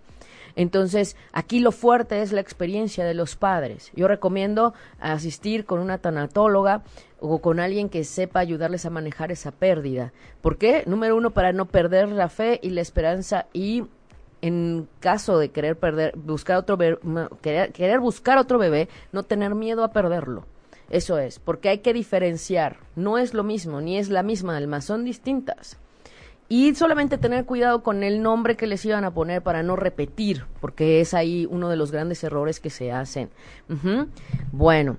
Entonces, 0.57 1.17
aquí 1.33 1.61
lo 1.61 1.73
fuerte 1.73 2.23
es 2.23 2.33
la 2.33 2.41
experiencia 2.41 3.05
de 3.05 3.15
los 3.15 3.37
padres. 3.37 3.91
Yo 3.95 4.09
recomiendo 4.09 4.73
asistir 5.01 5.65
con 5.65 5.81
una 5.81 5.99
tanatóloga 5.99 6.83
o 7.21 7.41
con 7.41 7.59
alguien 7.59 7.89
que 7.89 8.05
sepa 8.05 8.41
ayudarles 8.41 8.87
a 8.87 8.91
manejar 8.91 9.33
esa 9.33 9.51
pérdida. 9.51 10.13
¿Por 10.43 10.57
qué? 10.57 10.85
Número 10.87 11.17
uno, 11.17 11.31
para 11.31 11.53
no 11.53 11.67
perder 11.67 12.09
la 12.11 12.29
fe 12.29 12.61
y 12.63 12.71
la 12.71 12.83
esperanza 12.83 13.47
y 13.53 13.85
en 14.45 14.89
caso 15.01 15.39
de 15.39 15.49
querer 15.49 15.79
perder, 15.79 16.13
buscar 16.19 16.59
otro 16.59 16.77
bebé, 16.77 16.99
querer, 17.41 17.99
buscar 17.99 18.37
otro 18.37 18.59
bebé, 18.59 18.91
no 19.11 19.23
tener 19.23 19.55
miedo 19.55 19.83
a 19.85 19.93
perderlo. 19.93 20.45
Eso 20.91 21.17
es, 21.17 21.39
porque 21.39 21.71
hay 21.71 21.79
que 21.79 21.95
diferenciar. 21.95 22.77
No 22.95 23.17
es 23.17 23.33
lo 23.33 23.43
mismo, 23.43 23.81
ni 23.81 23.97
es 23.97 24.11
la 24.11 24.23
misma 24.23 24.59
alma, 24.59 24.83
son 24.83 25.03
distintas. 25.03 25.79
Y 26.51 26.75
solamente 26.75 27.17
tener 27.17 27.47
cuidado 27.47 27.83
con 27.83 28.03
el 28.03 28.21
nombre 28.21 28.55
que 28.55 28.67
les 28.67 28.85
iban 28.85 29.05
a 29.05 29.15
poner 29.15 29.41
para 29.41 29.63
no 29.63 29.77
repetir, 29.77 30.45
porque 30.61 31.01
es 31.01 31.15
ahí 31.15 31.49
uno 31.51 31.71
de 31.71 31.77
los 31.77 31.91
grandes 31.91 32.23
errores 32.23 32.61
que 32.61 32.69
se 32.69 32.93
hacen. 32.93 33.31
Bueno, 34.53 34.99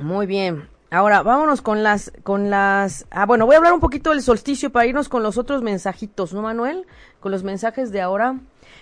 muy 0.00 0.26
bien. 0.26 0.68
Ahora, 0.92 1.22
vámonos 1.22 1.62
con 1.62 1.84
las, 1.84 2.10
con 2.24 2.50
las, 2.50 3.06
ah, 3.10 3.24
bueno, 3.24 3.46
voy 3.46 3.54
a 3.54 3.58
hablar 3.58 3.72
un 3.72 3.78
poquito 3.78 4.10
del 4.10 4.22
solsticio 4.22 4.70
para 4.70 4.86
irnos 4.86 5.08
con 5.08 5.22
los 5.22 5.38
otros 5.38 5.62
mensajitos, 5.62 6.32
¿no, 6.32 6.42
Manuel? 6.42 6.84
Con 7.20 7.30
los 7.30 7.44
mensajes 7.44 7.92
de 7.92 8.00
ahora. 8.00 8.40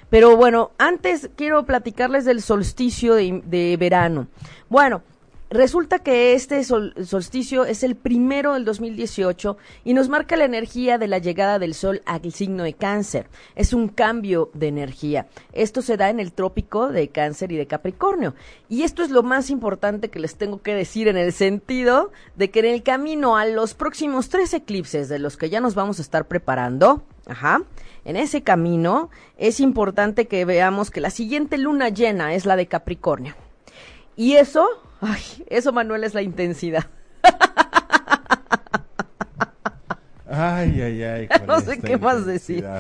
Pero 0.09 0.35
bueno, 0.35 0.71
antes 0.79 1.29
quiero 1.37 1.67
platicarles 1.67 2.25
del 2.25 2.41
solsticio 2.41 3.15
de, 3.15 3.77
verano. 3.79 4.27
Bueno, 4.71 5.03
Resulta 5.51 6.01
que 6.01 6.35
este 6.35 6.63
solsticio 6.63 7.65
es 7.65 7.83
el 7.83 7.97
primero 7.97 8.53
del 8.53 8.67
2018 8.67 9.57
y 9.83 9.95
nos 9.95 10.11
marca 10.11 10.37
la 10.37 10.45
energía 10.45 10.99
de 10.99 11.09
la 11.09 11.17
llegada 11.17 11.59
del 11.59 11.73
sol 11.73 12.03
al 12.05 12.31
signo 12.33 12.65
de 12.65 12.75
cáncer. 12.75 13.29
Es 13.55 13.73
un 13.73 13.89
cambio 13.89 14.51
de 14.53 14.69
energía. 14.69 15.27
Esto 15.55 15.81
se 15.81 15.97
da 15.97 16.11
en 16.11 16.21
el 16.21 16.33
trópico 16.33 16.89
de 16.89 17.09
cáncer 17.09 17.51
y 17.51 17.57
de 17.57 17.67
Capricornio. 17.67 18.35
Y 18.69 18.83
esto 18.83 19.03
es 19.03 19.09
lo 19.09 19.23
más 19.23 19.49
importante 19.49 20.11
que 20.11 20.21
les 20.21 20.37
tengo 20.37 20.61
que 20.61 20.75
decir 20.75 21.09
en 21.09 21.17
el 21.17 21.33
sentido 21.33 22.13
de 22.37 22.51
que 22.51 22.59
en 22.59 22.67
el 22.67 22.83
camino 22.83 23.39
a 23.39 23.47
los 23.47 23.73
próximos 23.73 24.29
tres 24.29 24.53
eclipses 24.53 25.09
de 25.09 25.19
los 25.19 25.39
que 25.39 25.49
ya 25.49 25.61
nos 25.61 25.75
vamos 25.75 25.99
a 25.99 26.03
estar 26.03 26.29
preparando, 26.29 27.05
ajá, 27.27 27.63
en 28.05 28.17
ese 28.17 28.43
camino 28.43 29.09
es 29.39 29.61
importante 29.61 30.27
que 30.27 30.45
veamos 30.45 30.91
que 30.91 31.01
la 31.01 31.11
siguiente 31.11 31.57
luna 31.57 31.89
llena 31.89 32.35
es 32.35 32.45
la 32.45 32.57
de 32.57 32.67
Capricornio. 32.67 33.35
Y 34.15 34.35
eso, 34.35 34.69
ay, 35.01 35.23
eso 35.49 35.73
Manuel 35.73 36.05
es 36.05 36.15
la 36.15 36.23
intensidad. 36.23 36.87
Ay, 40.31 40.81
ay, 40.81 41.03
ay. 41.03 41.29
Ya 41.31 41.47
no 41.47 41.61
sé 41.61 41.81
qué 41.81 41.97
más 41.97 42.27
decir. 42.27 42.65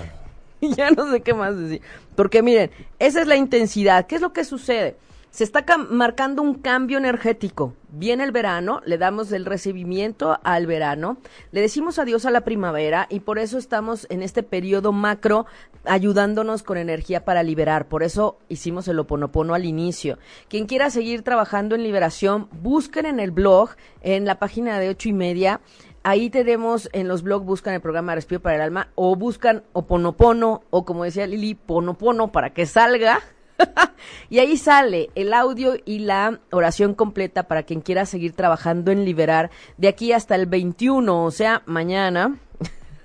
Ya 0.60 0.90
no 0.90 1.08
sé 1.10 1.20
qué 1.20 1.34
más 1.34 1.56
decir. 1.56 1.80
Porque 2.16 2.42
miren, 2.42 2.70
esa 2.98 3.20
es 3.20 3.28
la 3.28 3.36
intensidad. 3.36 4.06
¿Qué 4.06 4.16
es 4.16 4.20
lo 4.20 4.32
que 4.32 4.44
sucede? 4.44 4.96
Se 5.30 5.44
está 5.44 5.64
marcando 5.90 6.42
un 6.42 6.54
cambio 6.54 6.98
energético. 6.98 7.74
Viene 7.90 8.24
el 8.24 8.32
verano, 8.32 8.80
le 8.84 8.98
damos 8.98 9.32
el 9.32 9.44
recibimiento 9.44 10.38
al 10.42 10.66
verano, 10.66 11.18
le 11.52 11.60
decimos 11.60 11.98
adiós 11.98 12.26
a 12.26 12.30
la 12.30 12.42
primavera 12.42 13.06
y 13.08 13.20
por 13.20 13.38
eso 13.38 13.58
estamos 13.58 14.06
en 14.10 14.22
este 14.22 14.42
periodo 14.42 14.92
macro 14.92 15.46
ayudándonos 15.84 16.62
con 16.62 16.76
energía 16.76 17.24
para 17.24 17.42
liberar. 17.42 17.88
Por 17.88 18.02
eso 18.02 18.38
hicimos 18.48 18.88
el 18.88 18.98
oponopono 18.98 19.54
al 19.54 19.64
inicio. 19.64 20.18
Quien 20.48 20.66
quiera 20.66 20.90
seguir 20.90 21.22
trabajando 21.22 21.74
en 21.74 21.82
liberación, 21.82 22.48
busquen 22.62 23.06
en 23.06 23.20
el 23.20 23.30
blog, 23.30 23.70
en 24.02 24.24
la 24.24 24.38
página 24.38 24.78
de 24.78 24.90
ocho 24.90 25.08
y 25.08 25.12
media. 25.12 25.60
Ahí 26.02 26.30
tenemos 26.30 26.88
en 26.92 27.08
los 27.08 27.22
blogs, 27.22 27.44
buscan 27.44 27.74
el 27.74 27.80
programa 27.80 28.14
Respiro 28.14 28.40
para 28.40 28.56
el 28.56 28.62
Alma 28.62 28.88
o 28.94 29.16
buscan 29.16 29.64
Oponopono 29.72 30.62
o 30.70 30.84
como 30.84 31.04
decía 31.04 31.26
Lili, 31.26 31.54
Ponopono 31.54 32.32
para 32.32 32.50
que 32.50 32.66
salga 32.66 33.20
y 34.30 34.38
ahí 34.38 34.56
sale 34.56 35.10
el 35.14 35.32
audio 35.34 35.74
y 35.84 36.00
la 36.00 36.40
oración 36.50 36.94
completa 36.94 37.44
para 37.44 37.62
quien 37.62 37.80
quiera 37.80 38.06
seguir 38.06 38.32
trabajando 38.32 38.90
en 38.90 39.04
liberar 39.04 39.50
de 39.76 39.88
aquí 39.88 40.12
hasta 40.12 40.34
el 40.34 40.46
21, 40.46 41.24
o 41.24 41.30
sea, 41.30 41.62
mañana. 41.66 42.38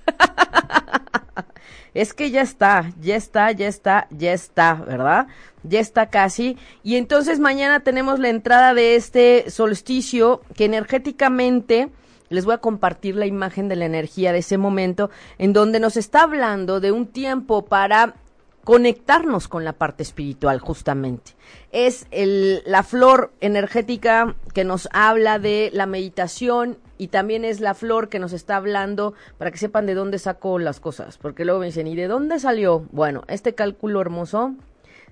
es 1.94 2.14
que 2.14 2.32
ya 2.32 2.42
está, 2.42 2.92
ya 3.00 3.16
está, 3.16 3.52
ya 3.52 3.68
está, 3.68 4.08
ya 4.10 4.34
está, 4.34 4.74
¿verdad? 4.76 5.28
Ya 5.64 5.80
está 5.80 6.08
casi. 6.08 6.58
Y 6.84 6.96
entonces 6.96 7.40
mañana 7.40 7.82
tenemos 7.82 8.20
la 8.20 8.30
entrada 8.30 8.74
de 8.74 8.96
este 8.96 9.50
solsticio 9.50 10.42
que 10.56 10.66
energéticamente 10.66 11.90
les 12.30 12.46
voy 12.46 12.56
a 12.56 12.60
compartir 12.60 13.16
la 13.16 13.28
imagen 13.28 13.70
de 13.70 13.76
la 13.76 13.86
energía 13.86 14.34
de 14.34 14.40
ese 14.40 14.58
momento 14.58 15.12
en 15.38 15.54
donde 15.54 15.80
nos 15.80 15.98
está 15.98 16.24
hablando 16.24 16.80
de 16.80 16.92
un 16.92 17.06
tiempo 17.06 17.66
para 17.66 18.16
conectarnos 18.64 19.48
con 19.48 19.66
la 19.66 19.74
parte 19.74 20.04
espiritual 20.04 20.60
justamente. 20.60 21.34
Es 21.72 22.08
el, 22.12 22.64
la 22.66 22.84
flor 22.84 23.34
energética 23.42 24.36
que 24.54 24.64
nos 24.64 24.88
habla 24.94 25.40
de 25.40 25.70
la 25.74 25.86
meditación 25.86 26.78
y 26.98 27.08
también 27.10 27.44
es 27.44 27.60
la 27.60 27.74
flor 27.74 28.08
que 28.08 28.20
nos 28.20 28.32
está 28.32 28.56
hablando 28.56 29.14
para 29.38 29.52
que 29.52 29.58
sepan 29.58 29.86
de 29.86 29.96
dónde 29.96 30.20
sacó 30.20 30.60
las 30.60 30.80
cosas, 30.80 31.18
porque 31.18 31.44
luego 31.44 31.60
me 31.60 31.66
dicen, 31.68 31.88
¿y 31.88 31.96
de 31.96 32.08
dónde 32.08 32.40
salió? 32.40 32.88
Bueno, 32.92 33.24
este 33.28 33.54
cálculo 33.54 34.00
hermoso 34.00 34.54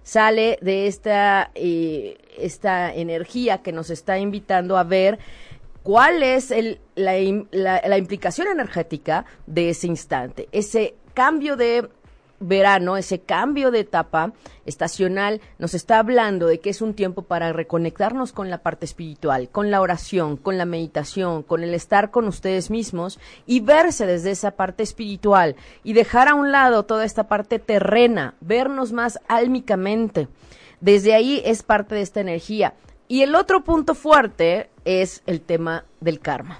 sale 0.03 0.57
de 0.61 0.87
esta, 0.87 1.51
eh, 1.53 2.17
esta 2.37 2.93
energía 2.93 3.61
que 3.61 3.73
nos 3.73 3.89
está 3.89 4.17
invitando 4.17 4.77
a 4.77 4.83
ver 4.83 5.19
cuál 5.83 6.23
es 6.23 6.51
el, 6.51 6.79
la, 6.95 7.13
la 7.51 7.97
implicación 7.97 8.47
energética 8.47 9.25
de 9.45 9.69
ese 9.71 9.87
instante, 9.87 10.47
ese 10.51 10.95
cambio 11.13 11.57
de 11.57 11.89
verano, 12.41 12.97
ese 12.97 13.21
cambio 13.21 13.71
de 13.71 13.79
etapa 13.81 14.33
estacional, 14.65 15.39
nos 15.59 15.73
está 15.73 15.99
hablando 15.99 16.47
de 16.47 16.59
que 16.59 16.69
es 16.69 16.81
un 16.81 16.93
tiempo 16.93 17.21
para 17.21 17.53
reconectarnos 17.53 18.33
con 18.33 18.49
la 18.49 18.57
parte 18.57 18.85
espiritual, 18.85 19.49
con 19.49 19.71
la 19.71 19.79
oración, 19.79 20.37
con 20.37 20.57
la 20.57 20.65
meditación, 20.65 21.43
con 21.43 21.63
el 21.63 21.73
estar 21.73 22.11
con 22.11 22.27
ustedes 22.27 22.69
mismos 22.69 23.19
y 23.45 23.61
verse 23.61 24.05
desde 24.05 24.31
esa 24.31 24.51
parte 24.51 24.83
espiritual 24.83 25.55
y 25.83 25.93
dejar 25.93 26.27
a 26.27 26.35
un 26.35 26.51
lado 26.51 26.83
toda 26.83 27.05
esta 27.05 27.27
parte 27.27 27.59
terrena, 27.59 28.35
vernos 28.41 28.91
más 28.91 29.19
álmicamente. 29.27 30.27
Desde 30.79 31.13
ahí 31.13 31.41
es 31.45 31.63
parte 31.63 31.95
de 31.95 32.01
esta 32.01 32.21
energía. 32.21 32.73
Y 33.07 33.21
el 33.21 33.35
otro 33.35 33.63
punto 33.63 33.93
fuerte 33.93 34.69
es 34.83 35.21
el 35.25 35.41
tema 35.41 35.85
del 35.99 36.19
karma. 36.19 36.59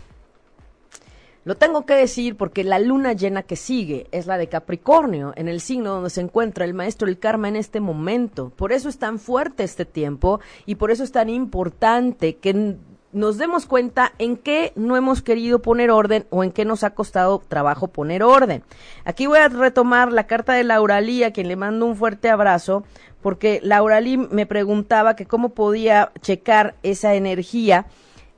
Lo 1.43 1.55
tengo 1.55 1.87
que 1.87 1.95
decir 1.95 2.37
porque 2.37 2.63
la 2.63 2.77
luna 2.77 3.13
llena 3.13 3.41
que 3.41 3.55
sigue 3.55 4.05
es 4.11 4.27
la 4.27 4.37
de 4.37 4.47
Capricornio, 4.47 5.33
en 5.35 5.47
el 5.47 5.59
signo 5.59 5.95
donde 5.95 6.11
se 6.11 6.21
encuentra 6.21 6.65
el 6.65 6.75
maestro 6.75 7.07
del 7.07 7.17
karma 7.17 7.47
en 7.47 7.55
este 7.55 7.79
momento. 7.79 8.51
Por 8.55 8.71
eso 8.71 8.89
es 8.89 8.99
tan 8.99 9.17
fuerte 9.17 9.63
este 9.63 9.85
tiempo 9.85 10.39
y 10.67 10.75
por 10.75 10.91
eso 10.91 11.03
es 11.03 11.11
tan 11.11 11.29
importante 11.29 12.35
que 12.35 12.77
nos 13.11 13.39
demos 13.39 13.65
cuenta 13.65 14.13
en 14.19 14.37
qué 14.37 14.71
no 14.75 14.95
hemos 14.95 15.23
querido 15.23 15.63
poner 15.63 15.89
orden 15.89 16.27
o 16.29 16.43
en 16.43 16.51
qué 16.51 16.63
nos 16.63 16.83
ha 16.83 16.91
costado 16.91 17.41
trabajo 17.47 17.87
poner 17.87 18.21
orden. 18.21 18.63
Aquí 19.03 19.25
voy 19.25 19.39
a 19.39 19.49
retomar 19.49 20.13
la 20.13 20.27
carta 20.27 20.53
de 20.53 20.63
Lauralí, 20.63 21.23
a 21.23 21.33
quien 21.33 21.47
le 21.47 21.55
mando 21.55 21.87
un 21.87 21.95
fuerte 21.95 22.29
abrazo, 22.29 22.83
porque 23.19 23.59
Lauralí 23.63 24.17
me 24.17 24.45
preguntaba 24.45 25.15
que 25.15 25.25
cómo 25.25 25.49
podía 25.49 26.11
checar 26.21 26.75
esa 26.83 27.15
energía 27.15 27.87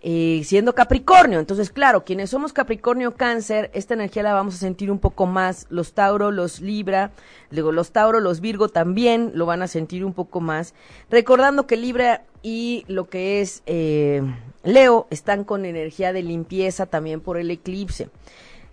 eh, 0.06 0.42
siendo 0.44 0.76
Capricornio. 0.76 1.40
Entonces, 1.40 1.70
claro, 1.70 2.04
quienes 2.04 2.30
somos 2.30 2.52
Capricornio 2.52 3.16
Cáncer, 3.16 3.72
esta 3.74 3.94
energía 3.94 4.22
la 4.22 4.34
vamos 4.34 4.56
a 4.56 4.58
sentir 4.58 4.92
un 4.92 5.00
poco 5.00 5.26
más. 5.28 5.66
Los 5.70 5.94
Tauro, 5.94 6.30
los 6.30 6.60
Libra, 6.60 7.12
luego 7.52 7.72
los 7.72 7.92
Tauro, 7.94 8.20
los 8.20 8.42
Virgo 8.42 8.68
también 8.68 9.32
lo 9.34 9.46
van 9.46 9.62
a 9.62 9.68
sentir 9.68 10.04
un 10.04 10.14
poco 10.14 10.42
más. 10.42 10.74
Recordando 11.10 11.68
que 11.68 11.78
Libra 11.78 12.26
y 12.42 12.84
lo 12.90 13.08
que 13.08 13.40
es 13.40 13.64
eh, 13.66 14.22
Leo 14.64 15.08
están 15.10 15.46
con 15.46 15.66
energía 15.66 16.12
de 16.12 16.22
limpieza 16.22 16.86
también 16.86 17.22
por 17.22 17.38
el 17.38 17.50
eclipse. 17.50 18.10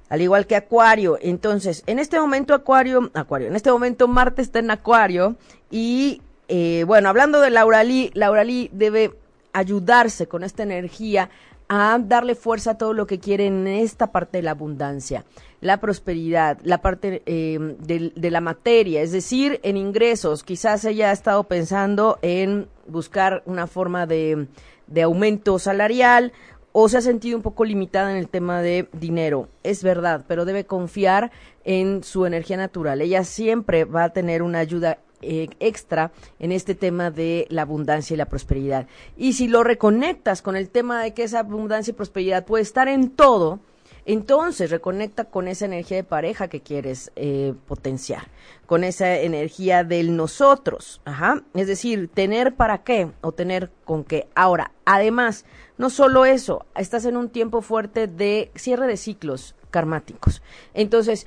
Al 0.09 0.23
igual 0.23 0.49
que 0.49 0.57
Acuario. 0.57 1.17
Entonces, 1.23 1.85
en 1.87 2.01
este 2.01 2.19
momento 2.19 2.55
Acuario, 2.55 3.09
Acuario, 3.15 3.47
en 3.47 3.55
este 3.55 3.71
momento 3.71 4.09
Marte 4.09 4.43
está 4.43 4.59
en 4.59 4.73
Acuario 4.73 5.37
y 5.71 6.23
eh, 6.49 6.83
bueno, 6.89 7.09
hablando 7.09 7.41
de 7.41 7.51
Laura 7.51 7.85
Lee, 7.85 8.11
Laura 8.15 8.43
Lee 8.43 8.69
debe 8.73 9.15
ayudarse 9.53 10.29
con 10.29 10.45
esta 10.45 10.63
energía 10.63 11.31
a 11.73 12.01
darle 12.03 12.35
fuerza 12.35 12.73
a 12.73 12.79
todo 12.79 12.95
lo 12.95 13.07
que 13.07 13.21
quiere 13.21 13.47
en 13.47 13.69
esta 13.69 14.11
parte 14.11 14.39
de 14.39 14.43
la 14.43 14.51
abundancia, 14.51 15.25
la 15.61 15.81
prosperidad, 15.81 16.59
la 16.65 16.83
parte 16.83 17.23
eh, 17.27 17.77
de, 17.79 18.31
la 18.31 18.41
materia, 18.41 19.03
es 19.03 19.13
decir, 19.13 19.61
en 19.63 19.77
ingresos. 19.77 20.43
Quizás 20.43 20.85
ella 20.85 21.11
ha 21.11 21.13
estado 21.13 21.45
pensando 21.45 22.19
en 22.23 22.67
buscar 22.89 23.45
una 23.47 23.69
forma 23.69 24.07
de, 24.07 24.49
de 24.89 25.03
aumento 25.03 25.61
salarial 25.61 26.33
o 26.73 26.89
se 26.89 26.99
ha 26.99 27.03
sentido 27.03 27.37
un 27.37 27.43
poco 27.43 27.65
limitada 27.65 28.11
en 28.11 28.17
el 28.17 28.29
tema 28.29 28.63
de 28.63 28.89
dinero. 28.93 29.49
Es 29.63 29.85
verdad, 29.85 30.25
pero 30.27 30.45
debe 30.45 30.67
confiar 30.67 31.31
en 31.65 32.03
su 32.03 32.27
energía 32.27 32.57
natural. 32.57 33.01
Ella 33.01 33.23
siempre 33.23 33.85
va 33.85 34.05
a 34.05 34.13
tener 34.13 34.43
una 34.43 34.59
ayuda 34.59 34.99
eh, 35.23 35.49
extra 35.61 36.13
en 36.39 36.53
este 36.53 36.75
tema 36.75 37.11
de 37.11 37.47
la 37.51 37.63
abundancia 37.63 38.15
y 38.15 38.17
la 38.17 38.27
prosperidad. 38.27 38.87
Y 39.17 39.35
si 39.35 39.49
lo 39.49 39.65
reconectas 39.65 40.43
con 40.43 40.57
el 40.57 40.69
tema 40.71 41.03
de 41.03 41.15
que 41.15 41.25
esa 41.25 41.41
abundancia 41.41 41.93
y 41.93 41.95
prosperidad 41.95 42.45
puede 42.45 42.63
estar 42.63 42.89
en 42.89 43.11
todo, 43.11 43.61
entonces 44.07 44.71
reconecta 44.71 45.25
con 45.27 45.47
esa 45.49 45.67
energía 45.67 45.99
de 45.99 46.05
pareja 46.05 46.49
que 46.49 46.61
quieres 46.61 47.13
eh, 47.17 47.55
potenciar, 47.67 48.29
con 48.67 48.83
esa 48.85 49.19
energía 49.19 49.85
del 49.85 50.17
nosotros, 50.17 51.01
ajá, 51.05 51.43
es 51.55 51.67
decir, 51.67 52.09
tener 52.13 52.55
para 52.55 52.83
qué 52.83 53.11
o 53.21 53.33
tener 53.33 53.71
con 53.85 54.05
qué. 54.05 54.29
Ahora, 54.35 54.73
además, 54.85 55.45
no 55.79 55.91
solo 55.91 56.25
eso, 56.25 56.67
estás 56.75 57.05
en 57.05 57.17
un 57.17 57.29
tiempo 57.29 57.63
fuerte 57.63 58.07
de 58.07 58.51
cierre 58.55 58.87
de 58.87 58.97
ciclos 58.97 59.55
karmáticos. 59.71 60.43
Entonces, 60.75 61.27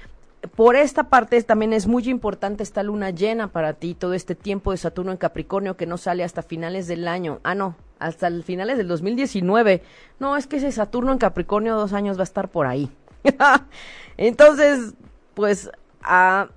por 0.55 0.75
esta 0.75 1.05
parte 1.05 1.41
también 1.43 1.73
es 1.73 1.87
muy 1.87 2.09
importante 2.09 2.63
esta 2.63 2.83
luna 2.83 3.11
llena 3.11 3.51
para 3.51 3.73
ti, 3.73 3.93
todo 3.93 4.13
este 4.13 4.35
tiempo 4.35 4.71
de 4.71 4.77
Saturno 4.77 5.11
en 5.11 5.17
Capricornio 5.17 5.77
que 5.77 5.85
no 5.85 5.97
sale 5.97 6.23
hasta 6.23 6.41
finales 6.41 6.87
del 6.87 7.07
año. 7.07 7.39
Ah, 7.43 7.55
no, 7.55 7.75
hasta 7.99 8.29
finales 8.41 8.77
del 8.77 8.87
2019. 8.87 9.81
No, 10.19 10.35
es 10.35 10.47
que 10.47 10.57
ese 10.57 10.71
Saturno 10.71 11.11
en 11.13 11.17
Capricornio 11.17 11.75
dos 11.75 11.93
años 11.93 12.17
va 12.17 12.21
a 12.21 12.25
estar 12.25 12.49
por 12.49 12.67
ahí. 12.67 12.91
Entonces, 14.17 14.93
pues 15.33 15.71
a, 16.01 16.49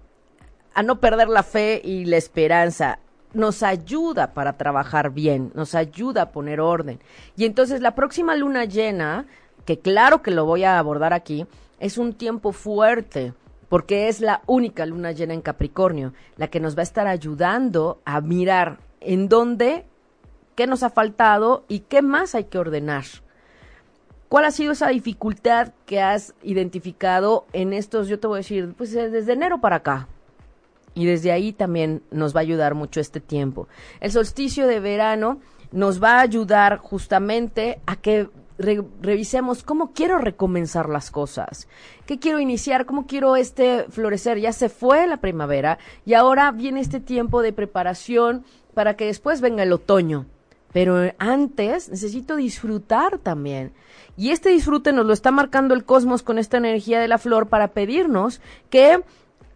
a 0.75 0.83
no 0.83 1.01
perder 1.01 1.29
la 1.29 1.45
fe 1.45 1.81
y 1.85 2.07
la 2.07 2.17
esperanza. 2.17 2.99
Nos 3.35 3.63
ayuda 3.63 4.33
para 4.33 4.57
trabajar 4.57 5.11
bien, 5.11 5.53
nos 5.55 5.75
ayuda 5.75 6.23
a 6.23 6.31
poner 6.33 6.59
orden. 6.61 7.01
Y 7.37 7.45
entonces 7.45 7.83
la 7.83 7.95
próxima 7.95 8.35
luna 8.35 8.65
llena, 8.65 9.27
que 9.67 9.79
claro 9.79 10.23
que 10.23 10.31
lo 10.31 10.47
voy 10.47 10.65
a 10.65 10.79
abordar 10.79 11.13
aquí, 11.13 11.47
es 11.79 11.99
un 11.99 12.15
tiempo 12.15 12.53
fuerte 12.53 13.35
porque 13.69 14.09
es 14.09 14.21
la 14.21 14.43
única 14.47 14.87
luna 14.87 15.13
llena 15.13 15.35
en 15.35 15.43
Capricornio, 15.43 16.13
la 16.37 16.49
que 16.49 16.61
nos 16.61 16.77
va 16.77 16.81
a 16.81 16.85
estar 16.85 17.07
ayudando 17.07 18.01
a 18.05 18.21
mirar 18.21 18.79
en 19.01 19.29
dónde, 19.29 19.85
qué 20.55 20.67
nos 20.67 20.83
ha 20.83 20.91
faltado 20.91 21.65
y 21.69 21.81
qué 21.81 22.03
más 22.03 22.35
hay 22.35 22.45
que 22.45 22.59
ordenar. 22.59 23.05
¿Cuál 24.29 24.45
ha 24.45 24.51
sido 24.51 24.73
esa 24.73 24.89
dificultad 24.89 25.73
que 25.85 26.01
has 26.01 26.35
identificado 26.43 27.47
en 27.53 27.73
estos, 27.73 28.09
yo 28.09 28.19
te 28.19 28.27
voy 28.27 28.37
a 28.37 28.39
decir, 28.39 28.75
pues 28.77 28.95
eh, 28.95 29.09
desde 29.09 29.35
enero 29.35 29.61
para 29.61 29.77
acá? 29.77 30.09
Y 30.95 31.07
desde 31.07 31.31
ahí 31.31 31.53
también 31.53 32.03
nos 32.11 32.35
va 32.35 32.41
a 32.41 32.43
ayudar 32.43 32.75
mucho 32.75 33.01
este 33.01 33.21
tiempo. 33.21 33.69
El 34.01 34.11
solsticio 34.11 34.67
de 34.67 34.81
verano 34.81 35.41
nos 35.71 36.03
va 36.03 36.17
a 36.17 36.23
ayudar 36.23 36.79
justamente 36.79 37.81
a 37.87 37.97
que 37.97 38.29
revisemos 38.59 39.63
cómo 39.63 39.93
quiero 39.93 40.19
recomenzar 40.19 40.89
las 40.89 41.11
cosas, 41.11 41.69
qué 42.07 42.19
quiero 42.19 42.41
iniciar, 42.41 42.87
cómo 42.87 43.07
quiero 43.07 43.37
este 43.37 43.85
florecer. 43.91 44.39
Ya 44.39 44.53
se 44.53 44.69
fue 44.69 45.07
la 45.07 45.19
primavera 45.19 45.79
y 46.05 46.15
ahora 46.15 46.51
viene 46.53 46.81
este 46.81 47.01
tiempo 47.01 47.43
de 47.43 47.53
preparación 47.53 48.45
para 48.75 48.97
que 48.97 49.07
después 49.07 49.41
venga 49.41 49.63
el 49.63 49.73
otoño. 49.73 50.27
Pero 50.73 50.97
antes 51.19 51.89
necesito 51.89 52.37
disfrutar 52.37 53.19
también. 53.19 53.73
Y 54.17 54.31
este 54.31 54.51
disfrute 54.51 54.93
nos 54.93 55.07
lo 55.07 55.13
está 55.13 55.31
marcando 55.31 55.75
el 55.75 55.85
cosmos 55.85 56.23
con 56.23 56.39
esta 56.39 56.59
energía 56.59 57.01
de 57.01 57.09
la 57.09 57.19
flor 57.19 57.49
para 57.49 57.69
pedirnos 57.69 58.41
que 58.69 59.03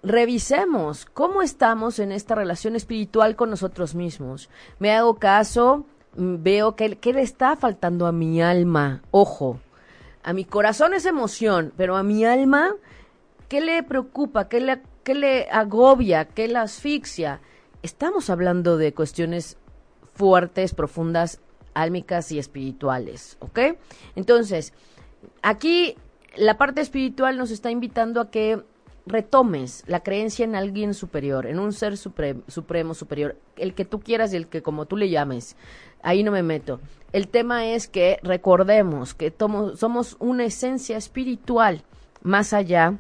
revisemos 0.03 1.05
cómo 1.05 1.43
estamos 1.43 1.99
en 1.99 2.13
esta 2.13 2.35
relación 2.35 2.77
espiritual 2.77 3.37
con 3.37 3.51
nosotros 3.51 3.95
mismos. 3.95 4.49
Me 4.79 4.93
hago 4.93 5.17
caso, 5.17 5.85
veo 6.15 6.77
que, 6.77 6.89
le 6.89 7.23
está 7.23 7.57
faltando 7.57 8.07
a 8.07 8.13
mi 8.13 8.43
alma. 8.43 9.03
Ojo, 9.11 9.61
a 10.23 10.33
mi 10.33 10.45
corazón 10.45 10.95
es 10.95 11.07
emoción, 11.07 11.73
pero 11.77 11.97
a 11.97 12.03
mi 12.03 12.25
alma, 12.25 12.75
¿qué 13.49 13.61
le 13.61 13.83
preocupa? 13.83 14.49
¿Qué 14.49 14.61
le, 14.61 14.83
qué 15.05 15.15
le 15.15 15.49
agobia? 15.51 16.27
¿Qué 16.27 16.49
le 16.49 16.59
asfixia? 16.59 17.41
Estamos 17.83 18.31
hablando 18.31 18.77
de 18.77 18.93
cuestiones 18.93 19.57
fuertes, 20.15 20.75
profundas, 20.75 21.41
álmicas 21.75 22.33
y 22.33 22.39
espirituales, 22.39 23.37
¿ok? 23.41 23.59
Entonces, 24.17 24.73
aquí 25.43 25.97
la 26.37 26.59
parte 26.59 26.81
espiritual 26.81 27.37
nos 27.39 27.51
está 27.51 27.71
invitando 27.71 28.21
a 28.21 28.31
que 28.31 28.63
retomes 29.07 29.85
la 29.87 30.01
creencia 30.01 30.45
en 30.45 30.55
alguien 30.55 30.95
superior, 30.95 31.47
en 31.47 31.59
un 31.59 31.73
ser 31.73 31.97
supremo, 31.97 32.95
superior, 32.95 33.37
el 33.57 33.75
que 33.75 33.85
tú 33.85 34.01
quieras 34.01 34.33
y 34.33 34.37
el 34.37 34.47
que 34.47 34.63
como 34.63 34.87
tú 34.87 34.97
le 34.97 35.11
llames. 35.11 35.57
Ahí 36.03 36.23
no 36.23 36.33
me 36.33 36.43
meto. 36.43 36.81
El 37.13 37.29
tema 37.29 37.67
es 37.67 37.89
que 37.89 38.19
recordemos 38.23 39.15
que 39.15 39.33
somos 39.77 40.17
una 40.19 40.45
esencia 40.45 40.97
espiritual 40.97 41.83
más 42.23 42.53
allá 42.53 42.99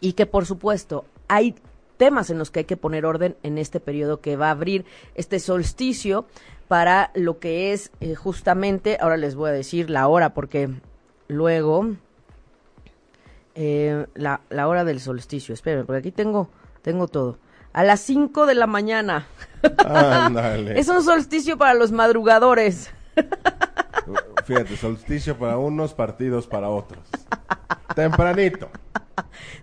y 0.00 0.14
que 0.14 0.26
por 0.26 0.46
supuesto 0.46 1.04
hay 1.28 1.54
temas 1.96 2.30
en 2.30 2.38
los 2.38 2.50
que 2.50 2.60
hay 2.60 2.64
que 2.64 2.76
poner 2.76 3.06
orden 3.06 3.36
en 3.42 3.58
este 3.58 3.80
periodo 3.80 4.20
que 4.20 4.36
va 4.36 4.48
a 4.48 4.52
abrir 4.52 4.84
este 5.14 5.38
solsticio 5.38 6.26
para 6.68 7.10
lo 7.14 7.38
que 7.38 7.72
es 7.72 7.92
eh, 8.00 8.14
justamente, 8.14 8.96
ahora 9.00 9.16
les 9.16 9.34
voy 9.34 9.50
a 9.50 9.52
decir 9.52 9.90
la 9.90 10.08
hora 10.08 10.34
porque 10.34 10.70
luego 11.28 11.90
eh, 13.54 14.06
la, 14.14 14.40
la, 14.50 14.68
hora 14.68 14.84
del 14.84 15.00
solsticio. 15.00 15.54
Espérenme, 15.54 15.84
porque 15.84 15.98
aquí 16.00 16.12
tengo, 16.12 16.50
tengo 16.82 17.08
todo. 17.08 17.38
A 17.72 17.84
las 17.84 18.00
5 18.00 18.46
de 18.46 18.54
la 18.54 18.66
mañana. 18.66 19.26
es 20.74 20.88
un 20.88 21.02
solsticio 21.02 21.58
para 21.58 21.74
los 21.74 21.92
madrugadores. 21.92 22.90
Fíjate, 24.44 24.76
solsticio 24.76 25.38
para 25.38 25.56
unos, 25.56 25.94
partidos 25.94 26.46
para 26.46 26.68
otros. 26.68 27.02
Tempranito. 27.94 28.68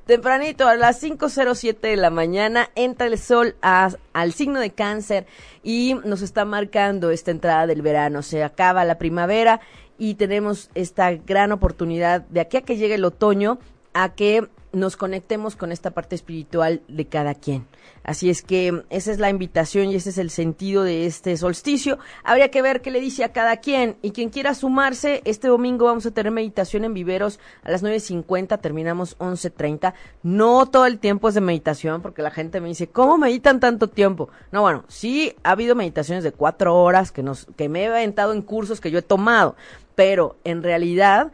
Tempranito, 0.06 0.68
a 0.68 0.76
las 0.76 1.02
5.07 1.04 1.80
de 1.82 1.96
la 1.96 2.10
mañana, 2.10 2.70
entra 2.76 3.08
el 3.08 3.18
sol 3.18 3.56
al 3.62 4.34
signo 4.34 4.60
de 4.60 4.72
cáncer 4.72 5.28
y 5.64 5.96
nos 6.04 6.22
está 6.22 6.46
marcando 6.46 7.12
esta 7.12 7.32
entrada 7.32 7.68
del 7.68 7.82
verano. 7.82 8.22
Se 8.24 8.44
acaba 8.44 8.84
la 8.86 8.98
primavera 8.98 9.62
y 9.98 10.16
tenemos 10.16 10.70
esta 10.74 11.12
gran 11.12 11.52
oportunidad 11.52 12.22
de 12.22 12.42
aquí 12.42 12.58
a 12.58 12.62
que 12.62 12.78
llegue 12.78 12.96
el 12.96 13.06
otoño 13.06 13.60
a 13.94 14.14
que 14.16 14.48
nos 14.74 14.96
conectemos 14.96 15.56
con 15.56 15.72
esta 15.72 15.92
parte 15.92 16.16
espiritual 16.16 16.82
de 16.88 17.06
cada 17.06 17.36
quien. 17.36 17.66
Así 18.04 18.30
es 18.30 18.42
que 18.42 18.84
esa 18.90 19.12
es 19.12 19.20
la 19.20 19.30
invitación 19.30 19.90
y 19.90 19.96
ese 19.96 20.10
es 20.10 20.18
el 20.18 20.30
sentido 20.30 20.84
de 20.84 21.06
este 21.06 21.36
solsticio. 21.38 22.00
Habría 22.24 22.50
que 22.50 22.62
ver 22.62 22.82
qué 22.82 22.90
le 22.90 23.02
dice 23.02 23.24
a 23.24 23.32
cada 23.32 23.58
quien 23.58 23.98
y 24.02 24.12
quien 24.12 24.30
quiera 24.30 24.54
sumarse, 24.54 25.22
este 25.26 25.50
domingo 25.50 25.86
vamos 25.86 26.06
a 26.06 26.12
tener 26.12 26.32
meditación 26.32 26.86
en 26.86 26.94
viveros 26.94 27.40
a 27.64 27.72
las 27.72 27.84
9.50, 27.84 28.60
terminamos 28.60 29.18
11.30. 29.20 29.94
No 30.24 30.66
todo 30.68 30.86
el 30.86 31.00
tiempo 31.00 31.30
es 31.30 31.36
de 31.36 31.42
meditación 31.42 32.02
porque 32.02 32.22
la 32.22 32.32
gente 32.32 32.62
me 32.62 32.70
dice, 32.70 32.88
¿cómo 32.88 33.18
meditan 33.18 33.60
tanto 33.60 33.88
tiempo? 33.88 34.30
No, 34.52 34.62
bueno, 34.62 34.86
sí 34.88 35.36
ha 35.44 35.52
habido 35.52 35.76
meditaciones 35.76 36.24
de 36.24 36.32
cuatro 36.32 36.76
horas 36.76 37.12
que, 37.12 37.24
nos, 37.24 37.48
que 37.58 37.70
me 37.70 37.84
he 37.84 37.88
aventado 37.88 38.34
en 38.34 38.42
cursos 38.42 38.80
que 38.80 38.90
yo 38.90 39.00
he 39.00 39.04
tomado, 39.04 39.56
pero 39.96 40.38
en 40.44 40.64
realidad 40.64 41.32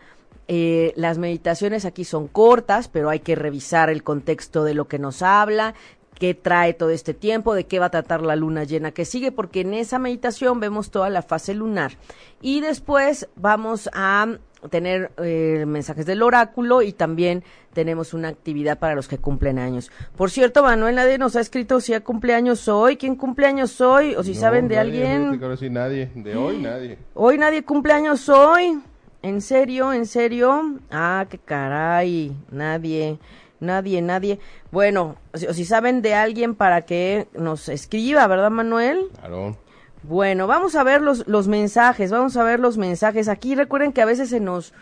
eh, 0.48 0.94
las 0.96 1.18
meditaciones 1.18 1.86
aquí 1.86 2.04
son 2.04 2.28
cortas, 2.28 2.88
pero 2.88 3.10
hay 3.10 3.20
que 3.20 3.36
revisar 3.36 3.90
el 3.90 4.04
contexto 4.04 4.64
de 4.64 4.74
lo 4.74 4.88
que 4.88 5.00
nos 5.00 5.22
habla, 5.22 5.74
qué 6.18 6.34
trae 6.34 6.74
todo 6.74 6.90
este 6.90 7.14
tiempo, 7.14 7.54
de 7.54 7.66
qué 7.66 7.80
va 7.80 7.88
a 7.88 7.92
tratar 7.92 8.22
la 8.22 8.36
luna 8.36 8.64
llena 8.64 8.92
que 8.92 9.06
sigue, 9.06 9.32
porque 9.32 9.62
en 9.62 9.74
esa 9.74 10.00
meditación 10.00 10.60
vemos 10.60 10.90
toda 10.90 11.10
la 11.10 11.22
fase 11.22 11.54
lunar. 11.54 11.94
Y 12.42 12.62
después 12.62 13.28
vamos 13.36 13.90
a 13.94 14.38
tener 14.70 15.12
eh, 15.18 15.66
mensajes 15.68 16.06
del 16.06 16.24
oráculo 16.24 16.82
y 16.82 16.92
también 16.92 17.44
tenemos 17.74 18.14
una 18.14 18.30
actividad 18.30 18.80
para 18.80 18.96
los 18.96 19.08
que 19.08 19.18
cumplen 19.18 19.60
años. 19.60 19.92
Por 20.16 20.32
cierto, 20.32 20.64
Manuel 20.64 20.96
nadie 20.96 21.18
nos 21.18 21.36
ha 21.36 21.42
escrito 21.42 21.80
si 21.80 21.94
ha 21.94 22.04
cumpleaños 22.04 22.68
hoy, 22.68 22.98
quién 22.98 23.16
cumpleaños 23.16 23.80
hoy 23.82 24.16
o 24.16 24.24
si 24.24 24.34
saben 24.34 24.68
de 24.68 24.80
alguien. 24.80 25.40
nadie, 25.72 26.12
de 26.16 26.36
hoy 26.36 26.58
nadie. 26.62 26.98
Hoy 27.14 27.38
nadie 27.38 27.64
cumpleaños 27.64 28.28
hoy. 28.30 28.82
¿En 29.28 29.42
serio? 29.42 29.92
¿En 29.92 30.06
serio? 30.06 30.80
Ah, 30.90 31.26
qué 31.30 31.38
caray. 31.38 32.34
Nadie, 32.50 33.20
nadie, 33.60 34.02
nadie. 34.02 34.40
Bueno, 34.72 35.18
si, 35.34 35.54
si 35.54 35.66
saben 35.66 36.02
de 36.02 36.14
alguien 36.14 36.56
para 36.56 36.84
que 36.84 37.28
nos 37.34 37.68
escriba, 37.68 38.26
¿verdad, 38.28 38.52
Manuel? 38.52 39.10
Claro. 39.20 39.58
Bueno, 40.04 40.48
vamos 40.48 40.76
a 40.76 40.84
ver 40.86 41.02
los, 41.02 41.28
los 41.28 41.50
mensajes, 41.50 42.10
vamos 42.10 42.38
a 42.38 42.44
ver 42.44 42.62
los 42.62 42.78
mensajes. 42.78 43.28
Aquí 43.28 43.54
recuerden 43.54 43.92
que 43.92 44.02
a 44.02 44.06
veces 44.06 44.30
se 44.30 44.40
nos, 44.40 44.74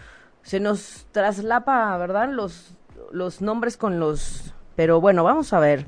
se 0.44 0.60
nos 0.60 1.08
traslapa, 1.12 1.98
¿verdad? 1.98 2.30
Los, 2.30 2.78
los 3.12 3.42
nombres 3.42 3.78
con 3.78 4.00
los... 4.00 4.54
Pero 4.76 5.02
bueno, 5.02 5.24
vamos 5.24 5.54
a 5.54 5.60
ver. 5.60 5.88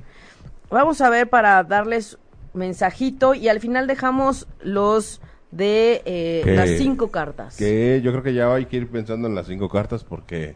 Vamos 0.72 1.00
a 1.02 1.12
ver 1.12 1.30
para 1.30 1.64
darles 1.64 2.18
mensajito 2.56 3.36
y 3.36 3.50
al 3.50 3.60
final 3.60 3.86
dejamos 3.86 4.48
los 4.62 5.22
de 5.52 6.02
eh, 6.06 6.44
las 6.46 6.70
cinco 6.72 7.10
cartas. 7.10 7.56
Que 7.58 8.02
yo 8.04 8.12
creo 8.12 8.24
que 8.24 8.34
ya 8.34 8.54
hay 8.54 8.66
que 8.66 8.78
ir 8.78 8.90
pensando 8.90 9.28
en 9.28 9.36
las 9.36 9.48
cinco 9.48 9.70
cartas 9.70 10.04
porque 10.04 10.56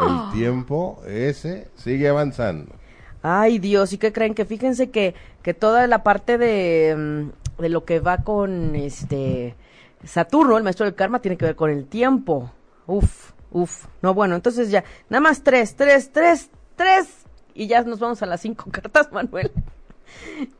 el 0.00 0.32
tiempo 0.32 1.00
ese 1.06 1.68
sigue 1.76 2.08
avanzando. 2.08 2.74
Ay 3.22 3.58
Dios, 3.58 3.92
¿y 3.92 3.98
qué 3.98 4.12
creen? 4.12 4.34
Que 4.34 4.44
fíjense 4.44 4.90
que, 4.90 5.14
que 5.42 5.54
toda 5.54 5.86
la 5.86 6.02
parte 6.02 6.38
de, 6.38 6.94
mm, 6.96 7.62
de 7.62 7.68
lo 7.68 7.84
que 7.84 8.00
va 8.00 8.18
con 8.18 8.76
este 8.76 9.56
Saturno, 10.04 10.56
el 10.56 10.64
maestro 10.64 10.86
del 10.86 10.94
karma, 10.94 11.20
tiene 11.20 11.36
que 11.36 11.44
ver 11.44 11.56
con 11.56 11.70
el 11.70 11.86
tiempo. 11.86 12.50
Uf, 12.86 13.32
uf. 13.50 13.86
No, 14.02 14.14
bueno, 14.14 14.36
entonces 14.36 14.70
ya, 14.70 14.84
nada 15.08 15.20
más 15.20 15.42
tres, 15.42 15.74
tres, 15.74 16.12
tres, 16.12 16.50
tres. 16.76 17.08
Y 17.54 17.66
ya 17.66 17.82
nos 17.82 17.98
vamos 17.98 18.22
a 18.22 18.26
las 18.26 18.40
cinco 18.40 18.66
cartas, 18.70 19.10
Manuel. 19.10 19.50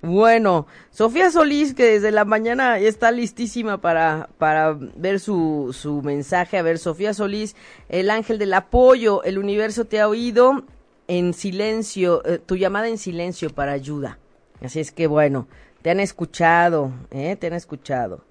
Bueno, 0.02 0.66
Sofía 0.90 1.30
Solís, 1.30 1.74
que 1.74 1.84
desde 1.84 2.10
la 2.10 2.24
mañana 2.24 2.78
está 2.78 3.10
listísima 3.10 3.80
para, 3.80 4.28
para 4.38 4.72
ver 4.72 5.20
su, 5.20 5.74
su 5.78 6.02
mensaje. 6.02 6.58
A 6.58 6.62
ver, 6.62 6.78
Sofía 6.78 7.14
Solís, 7.14 7.56
el 7.88 8.10
ángel 8.10 8.38
del 8.38 8.54
apoyo, 8.54 9.22
el 9.22 9.38
universo 9.38 9.84
te 9.84 10.00
ha 10.00 10.08
oído 10.08 10.64
en 11.06 11.32
silencio, 11.32 12.22
eh, 12.24 12.38
tu 12.38 12.56
llamada 12.56 12.88
en 12.88 12.98
silencio 12.98 13.50
para 13.50 13.72
ayuda. 13.72 14.18
Así 14.62 14.80
es 14.80 14.92
que 14.92 15.06
bueno, 15.06 15.46
te 15.82 15.90
han 15.90 16.00
escuchado, 16.00 16.92
¿eh? 17.10 17.36
Te 17.36 17.46
han 17.46 17.54
escuchado. 17.54 18.24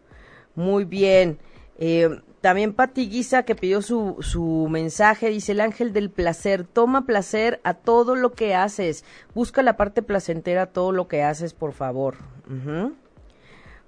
Muy 0.56 0.86
bien. 0.86 1.40
Eh, 1.80 2.10
también 2.42 2.74
Pati 2.74 3.10
Guisa, 3.10 3.44
que 3.44 3.56
pidió 3.56 3.82
su, 3.82 4.18
su 4.20 4.68
mensaje, 4.70 5.30
dice 5.30 5.54
el 5.54 5.62
ángel 5.62 5.92
del 5.92 6.10
placer, 6.10 6.66
toma 6.66 7.06
placer 7.06 7.60
a 7.64 7.74
todo 7.74 8.16
lo 8.16 8.34
que 8.34 8.54
haces, 8.54 9.04
busca 9.34 9.64
la 9.64 9.76
parte 9.76 10.04
placentera 10.04 10.68
todo 10.68 10.92
lo 10.92 11.08
que 11.08 11.24
haces, 11.24 11.54
por 11.54 11.74
favor. 11.74 12.16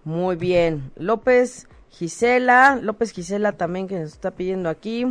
Muy 0.04 0.36
bien. 0.36 0.92
López 0.96 1.68
Gisela, 1.92 2.80
López 2.82 3.12
Gisela 3.12 3.54
también 3.54 3.88
que 3.88 4.00
nos 4.00 4.14
está 4.14 4.32
pidiendo 4.32 4.70
aquí. 4.70 5.06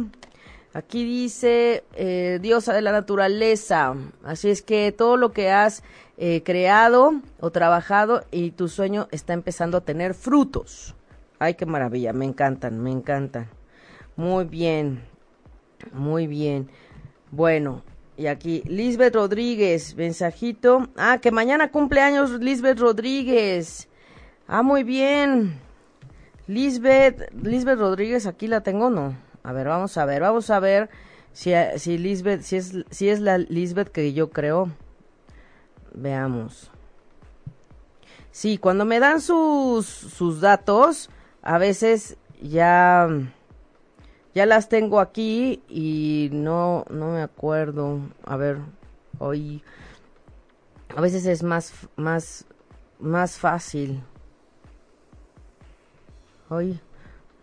Aquí 0.74 1.04
dice 1.04 1.84
eh, 1.94 2.38
diosa 2.42 2.72
de 2.74 2.82
la 2.82 2.92
naturaleza. 2.92 3.94
Así 4.24 4.50
es 4.50 4.62
que 4.62 4.92
todo 4.92 5.16
lo 5.16 5.32
que 5.32 5.50
has 5.50 5.82
eh, 6.18 6.42
creado 6.44 7.14
o 7.40 7.50
trabajado 7.50 8.24
y 8.30 8.50
tu 8.50 8.68
sueño 8.68 9.08
está 9.10 9.32
empezando 9.32 9.78
a 9.78 9.82
tener 9.82 10.14
frutos. 10.14 10.94
Ay, 11.38 11.54
qué 11.54 11.66
maravilla, 11.66 12.12
me 12.12 12.24
encantan, 12.24 12.80
me 12.80 12.90
encantan. 12.90 13.48
Muy 14.16 14.44
bien, 14.44 15.02
muy 15.92 16.26
bien. 16.26 16.68
Bueno, 17.30 17.82
y 18.16 18.26
aquí, 18.26 18.62
Lisbeth 18.66 19.14
Rodríguez, 19.14 19.94
mensajito. 19.94 20.88
Ah, 20.96 21.18
que 21.22 21.30
mañana 21.30 21.70
cumpleaños 21.70 22.32
Lisbeth 22.40 22.80
Rodríguez. 22.80 23.88
Ah, 24.48 24.62
muy 24.62 24.82
bien. 24.82 25.60
Lisbeth, 26.48 27.32
Lisbeth 27.32 27.78
Rodríguez, 27.78 28.26
aquí 28.26 28.48
la 28.48 28.62
tengo, 28.62 28.90
¿no? 28.90 29.16
A 29.44 29.52
ver, 29.52 29.68
vamos 29.68 29.96
a 29.98 30.04
ver, 30.04 30.22
vamos 30.22 30.50
a 30.50 30.58
ver 30.58 30.90
si, 31.32 31.52
si 31.76 31.98
Lisbeth, 31.98 32.42
si 32.42 32.56
es, 32.56 32.74
si 32.90 33.08
es 33.08 33.20
la 33.20 33.38
Lisbeth 33.38 33.90
que 33.90 34.12
yo 34.12 34.30
creo. 34.30 34.72
Veamos. 35.94 36.72
Sí, 38.32 38.58
cuando 38.58 38.84
me 38.84 38.98
dan 38.98 39.20
sus, 39.20 39.86
sus 39.86 40.40
datos, 40.40 41.10
a 41.48 41.56
veces 41.56 42.18
ya 42.42 43.08
ya 44.34 44.44
las 44.44 44.68
tengo 44.68 45.00
aquí 45.00 45.62
y 45.66 46.28
no 46.30 46.84
no 46.90 47.12
me 47.12 47.22
acuerdo. 47.22 48.00
A 48.26 48.36
ver 48.36 48.58
hoy 49.18 49.62
a 50.94 51.00
veces 51.00 51.24
es 51.24 51.42
más 51.42 51.72
más 51.96 52.44
más 52.98 53.38
fácil. 53.38 54.02
Hoy 56.50 56.78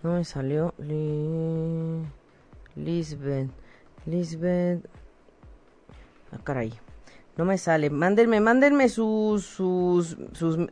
no 0.03 0.13
me 0.13 0.23
salió 0.23 0.75
Lisbeth 2.75 3.49
Lisbeth. 4.05 4.87
Ah 6.31 6.37
caray 6.43 6.79
no 7.37 7.43
me 7.43 7.57
sale. 7.57 7.89
Mándenme, 7.89 8.39
mándenme 8.39 8.87
sus, 8.87 9.45
sus, 9.45 10.15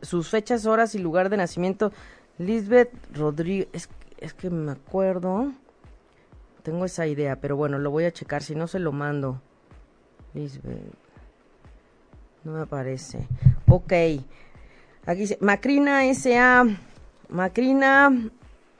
sus 0.00 0.28
fechas, 0.30 0.64
horas 0.64 0.94
y 0.94 0.98
lugar 0.98 1.28
de 1.28 1.36
nacimiento 1.36 1.92
Lisbeth 2.38 2.90
Rodríguez, 3.14 3.68
es, 3.72 3.88
es, 4.18 4.34
que 4.34 4.50
me 4.50 4.72
acuerdo, 4.72 5.52
tengo 6.62 6.84
esa 6.84 7.06
idea, 7.06 7.36
pero 7.36 7.56
bueno, 7.56 7.78
lo 7.78 7.90
voy 7.90 8.04
a 8.04 8.12
checar, 8.12 8.42
si 8.42 8.54
no 8.54 8.66
se 8.66 8.78
lo 8.78 8.92
mando. 8.92 9.40
Lisbeth, 10.34 10.92
no 12.42 12.52
me 12.52 12.62
aparece. 12.62 13.26
Ok, 13.68 13.92
aquí 15.06 15.20
dice, 15.20 15.38
Macrina 15.40 16.06
S.A., 16.06 16.66
Macrina, 17.28 18.30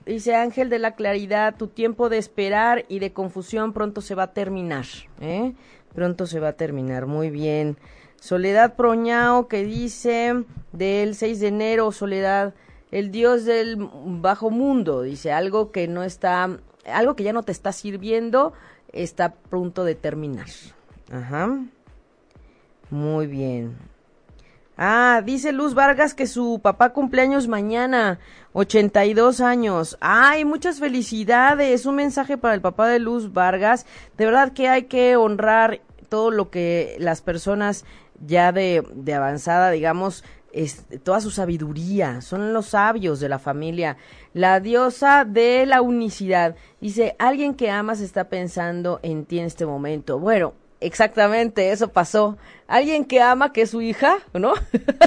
dice 0.04 0.34
Ángel 0.34 0.68
de 0.68 0.78
la 0.78 0.94
Claridad, 0.94 1.56
tu 1.56 1.68
tiempo 1.68 2.08
de 2.08 2.18
esperar 2.18 2.84
y 2.88 2.98
de 2.98 3.12
confusión 3.12 3.72
pronto 3.72 4.00
se 4.00 4.14
va 4.14 4.24
a 4.24 4.32
terminar, 4.32 4.84
¿eh? 5.20 5.54
Pronto 5.94 6.26
se 6.26 6.40
va 6.40 6.48
a 6.48 6.52
terminar. 6.54 7.06
Muy 7.06 7.30
bien. 7.30 7.76
Soledad 8.20 8.74
Proñao 8.74 9.48
que 9.48 9.64
dice 9.64 10.44
del 10.72 11.14
6 11.14 11.40
de 11.40 11.48
enero, 11.48 11.92
Soledad, 11.92 12.54
el 12.94 13.10
dios 13.10 13.44
del 13.44 13.76
bajo 13.76 14.50
mundo, 14.50 15.02
dice 15.02 15.32
algo 15.32 15.72
que 15.72 15.88
no 15.88 16.04
está, 16.04 16.48
algo 16.86 17.16
que 17.16 17.24
ya 17.24 17.32
no 17.32 17.42
te 17.42 17.50
está 17.50 17.72
sirviendo, 17.72 18.52
está 18.92 19.34
pronto 19.34 19.82
de 19.82 19.96
terminar. 19.96 20.46
Ajá. 21.10 21.58
Muy 22.90 23.26
bien. 23.26 23.76
Ah, 24.76 25.22
dice 25.24 25.50
Luz 25.50 25.74
Vargas 25.74 26.14
que 26.14 26.28
su 26.28 26.60
papá 26.62 26.92
cumpleaños 26.92 27.48
mañana, 27.48 28.20
82 28.52 29.40
años. 29.40 29.98
Ay, 30.00 30.44
muchas 30.44 30.78
felicidades. 30.78 31.86
Un 31.86 31.96
mensaje 31.96 32.38
para 32.38 32.54
el 32.54 32.60
papá 32.60 32.86
de 32.86 33.00
Luz 33.00 33.32
Vargas. 33.32 33.86
De 34.16 34.24
verdad 34.24 34.52
que 34.52 34.68
hay 34.68 34.84
que 34.84 35.16
honrar 35.16 35.80
todo 36.08 36.30
lo 36.30 36.48
que 36.48 36.94
las 37.00 37.22
personas 37.22 37.84
ya 38.24 38.52
de, 38.52 38.84
de 38.94 39.14
avanzada, 39.14 39.72
digamos, 39.72 40.22
toda 41.02 41.20
su 41.20 41.30
sabiduría, 41.30 42.20
son 42.20 42.52
los 42.52 42.66
sabios 42.66 43.20
de 43.20 43.28
la 43.28 43.38
familia, 43.38 43.96
la 44.32 44.60
diosa 44.60 45.24
de 45.24 45.66
la 45.66 45.82
unicidad. 45.82 46.56
Dice, 46.80 47.16
alguien 47.18 47.54
que 47.54 47.70
amas 47.70 48.00
está 48.00 48.28
pensando 48.28 49.00
en 49.02 49.24
ti 49.24 49.38
en 49.38 49.46
este 49.46 49.66
momento. 49.66 50.18
Bueno, 50.18 50.54
Exactamente, 50.80 51.70
eso 51.70 51.88
pasó. 51.88 52.36
Alguien 52.66 53.04
que 53.04 53.20
ama 53.20 53.52
que 53.52 53.66
su 53.66 53.80
hija, 53.80 54.18
¿no? 54.32 54.54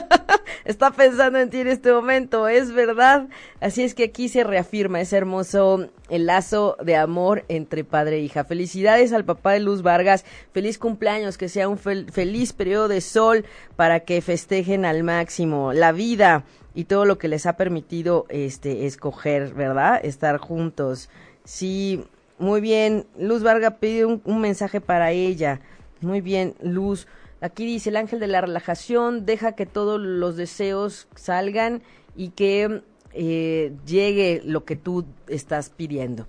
Está 0.66 0.92
pensando 0.92 1.40
en 1.40 1.50
ti 1.50 1.60
en 1.62 1.68
este 1.68 1.92
momento, 1.92 2.48
es 2.48 2.72
verdad. 2.72 3.28
Así 3.62 3.84
es 3.84 3.94
que 3.94 4.06
aquí 4.06 4.28
se 4.30 4.44
reafirma 4.44 5.02
ese 5.02 5.18
hermoso 5.18 5.88
el 6.10 6.26
lazo 6.26 6.78
de 6.84 6.96
amor 6.96 7.46
entre 7.48 7.84
padre 7.84 8.18
e 8.18 8.22
hija. 8.22 8.44
Felicidades 8.44 9.14
al 9.14 9.26
papá 9.26 9.54
de 9.54 9.60
Luz 9.60 9.82
Vargas. 9.82 10.26
Feliz 10.52 10.78
cumpleaños, 10.78 11.38
que 11.38 11.50
sea 11.50 11.70
un 11.70 11.78
feliz 11.78 12.54
periodo 12.54 12.88
de 12.88 13.02
sol 13.02 13.46
para 13.76 14.02
que 14.02 14.22
festejen 14.22 14.84
al 14.86 15.04
máximo 15.04 15.74
la 15.74 15.92
vida 15.92 16.44
y 16.74 16.86
todo 16.86 17.06
lo 17.06 17.18
que 17.18 17.28
les 17.28 17.46
ha 17.46 17.58
permitido 17.58 18.26
este 18.30 18.86
escoger, 18.86 19.54
¿verdad? 19.54 20.00
Estar 20.04 20.38
juntos. 20.38 21.10
Sí, 21.44 22.04
muy 22.40 22.62
bien, 22.62 23.08
Luz 23.18 23.42
Varga 23.42 23.80
pide 23.80 24.06
un, 24.06 24.42
mensaje 24.42 24.80
para 24.80 25.12
ella. 25.12 25.60
Muy 26.02 26.22
bien, 26.22 26.56
Luz. 26.62 27.08
Aquí 27.42 27.66
dice 27.66 27.90
el 27.90 27.98
ángel 27.98 28.20
de 28.20 28.28
la 28.28 28.42
relajación, 28.42 29.26
deja 29.26 29.54
que 29.54 29.66
todos 29.66 30.00
los 30.00 30.38
deseos 30.38 31.08
salgan 31.16 31.82
y 32.16 32.30
que 32.30 32.82
eh, 33.14 33.74
llegue 33.86 34.42
lo 34.44 34.66
que 34.66 34.76
tú 34.76 35.06
estás 35.28 35.70
pidiendo. 35.70 36.28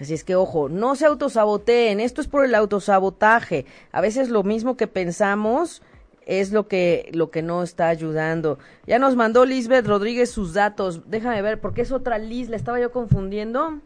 Así 0.00 0.14
es 0.14 0.22
que, 0.22 0.36
ojo, 0.36 0.68
no 0.68 0.94
se 0.94 1.06
autosaboteen, 1.06 1.98
esto 1.98 2.20
es 2.20 2.28
por 2.28 2.44
el 2.44 2.54
autosabotaje. 2.54 3.66
A 3.90 4.00
veces 4.00 4.28
lo 4.28 4.44
mismo 4.44 4.76
que 4.76 4.86
pensamos 4.86 5.82
es 6.24 6.52
lo 6.52 6.68
que, 6.68 7.10
lo 7.14 7.30
que 7.32 7.42
no 7.42 7.64
está 7.64 7.88
ayudando. 7.88 8.58
Ya 8.86 9.00
nos 9.00 9.16
mandó 9.16 9.44
Lisbeth 9.44 9.86
Rodríguez 9.86 10.30
sus 10.30 10.54
datos. 10.54 11.10
Déjame 11.10 11.42
ver, 11.42 11.60
porque 11.60 11.82
es 11.82 11.90
otra 11.90 12.18
Liz, 12.18 12.48
la 12.48 12.56
estaba 12.56 12.78
yo 12.78 12.92
confundiendo. 12.92 13.80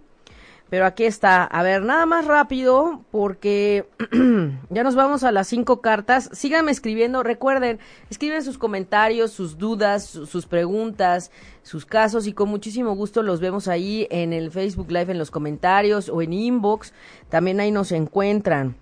Pero 0.73 0.87
aquí 0.87 1.05
está. 1.05 1.45
A 1.45 1.63
ver, 1.63 1.83
nada 1.83 2.07
más 2.07 2.25
rápido, 2.25 3.05
porque 3.11 3.85
ya 4.71 4.83
nos 4.83 4.95
vamos 4.95 5.23
a 5.23 5.31
las 5.31 5.47
cinco 5.49 5.83
cartas. 5.83 6.31
Síganme 6.33 6.71
escribiendo. 6.71 7.23
Recuerden, 7.23 7.79
escriben 8.09 8.43
sus 8.43 8.57
comentarios, 8.57 9.33
sus 9.33 9.59
dudas, 9.59 10.07
sus 10.07 10.47
preguntas, 10.47 11.31
sus 11.63 11.85
casos 11.85 12.27
y 12.27 12.33
con 12.33 12.49
muchísimo 12.49 12.97
gusto 12.97 13.23
los 13.23 13.39
vemos 13.39 13.69
ahí 13.69 14.07
en 14.11 14.33
el 14.33 14.51
Facebook 14.51 14.91
Live, 14.91 15.13
en 15.13 15.19
los 15.19 15.31
comentarios 15.31 16.09
o 16.09 16.23
en 16.23 16.33
inbox. 16.33 16.95
También 17.29 17.61
ahí 17.61 17.71
nos 17.71 17.93
encuentran. 17.93 18.75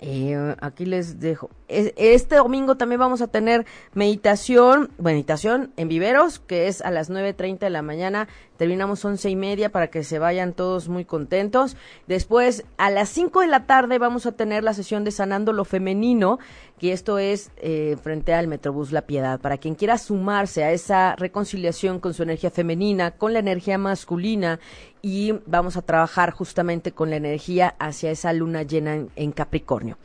Eh, 0.00 0.56
aquí 0.60 0.84
les 0.84 1.20
dejo. 1.20 1.48
Este 1.68 2.36
domingo 2.36 2.76
también 2.76 3.00
vamos 3.00 3.22
a 3.22 3.26
tener 3.26 3.64
meditación, 3.94 4.90
meditación 4.98 5.72
en 5.76 5.88
viveros, 5.88 6.38
que 6.38 6.68
es 6.68 6.82
a 6.82 6.90
las 6.90 7.10
9.30 7.10 7.58
de 7.60 7.70
la 7.70 7.80
mañana. 7.80 8.28
Terminamos 8.58 9.04
once 9.04 9.30
y 9.30 9.36
media 9.36 9.72
para 9.72 9.88
que 9.88 10.04
se 10.04 10.18
vayan 10.18 10.52
todos 10.52 10.88
muy 10.88 11.06
contentos. 11.06 11.76
Después, 12.06 12.64
a 12.76 12.90
las 12.90 13.08
5 13.08 13.40
de 13.40 13.46
la 13.46 13.66
tarde, 13.66 13.98
vamos 13.98 14.26
a 14.26 14.32
tener 14.32 14.62
la 14.62 14.74
sesión 14.74 15.04
de 15.04 15.10
Sanando 15.10 15.54
lo 15.54 15.64
Femenino, 15.64 16.38
que 16.78 16.92
esto 16.92 17.18
es 17.18 17.50
eh, 17.56 17.96
frente 18.02 18.34
al 18.34 18.46
Metrobús 18.46 18.92
La 18.92 19.02
Piedad. 19.02 19.40
Para 19.40 19.56
quien 19.56 19.74
quiera 19.74 19.96
sumarse 19.96 20.64
a 20.64 20.70
esa 20.70 21.16
reconciliación 21.16 21.98
con 21.98 22.12
su 22.12 22.22
energía 22.22 22.50
femenina, 22.50 23.12
con 23.12 23.32
la 23.32 23.38
energía 23.38 23.78
masculina, 23.78 24.60
y 25.00 25.32
vamos 25.46 25.76
a 25.76 25.82
trabajar 25.82 26.30
justamente 26.30 26.92
con 26.92 27.10
la 27.10 27.16
energía 27.16 27.74
hacia 27.78 28.10
esa 28.10 28.32
luna 28.32 28.62
llena 28.62 29.06
en 29.16 29.32
Capricornio. 29.32 29.96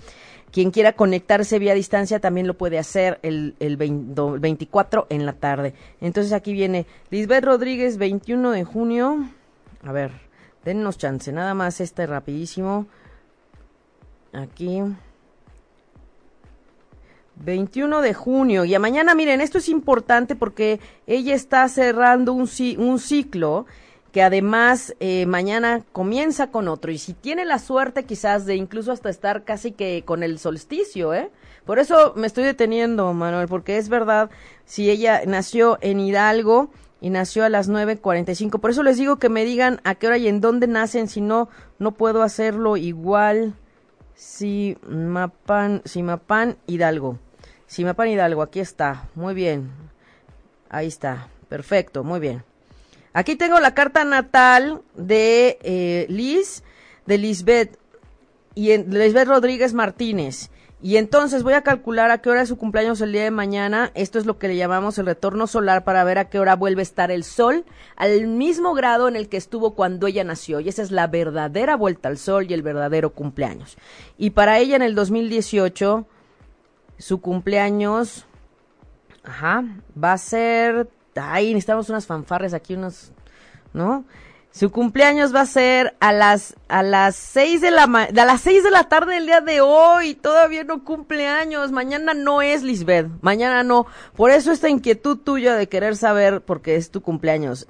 Quien 0.52 0.72
quiera 0.72 0.94
conectarse 0.94 1.60
vía 1.60 1.74
distancia 1.74 2.20
también 2.20 2.48
lo 2.48 2.56
puede 2.56 2.80
hacer 2.80 3.20
el, 3.22 3.56
el 3.60 3.78
24 3.78 5.08
en 5.10 5.26
la 5.26 5.34
tarde. 5.34 5.74
Entonces 6.02 6.34
aquí 6.34 6.54
viene 6.54 6.86
Lisbeth 7.12 7.44
Rodríguez, 7.44 7.98
21 7.98 8.52
de 8.52 8.64
junio. 8.64 9.30
A 9.84 9.92
ver, 9.92 10.12
dennos 10.66 10.98
chance, 10.98 11.32
nada 11.32 11.54
más 11.54 11.82
este 11.82 12.08
rapidísimo. 12.08 12.88
Aquí. 14.34 14.82
21 17.44 18.02
de 18.02 18.14
junio. 18.14 18.66
Y 18.66 18.76
a 18.76 18.80
mañana, 18.80 19.16
miren, 19.16 19.42
esto 19.42 19.60
es 19.60 19.70
importante 19.70 20.36
porque 20.36 20.80
ella 21.08 21.34
está 21.34 21.68
cerrando 21.70 22.34
un, 22.34 22.50
un 22.78 23.00
ciclo 23.00 23.66
que 24.12 24.24
además 24.24 24.96
eh, 25.00 25.26
mañana 25.26 25.84
comienza 25.92 26.52
con 26.52 26.68
otro 26.68 26.92
y 26.92 26.98
si 26.98 27.14
tiene 27.14 27.46
la 27.46 27.60
suerte 27.60 28.06
quizás 28.06 28.46
de 28.46 28.56
incluso 28.56 28.92
hasta 28.92 29.10
estar 29.10 29.44
casi 29.44 29.72
que 29.72 30.04
con 30.06 30.24
el 30.24 30.40
solsticio, 30.40 31.14
¿eh? 31.14 31.30
Por 31.66 31.78
eso 31.78 32.14
me 32.16 32.26
estoy 32.26 32.44
deteniendo, 32.44 33.14
Manuel, 33.14 33.48
porque 33.48 33.78
es 33.78 33.90
verdad, 33.90 34.32
si 34.66 34.90
ella 34.90 35.22
nació 35.28 35.78
en 35.82 36.00
Hidalgo 36.00 36.72
y 37.00 37.12
nació 37.12 37.46
a 37.46 37.50
las 37.50 37.70
9.45, 37.70 38.60
por 38.60 38.72
eso 38.72 38.82
les 38.82 38.98
digo 38.98 39.18
que 39.18 39.30
me 39.30 39.46
digan 39.46 39.80
a 39.84 39.96
qué 39.96 40.08
hora 40.08 40.18
y 40.18 40.28
en 40.28 40.42
dónde 40.42 40.66
nacen, 40.66 41.08
si 41.08 41.22
no, 41.22 41.50
no 41.78 41.92
puedo 41.92 42.24
hacerlo 42.24 42.76
igual. 42.78 43.54
Si 44.16 44.78
Mapan, 44.88 45.82
si 45.86 46.02
Mapan 46.02 46.58
Hidalgo. 46.66 47.20
Si 47.68 47.86
Mapan 47.86 48.10
Hidalgo, 48.10 48.42
aquí 48.42 48.60
está, 48.60 49.08
muy 49.14 49.34
bien. 49.34 49.70
Ahí 50.70 50.88
está, 50.88 51.28
perfecto, 51.48 52.04
muy 52.04 52.20
bien. 52.20 52.49
Aquí 53.14 53.36
tengo 53.36 53.60
la 53.60 53.74
carta 53.74 54.04
natal 54.04 54.82
de 54.96 55.58
eh, 55.62 56.06
Liz, 56.10 56.64
de 57.06 57.18
Lisbeth, 57.18 57.80
y 58.56 58.72
en, 58.72 58.90
Lisbeth 58.90 59.28
Rodríguez 59.28 59.74
Martínez. 59.74 60.52
Y 60.82 60.96
entonces 60.96 61.44
voy 61.44 61.54
a 61.54 61.62
calcular 61.62 62.10
a 62.10 62.20
qué 62.20 62.30
hora 62.30 62.42
es 62.42 62.50
su 62.50 62.58
cumpleaños 62.58 63.02
el 63.02 63.12
día 63.12 63.24
de 63.24 63.32
mañana. 63.32 63.92
Esto 63.96 64.18
es 64.18 64.26
lo 64.26 64.38
que 64.38 64.48
le 64.48 64.56
llamamos 64.56 64.98
el 64.98 65.08
retorno 65.08 65.46
solar 65.46 65.84
para 65.84 66.06
ver 66.06 66.18
a 66.18 66.30
qué 66.30 66.40
hora 66.40 66.56
vuelve 66.56 66.82
a 66.82 66.84
estar 66.84 67.12
el 67.12 67.26
sol 67.26 67.66
al 67.98 68.28
mismo 68.28 68.74
grado 68.74 69.10
en 69.10 69.18
el 69.18 69.28
que 69.28 69.36
estuvo 69.36 69.76
cuando 69.76 70.08
ella 70.08 70.24
nació. 70.24 70.62
Y 70.62 70.70
esa 70.70 70.82
es 70.82 70.92
la 70.92 71.08
verdadera 71.08 71.76
vuelta 71.76 72.08
al 72.08 72.18
sol 72.18 72.46
y 72.50 72.54
el 72.54 72.62
verdadero 72.62 73.10
cumpleaños. 73.10 73.78
Y 74.18 74.30
para 74.30 74.58
ella 74.60 74.78
en 74.78 74.82
el 74.82 74.96
2018, 74.96 76.08
su 76.98 77.20
cumpleaños, 77.20 78.26
ajá, 79.24 79.66
va 80.02 80.14
a 80.14 80.18
ser 80.18 80.88
ay, 81.16 81.54
necesitamos 81.54 81.90
unas 81.90 82.06
fanfarres 82.06 82.54
aquí, 82.54 82.76
unos, 82.76 83.12
¿no? 83.74 84.06
Su 84.52 84.72
cumpleaños 84.72 85.34
va 85.34 85.42
a 85.42 85.46
ser 85.46 85.96
a 86.00 86.12
las 86.12 86.56
a 86.70 86.82
las 86.82 87.16
seis 87.16 87.62
de 87.62 87.70
la 87.70 87.84
a 87.84 88.26
las 88.26 88.42
seis 88.42 88.64
de 88.64 88.72
la 88.72 88.86
tarde 88.86 89.14
del 89.14 89.28
día 89.28 89.42
de 89.42 89.62
hoy. 89.62 90.16
Todavía 90.16 90.64
no 90.64 90.84
cumpleaños. 90.84 91.72
Mañana 91.72 92.16
no 92.16 92.42
es 92.42 92.64
Lisbeth. 92.64 93.08
Mañana 93.22 93.64
no. 93.64 93.86
Por 94.16 94.32
eso 94.32 94.52
esta 94.52 94.68
inquietud 94.68 95.20
tuya 95.20 95.56
de 95.56 95.70
querer 95.70 95.96
saber 95.96 96.42
porque 96.42 96.76
es 96.76 96.90
tu 96.90 97.02
cumpleaños. 97.02 97.68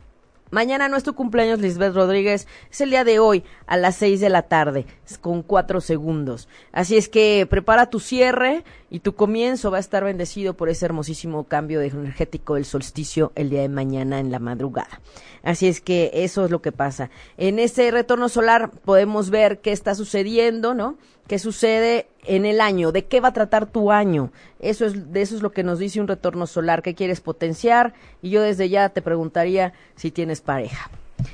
Mañana 0.52 0.90
no 0.90 0.98
es 0.98 1.04
tu 1.04 1.14
cumpleaños, 1.14 1.60
Lisbeth 1.60 1.94
Rodríguez. 1.94 2.48
Es 2.72 2.82
el 2.82 2.90
día 2.90 3.04
de 3.04 3.20
hoy, 3.20 3.44
a 3.68 3.78
las 3.78 3.96
seis 3.96 4.20
de 4.20 4.30
la 4.30 4.44
tarde, 4.44 4.86
con 5.22 5.44
cuatro 5.44 5.80
segundos. 5.80 6.48
Así 6.72 6.98
es 6.98 7.08
que 7.08 7.46
prepara 7.50 7.90
tu 7.90 8.00
cierre 8.00 8.64
y 8.90 9.00
tu 9.02 9.14
comienzo 9.14 9.70
va 9.70 9.78
a 9.78 9.82
estar 9.82 10.04
bendecido 10.04 10.56
por 10.56 10.70
ese 10.70 10.86
hermosísimo 10.86 11.44
cambio 11.44 11.82
energético 11.82 12.56
del 12.56 12.66
solsticio 12.66 13.32
el 13.36 13.50
día 13.50 13.62
de 13.62 13.70
mañana 13.70 14.20
en 14.20 14.32
la 14.32 14.40
madrugada. 14.40 15.02
Así 15.44 15.68
es 15.68 15.82
que 15.82 16.10
eso 16.14 16.46
es 16.46 16.52
lo 16.52 16.62
que 16.62 16.72
pasa. 16.72 17.12
En 17.38 17.60
ese 17.60 17.92
retorno 17.92 18.28
solar 18.28 18.72
podemos 18.72 19.30
ver 19.30 19.60
qué 19.60 19.72
está 19.72 19.94
sucediendo, 19.94 20.74
¿no? 20.74 20.98
qué 21.30 21.38
sucede 21.38 22.08
en 22.30 22.46
el 22.46 22.62
año, 22.62 22.92
de 22.92 23.06
qué 23.06 23.20
va 23.20 23.30
a 23.30 23.34
tratar 23.34 23.66
tu 23.66 23.92
año. 23.92 24.32
Eso 24.60 24.86
es, 24.86 25.12
de 25.12 25.22
eso 25.22 25.36
es 25.36 25.42
lo 25.42 25.52
que 25.52 25.64
nos 25.64 25.80
dice 25.80 26.00
un 26.00 26.08
retorno 26.08 26.46
solar, 26.46 26.84
qué 26.84 26.94
quieres 26.94 27.22
potenciar, 27.22 27.94
y 28.22 28.30
yo 28.30 28.42
desde 28.42 28.70
ya 28.70 28.90
te 28.90 29.02
preguntaría 29.02 29.74
si 29.96 30.12
tienes 30.12 30.40
pareja. 30.40 30.92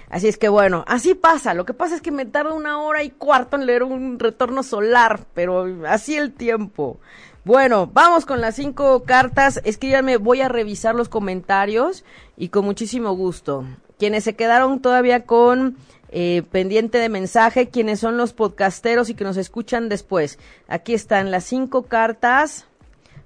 Así 0.09 0.29
es 0.29 0.37
que 0.37 0.49
bueno, 0.49 0.85
así 0.87 1.13
pasa. 1.13 1.53
Lo 1.53 1.65
que 1.65 1.73
pasa 1.73 1.95
es 1.95 2.01
que 2.01 2.11
me 2.11 2.25
tarda 2.25 2.53
una 2.53 2.81
hora 2.81 3.03
y 3.03 3.09
cuarto 3.09 3.57
en 3.57 3.65
leer 3.65 3.83
un 3.83 4.17
retorno 4.19 4.63
solar, 4.63 5.19
pero 5.33 5.85
así 5.85 6.15
el 6.15 6.31
tiempo. 6.31 6.97
Bueno, 7.43 7.89
vamos 7.93 8.25
con 8.25 8.39
las 8.39 8.55
cinco 8.55 9.03
cartas. 9.03 9.59
Escríbanme, 9.65 10.17
voy 10.17 10.41
a 10.41 10.47
revisar 10.47 10.95
los 10.95 11.09
comentarios 11.09 12.05
y 12.37 12.49
con 12.49 12.65
muchísimo 12.65 13.11
gusto. 13.11 13.65
Quienes 13.99 14.23
se 14.23 14.35
quedaron 14.35 14.79
todavía 14.79 15.25
con 15.25 15.77
eh, 16.09 16.43
pendiente 16.51 16.97
de 16.97 17.09
mensaje, 17.09 17.69
quienes 17.69 17.99
son 17.99 18.17
los 18.17 18.33
podcasteros 18.33 19.09
y 19.09 19.15
que 19.15 19.23
nos 19.23 19.37
escuchan 19.37 19.89
después. 19.89 20.39
Aquí 20.67 20.93
están 20.93 21.31
las 21.31 21.43
cinco 21.45 21.83
cartas 21.83 22.67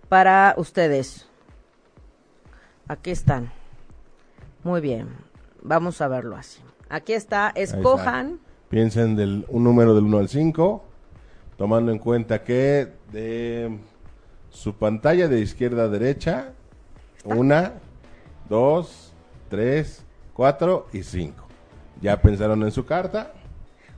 para 0.07 0.53
ustedes. 0.57 1.27
Aquí 2.87 3.11
están. 3.11 3.51
Muy 4.63 4.81
bien. 4.81 5.09
Vamos 5.61 6.01
a 6.01 6.07
verlo 6.07 6.35
así. 6.35 6.61
Aquí 6.89 7.13
está. 7.13 7.51
Escojan. 7.53 8.39
Piensen 8.69 9.15
del 9.15 9.45
un 9.49 9.63
número 9.63 9.95
del 9.95 10.05
1 10.05 10.17
al 10.17 10.29
5, 10.29 10.83
tomando 11.57 11.91
en 11.91 11.99
cuenta 11.99 12.43
que 12.43 12.87
de 13.11 13.79
su 14.49 14.73
pantalla 14.75 15.27
de 15.27 15.41
izquierda 15.41 15.83
a 15.83 15.87
derecha, 15.87 16.53
una, 17.23 17.73
dos, 18.47 19.13
tres, 19.49 20.05
cuatro 20.33 20.87
y 20.93 21.03
cinco. 21.03 21.48
¿Ya 22.01 22.21
pensaron 22.21 22.63
en 22.63 22.71
su 22.71 22.85
carta? 22.85 23.33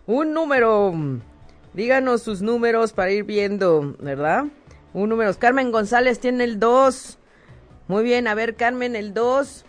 Un 0.08 0.34
número. 0.34 0.94
Díganos 1.74 2.24
sus 2.24 2.42
números 2.42 2.94
para 2.94 3.12
ir 3.12 3.24
viendo, 3.24 3.96
¿verdad? 4.00 4.46
Un 4.94 5.10
número. 5.10 5.34
Carmen 5.38 5.72
González 5.72 6.20
tiene 6.20 6.44
el 6.44 6.60
2. 6.60 7.18
Muy 7.88 8.04
bien, 8.04 8.28
a 8.28 8.34
ver, 8.34 8.56
Carmen, 8.56 8.96
el 8.96 9.14
2. 9.14 9.66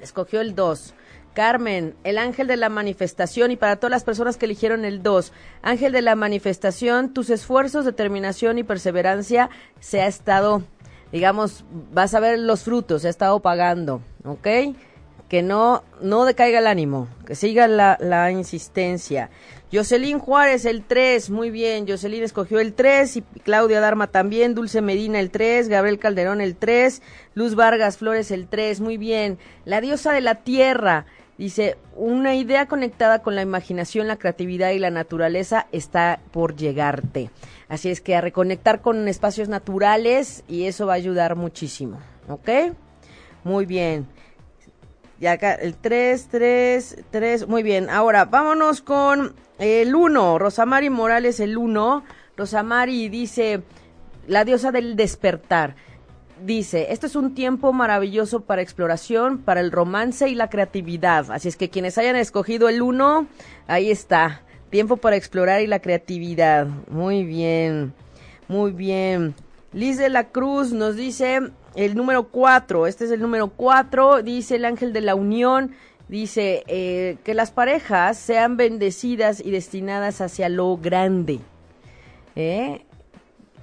Escogió 0.00 0.40
el 0.40 0.54
2. 0.54 0.94
Carmen, 1.34 1.94
el 2.04 2.18
ángel 2.18 2.46
de 2.46 2.56
la 2.56 2.68
manifestación 2.68 3.50
y 3.50 3.56
para 3.56 3.76
todas 3.76 3.90
las 3.90 4.04
personas 4.04 4.36
que 4.36 4.44
eligieron 4.44 4.84
el 4.84 5.02
2, 5.02 5.32
ángel 5.62 5.92
de 5.92 6.02
la 6.02 6.14
manifestación, 6.14 7.14
tus 7.14 7.30
esfuerzos, 7.30 7.86
determinación 7.86 8.58
y 8.58 8.64
perseverancia 8.64 9.48
se 9.80 10.02
ha 10.02 10.06
estado, 10.06 10.62
digamos, 11.10 11.64
vas 11.90 12.12
a 12.12 12.20
ver 12.20 12.38
los 12.38 12.64
frutos, 12.64 13.02
se 13.02 13.08
ha 13.08 13.10
estado 13.10 13.40
pagando, 13.40 14.02
¿ok? 14.24 14.46
Que 15.32 15.40
no, 15.40 15.82
no 16.02 16.26
decaiga 16.26 16.58
el 16.58 16.66
ánimo, 16.66 17.08
que 17.24 17.34
siga 17.34 17.66
la, 17.66 18.30
insistencia. 18.30 19.30
Jocelyn 19.72 20.18
Juárez, 20.18 20.66
el 20.66 20.84
3, 20.84 21.30
muy 21.30 21.50
bien, 21.50 21.88
Jocelyn 21.88 22.22
escogió 22.22 22.60
el 22.60 22.74
3 22.74 23.16
y 23.16 23.22
Claudia 23.42 23.80
Darma 23.80 24.08
también, 24.08 24.54
Dulce 24.54 24.82
Medina 24.82 25.18
el 25.20 25.30
3, 25.30 25.70
Gabriel 25.70 25.98
Calderón 25.98 26.42
el 26.42 26.54
3, 26.54 27.00
Luz 27.32 27.54
Vargas 27.54 27.96
Flores 27.96 28.30
el 28.30 28.46
3, 28.46 28.82
muy 28.82 28.98
bien. 28.98 29.38
La 29.64 29.80
diosa 29.80 30.12
de 30.12 30.20
la 30.20 30.34
tierra, 30.34 31.06
Dice, 31.38 31.78
una 31.96 32.34
idea 32.34 32.66
conectada 32.66 33.22
con 33.22 33.34
la 33.34 33.40
imaginación, 33.40 34.06
la 34.06 34.18
creatividad 34.18 34.72
y 34.72 34.78
la 34.78 34.90
naturaleza 34.90 35.66
está 35.72 36.20
por 36.30 36.56
llegarte. 36.56 37.30
Así 37.70 37.88
es 37.88 38.02
que 38.02 38.14
a 38.14 38.20
reconectar 38.20 38.82
con 38.82 39.08
espacios 39.08 39.48
naturales 39.48 40.44
y 40.46 40.64
eso 40.64 40.86
va 40.86 40.92
a 40.92 40.96
ayudar 40.96 41.36
muchísimo. 41.36 41.98
¿Ok? 42.28 42.74
Muy 43.44 43.64
bien. 43.64 44.06
Y 45.22 45.28
acá 45.28 45.54
el 45.54 45.76
3, 45.76 46.28
3, 46.32 46.96
3. 47.12 47.46
Muy 47.46 47.62
bien. 47.62 47.88
Ahora 47.90 48.24
vámonos 48.24 48.82
con 48.82 49.36
el 49.60 49.94
1. 49.94 50.36
Rosamari 50.40 50.90
Morales, 50.90 51.38
el 51.38 51.56
1. 51.56 52.02
Rosamari 52.36 53.08
dice, 53.08 53.62
la 54.26 54.44
diosa 54.44 54.72
del 54.72 54.96
despertar 54.96 55.76
dice, 56.44 56.88
este 56.90 57.06
es 57.06 57.14
un 57.14 57.36
tiempo 57.36 57.72
maravilloso 57.72 58.40
para 58.40 58.62
exploración, 58.62 59.38
para 59.38 59.60
el 59.60 59.70
romance 59.70 60.28
y 60.28 60.34
la 60.34 60.50
creatividad. 60.50 61.30
Así 61.30 61.46
es 61.46 61.56
que 61.56 61.70
quienes 61.70 61.98
hayan 61.98 62.16
escogido 62.16 62.68
el 62.68 62.82
uno, 62.82 63.28
ahí 63.68 63.92
está. 63.92 64.42
Tiempo 64.70 64.96
para 64.96 65.14
explorar 65.14 65.62
y 65.62 65.68
la 65.68 65.78
creatividad. 65.78 66.66
Muy 66.90 67.22
bien, 67.22 67.94
muy 68.48 68.72
bien. 68.72 69.36
Liz 69.72 69.98
de 69.98 70.08
la 70.08 70.30
Cruz 70.30 70.72
nos 70.72 70.96
dice 70.96 71.52
el 71.74 71.94
número 71.94 72.24
cuatro. 72.24 72.86
Este 72.86 73.04
es 73.04 73.10
el 73.10 73.20
número 73.20 73.48
cuatro. 73.48 74.22
Dice 74.22 74.56
el 74.56 74.64
ángel 74.64 74.92
de 74.92 75.00
la 75.00 75.14
unión. 75.14 75.74
Dice 76.08 76.64
eh, 76.66 77.16
que 77.24 77.34
las 77.34 77.50
parejas 77.50 78.18
sean 78.18 78.56
bendecidas 78.56 79.40
y 79.40 79.50
destinadas 79.50 80.20
hacia 80.20 80.48
lo 80.48 80.76
grande. 80.76 81.40
¿Eh? 82.36 82.84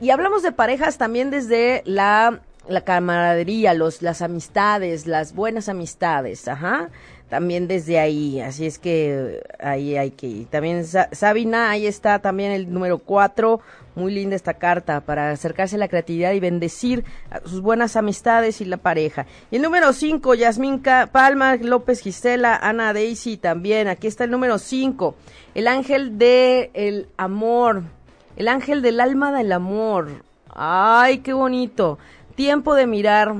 Y 0.01 0.09
hablamos 0.11 0.43
de 0.43 0.51
parejas 0.51 0.97
también 0.97 1.29
desde 1.29 1.83
la 1.85 2.41
la 2.69 2.81
camaradería, 2.81 3.73
los, 3.73 4.01
las 4.01 4.21
amistades, 4.21 5.07
las 5.07 5.33
buenas 5.33 5.69
amistades, 5.69 6.47
ajá, 6.47 6.89
también 7.29 7.67
desde 7.67 7.99
ahí, 7.99 8.41
así 8.41 8.65
es 8.65 8.79
que 8.79 9.41
ahí 9.59 9.95
hay 9.95 10.11
que 10.11 10.27
ir. 10.27 10.47
También 10.47 10.85
Sabina, 10.85 11.69
ahí 11.69 11.85
está 11.85 12.19
también 12.19 12.51
el 12.51 12.73
número 12.73 12.97
cuatro, 12.97 13.61
muy 13.95 14.13
linda 14.13 14.35
esta 14.35 14.55
carta 14.55 15.01
para 15.01 15.31
acercarse 15.31 15.75
a 15.75 15.79
la 15.79 15.87
creatividad 15.87 16.33
y 16.33 16.39
bendecir 16.39 17.03
a 17.29 17.39
sus 17.47 17.61
buenas 17.61 17.95
amistades 17.95 18.61
y 18.61 18.65
la 18.65 18.77
pareja. 18.77 19.25
Y 19.51 19.57
el 19.57 19.61
número 19.61 19.93
cinco, 19.93 20.35
Yasmin 20.35 20.81
Palma, 21.11 21.55
López 21.55 22.01
Gisela, 22.01 22.55
Ana 22.55 22.93
Daisy 22.93 23.37
también, 23.37 23.87
aquí 23.87 24.07
está 24.07 24.23
el 24.23 24.31
número 24.31 24.57
cinco, 24.57 25.15
el 25.55 25.67
ángel 25.67 26.17
del 26.17 26.71
el 26.73 27.07
amor, 27.17 27.83
el 28.35 28.47
ángel 28.47 28.81
del 28.81 28.99
alma 28.99 29.31
del 29.31 29.51
amor. 29.51 30.23
Ay, 30.53 31.19
qué 31.19 31.33
bonito 31.33 31.99
tiempo 32.39 32.73
de 32.73 32.87
mirar 32.87 33.35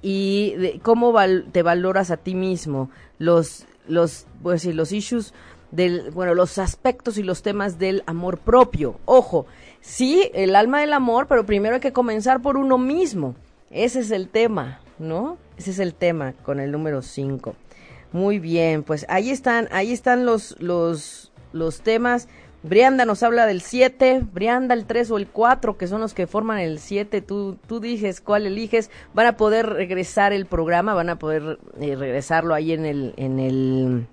y 0.00 0.54
de 0.54 0.80
cómo 0.82 1.14
te 1.52 1.62
valoras 1.62 2.10
a 2.10 2.16
ti 2.16 2.34
mismo, 2.34 2.88
los, 3.20 3.66
los, 3.86 4.26
pues, 4.42 4.64
los 4.64 4.90
issues 4.90 5.32
del, 5.70 6.10
bueno, 6.10 6.34
los 6.34 6.58
aspectos 6.58 7.18
y 7.18 7.22
los 7.22 7.42
temas 7.42 7.78
del 7.78 8.02
amor 8.06 8.38
propio. 8.38 8.98
Ojo, 9.04 9.46
sí, 9.80 10.30
el 10.34 10.56
alma 10.56 10.80
del 10.80 10.94
amor, 10.94 11.28
pero 11.28 11.46
primero 11.46 11.76
hay 11.76 11.80
que 11.80 11.92
comenzar 11.92 12.42
por 12.42 12.56
uno 12.56 12.78
mismo. 12.78 13.36
Ese 13.70 14.00
es 14.00 14.10
el 14.10 14.28
tema, 14.28 14.80
¿no? 14.98 15.36
Ese 15.58 15.70
es 15.70 15.78
el 15.78 15.94
tema 15.94 16.32
con 16.42 16.58
el 16.58 16.72
número 16.72 17.02
5. 17.02 17.54
Muy 18.12 18.38
bien, 18.38 18.82
pues 18.82 19.06
ahí 19.08 19.30
están, 19.30 19.68
ahí 19.70 19.92
están 19.92 20.24
los, 20.24 20.56
los, 20.58 21.30
los 21.52 21.82
temas. 21.82 22.26
Brianda 22.62 23.06
nos 23.06 23.22
habla 23.22 23.46
del 23.46 23.62
7, 23.62 24.22
Brianda 24.32 24.74
el 24.74 24.84
3 24.84 25.10
o 25.12 25.16
el 25.16 25.28
4, 25.28 25.78
que 25.78 25.86
son 25.86 26.02
los 26.02 26.12
que 26.12 26.26
forman 26.26 26.58
el 26.58 26.78
7. 26.78 27.22
Tú, 27.22 27.56
tú 27.66 27.80
dices 27.80 28.20
cuál 28.20 28.46
eliges. 28.46 28.90
Van 29.14 29.26
a 29.26 29.36
poder 29.36 29.66
regresar 29.66 30.32
el 30.32 30.44
programa, 30.44 30.92
van 30.92 31.08
a 31.08 31.18
poder 31.18 31.58
eh, 31.80 31.96
regresarlo 31.96 32.54
ahí 32.54 32.72
en 32.72 32.84
el, 32.84 33.14
en 33.16 33.38
el, 33.38 34.06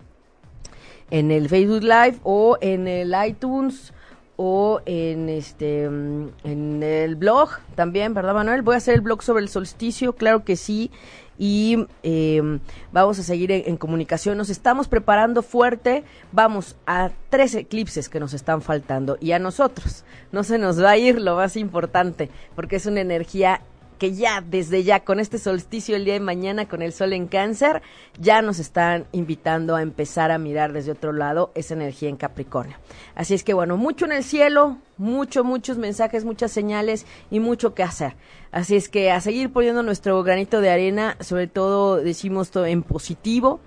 en 1.11 1.31
el 1.31 1.49
Facebook 1.49 1.83
Live 1.83 2.19
o 2.23 2.57
en 2.61 2.87
el 2.87 3.13
iTunes 3.27 3.93
o 4.37 4.81
en 4.85 5.27
este 5.27 5.83
en 5.83 6.81
el 6.83 7.15
blog 7.15 7.49
también, 7.75 8.13
¿verdad, 8.13 8.33
Manuel? 8.33 8.61
Voy 8.61 8.75
a 8.75 8.77
hacer 8.77 8.95
el 8.95 9.01
blog 9.01 9.21
sobre 9.23 9.43
el 9.43 9.49
solsticio, 9.49 10.13
claro 10.13 10.45
que 10.45 10.55
sí 10.55 10.91
y 11.37 11.85
eh, 12.03 12.59
vamos 12.91 13.19
a 13.19 13.23
seguir 13.23 13.51
en, 13.51 13.77
comunicación. 13.77 14.37
Nos 14.37 14.49
estamos 14.49 14.87
preparando 14.87 15.43
fuerte. 15.43 16.03
Vamos 16.31 16.75
a 16.85 17.11
tres 17.29 17.53
eclipses 17.55 18.09
que 18.09 18.19
nos 18.19 18.33
están 18.33 18.61
faltando 18.61 19.17
y 19.19 19.31
a 19.31 19.39
nosotros. 19.39 20.03
No 20.31 20.43
se 20.43 20.57
nos 20.57 20.81
va 20.81 20.91
a 20.91 20.97
ir 20.97 21.21
lo 21.21 21.35
más 21.35 21.55
importante 21.55 22.29
porque 22.55 22.77
es 22.77 22.85
una 22.85 23.01
energía 23.01 23.61
que 23.97 24.13
ya, 24.13 24.41
desde 24.41 24.83
ya, 24.83 25.01
con 25.01 25.19
este 25.19 25.37
solsticio 25.37 25.95
el 25.95 26.05
día 26.05 26.13
de 26.13 26.19
mañana, 26.19 26.67
con 26.67 26.81
el 26.81 26.93
sol 26.93 27.13
en 27.13 27.27
cáncer, 27.27 27.81
ya 28.19 28.41
nos 28.41 28.59
están 28.59 29.05
invitando 29.11 29.75
a 29.75 29.81
empezar 29.81 30.31
a 30.31 30.37
mirar 30.37 30.73
desde 30.73 30.91
otro 30.91 31.11
lado 31.11 31.51
esa 31.55 31.73
energía 31.73 32.09
en 32.09 32.17
Capricornio. 32.17 32.77
Así 33.15 33.33
es 33.33 33.43
que 33.43 33.53
bueno, 33.53 33.77
mucho 33.77 34.05
en 34.05 34.11
el 34.11 34.23
cielo, 34.23 34.77
mucho, 34.97 35.43
muchos 35.43 35.77
mensajes, 35.77 36.25
muchas 36.25 36.51
señales 36.51 37.05
y 37.31 37.39
mucho 37.39 37.73
que 37.73 37.83
hacer. 37.83 38.13
Así 38.51 38.75
es 38.75 38.89
que 38.89 39.11
a 39.11 39.21
seguir 39.21 39.51
poniendo 39.51 39.83
nuestro 39.83 40.21
granito 40.23 40.61
de 40.61 40.69
arena, 40.69 41.17
sobre 41.19 41.47
todo 41.47 41.97
decimos 41.97 42.51
todo 42.51 42.65
en 42.65 42.83
positivo 42.83 43.59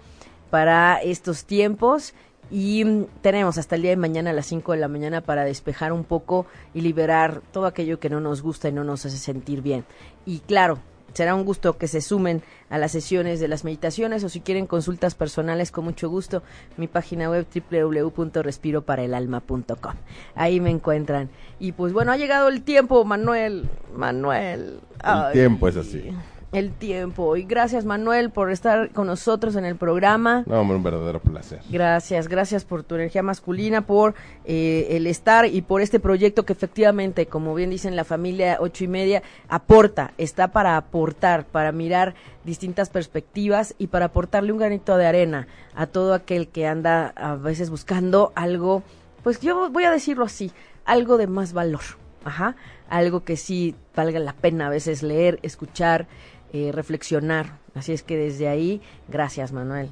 para 0.51 0.97
estos 1.03 1.45
tiempos 1.45 2.15
y 2.51 3.05
tenemos 3.23 3.59
hasta 3.59 3.77
el 3.77 3.83
día 3.83 3.91
de 3.91 3.97
mañana 3.97 4.31
a 4.31 4.33
las 4.33 4.47
5 4.47 4.73
de 4.73 4.79
la 4.79 4.89
mañana 4.89 5.21
para 5.21 5.45
despejar 5.45 5.93
un 5.93 6.05
poco 6.05 6.47
y 6.75 6.81
liberar 6.81 7.43
todo 7.53 7.67
aquello 7.67 8.01
que 8.01 8.11
no 8.11 8.21
nos 8.21 8.43
gusta 8.43 8.69
y 8.69 8.73
no 8.73 8.83
nos 8.85 9.07
hace 9.07 9.19
sentir 9.19 9.63
bien. 9.63 9.85
Y 10.27 10.41
claro, 10.41 10.81
será 11.13 11.35
un 11.35 11.45
gusto 11.45 11.77
que 11.79 11.89
se 11.89 12.01
sumen 12.01 12.43
a 12.69 12.79
las 12.79 12.93
sesiones 12.93 13.41
de 13.41 13.49
las 13.49 13.65
meditaciones 13.65 14.23
o 14.25 14.29
si 14.29 14.41
quieren 14.41 14.67
consultas 14.67 15.15
personales 15.15 15.71
con 15.71 15.85
mucho 15.85 16.09
gusto, 16.09 16.43
mi 16.77 16.89
página 16.89 17.31
web 17.31 17.47
www.respiroparaelalma.com. 17.71 19.95
Ahí 20.35 20.61
me 20.61 20.71
encuentran. 20.71 21.31
Y 21.59 21.73
pues 21.73 21.93
bueno, 21.93 22.13
ha 22.13 22.17
llegado 22.17 22.49
el 22.49 22.63
tiempo, 22.63 23.05
Manuel. 23.05 23.69
Manuel. 23.95 24.81
El 25.05 25.33
tiempo 25.33 25.69
es 25.69 25.77
así 25.77 26.11
el 26.53 26.73
tiempo. 26.73 27.37
Y 27.37 27.45
gracias, 27.45 27.85
Manuel, 27.85 28.31
por 28.31 28.51
estar 28.51 28.91
con 28.91 29.07
nosotros 29.07 29.55
en 29.57 29.65
el 29.65 29.77
programa. 29.77 30.43
No, 30.47 30.61
hombre, 30.61 30.77
un 30.77 30.83
verdadero 30.83 31.21
placer. 31.21 31.61
Gracias, 31.71 32.29
gracias 32.29 32.65
por 32.65 32.83
tu 32.83 32.97
energía 32.97 33.23
masculina, 33.23 33.87
por 33.87 34.15
eh, 34.45 34.89
el 34.91 35.07
estar 35.07 35.47
y 35.47 35.63
por 35.63 35.81
este 35.81 36.01
proyecto 36.01 36.45
que 36.45 36.53
efectivamente, 36.53 37.27
como 37.27 37.55
bien 37.55 37.71
dicen 37.71 37.95
la 37.95 38.05
familia 38.05 38.59
ocho 38.61 38.85
y 38.85 38.89
media, 38.89 39.23
aporta, 39.49 40.13
está 40.19 40.49
para 40.49 40.77
aportar, 40.77 41.45
para 41.45 41.73
mirar 41.73 42.15
distintas 42.45 42.89
perspectivas 42.89 43.75
y 43.79 43.89
para 43.89 44.07
aportarle 44.07 44.53
un 44.53 44.59
granito 44.59 44.97
de 44.97 45.07
arena 45.07 45.47
a 45.75 45.87
todo 45.87 46.15
aquel 46.15 46.49
que 46.49 46.67
anda 46.67 47.09
a 47.17 47.37
veces 47.37 47.71
buscando 47.71 48.33
algo, 48.35 48.83
pues 49.23 49.41
yo 49.41 49.71
voy 49.71 49.85
a 49.85 49.91
decirlo 49.91 50.25
así, 50.25 50.51
algo 50.85 51.17
de 51.17 51.27
más 51.27 51.53
valor. 51.53 51.83
Ajá, 52.23 52.55
algo 52.91 53.25
que 53.25 53.39
sí 53.39 53.75
valga 53.97 54.19
la 54.19 54.35
pena 54.35 54.67
a 54.67 54.71
veces 54.71 55.03
leer, 55.03 55.39
escuchar, 55.43 56.07
eh, 56.53 56.73
reflexionar. 56.73 57.59
Así 57.75 57.93
es 57.93 58.03
que 58.03 58.17
desde 58.17 58.49
ahí, 58.49 58.81
gracias 59.09 59.53
Manuel. 59.53 59.91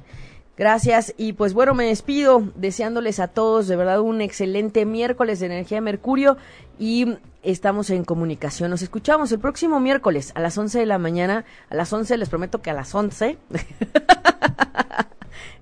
Gracias 0.57 1.13
y 1.17 1.33
pues 1.33 1.53
bueno, 1.53 1.73
me 1.73 1.85
despido 1.85 2.43
deseándoles 2.55 3.21
a 3.21 3.29
todos 3.29 3.69
de 3.69 3.77
verdad 3.77 4.01
un 4.01 4.19
excelente 4.19 4.85
miércoles 4.85 5.39
de 5.39 5.45
energía 5.45 5.77
de 5.77 5.81
Mercurio 5.81 6.35
y 6.77 7.15
estamos 7.43 7.89
en 7.89 8.03
comunicación. 8.03 8.69
Nos 8.69 8.81
escuchamos 8.81 9.31
el 9.31 9.39
próximo 9.39 9.79
miércoles 9.79 10.33
a 10.35 10.41
las 10.41 10.57
11 10.57 10.79
de 10.79 10.85
la 10.85 10.97
mañana. 10.97 11.45
A 11.69 11.75
las 11.75 11.93
11, 11.93 12.17
les 12.17 12.27
prometo 12.27 12.61
que 12.61 12.71
a 12.71 12.73
las 12.73 12.93
11. 12.93 13.37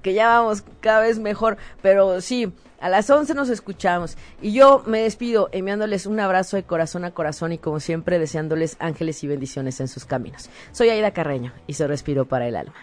que 0.02 0.14
ya 0.14 0.30
vamos 0.30 0.64
cada 0.80 1.02
vez 1.02 1.20
mejor, 1.20 1.58
pero 1.82 2.22
sí, 2.22 2.54
a 2.80 2.90
las 2.90 3.10
11 3.10 3.34
nos 3.34 3.50
escuchamos. 3.50 4.18
Y 4.42 4.54
yo 4.54 4.84
me 4.86 5.02
despido 5.02 5.50
enviándoles 5.52 6.06
un 6.06 6.20
abrazo 6.20 6.58
de 6.58 6.64
corazón 6.64 7.06
a 7.06 7.12
corazón 7.12 7.54
y 7.54 7.58
como 7.58 7.80
siempre 7.80 8.20
deseándoles 8.20 8.78
ángeles 8.80 9.24
y 9.24 9.28
bendiciones 9.28 9.80
en 9.80 9.88
sus 9.88 10.06
caminos. 10.06 10.50
Soy 10.72 10.90
Aida 10.90 11.12
Carreño 11.12 11.54
y 11.68 11.74
se 11.74 11.88
respiro 11.88 12.26
para 12.26 12.48
el 12.48 12.56
alma. 12.56 12.76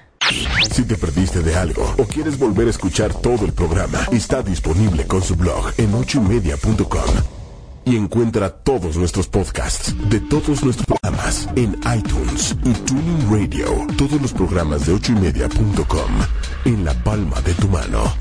Si 0.70 0.84
te 0.84 0.96
perdiste 0.96 1.40
de 1.40 1.54
algo 1.54 1.94
o 1.98 2.04
quieres 2.04 2.38
volver 2.38 2.66
a 2.66 2.70
escuchar 2.70 3.12
todo 3.12 3.44
el 3.44 3.52
programa, 3.52 4.00
está 4.10 4.42
disponible 4.42 5.06
con 5.06 5.22
su 5.22 5.36
blog 5.36 5.72
en 5.76 5.94
ochoymedia.com 5.94 7.44
y 7.84 7.96
encuentra 7.96 8.48
todos 8.48 8.96
nuestros 8.96 9.28
podcasts 9.28 9.94
de 10.08 10.20
todos 10.20 10.64
nuestros 10.64 10.86
programas 10.86 11.48
en 11.56 11.78
iTunes 11.96 12.56
y 12.64 12.72
Tuning 12.72 13.30
Radio. 13.30 13.66
Todos 13.98 14.20
los 14.22 14.32
programas 14.32 14.86
de 14.86 14.94
ochoymedia.com 14.94 16.10
en 16.64 16.84
la 16.84 16.94
palma 17.04 17.40
de 17.42 17.52
tu 17.54 17.68
mano. 17.68 18.14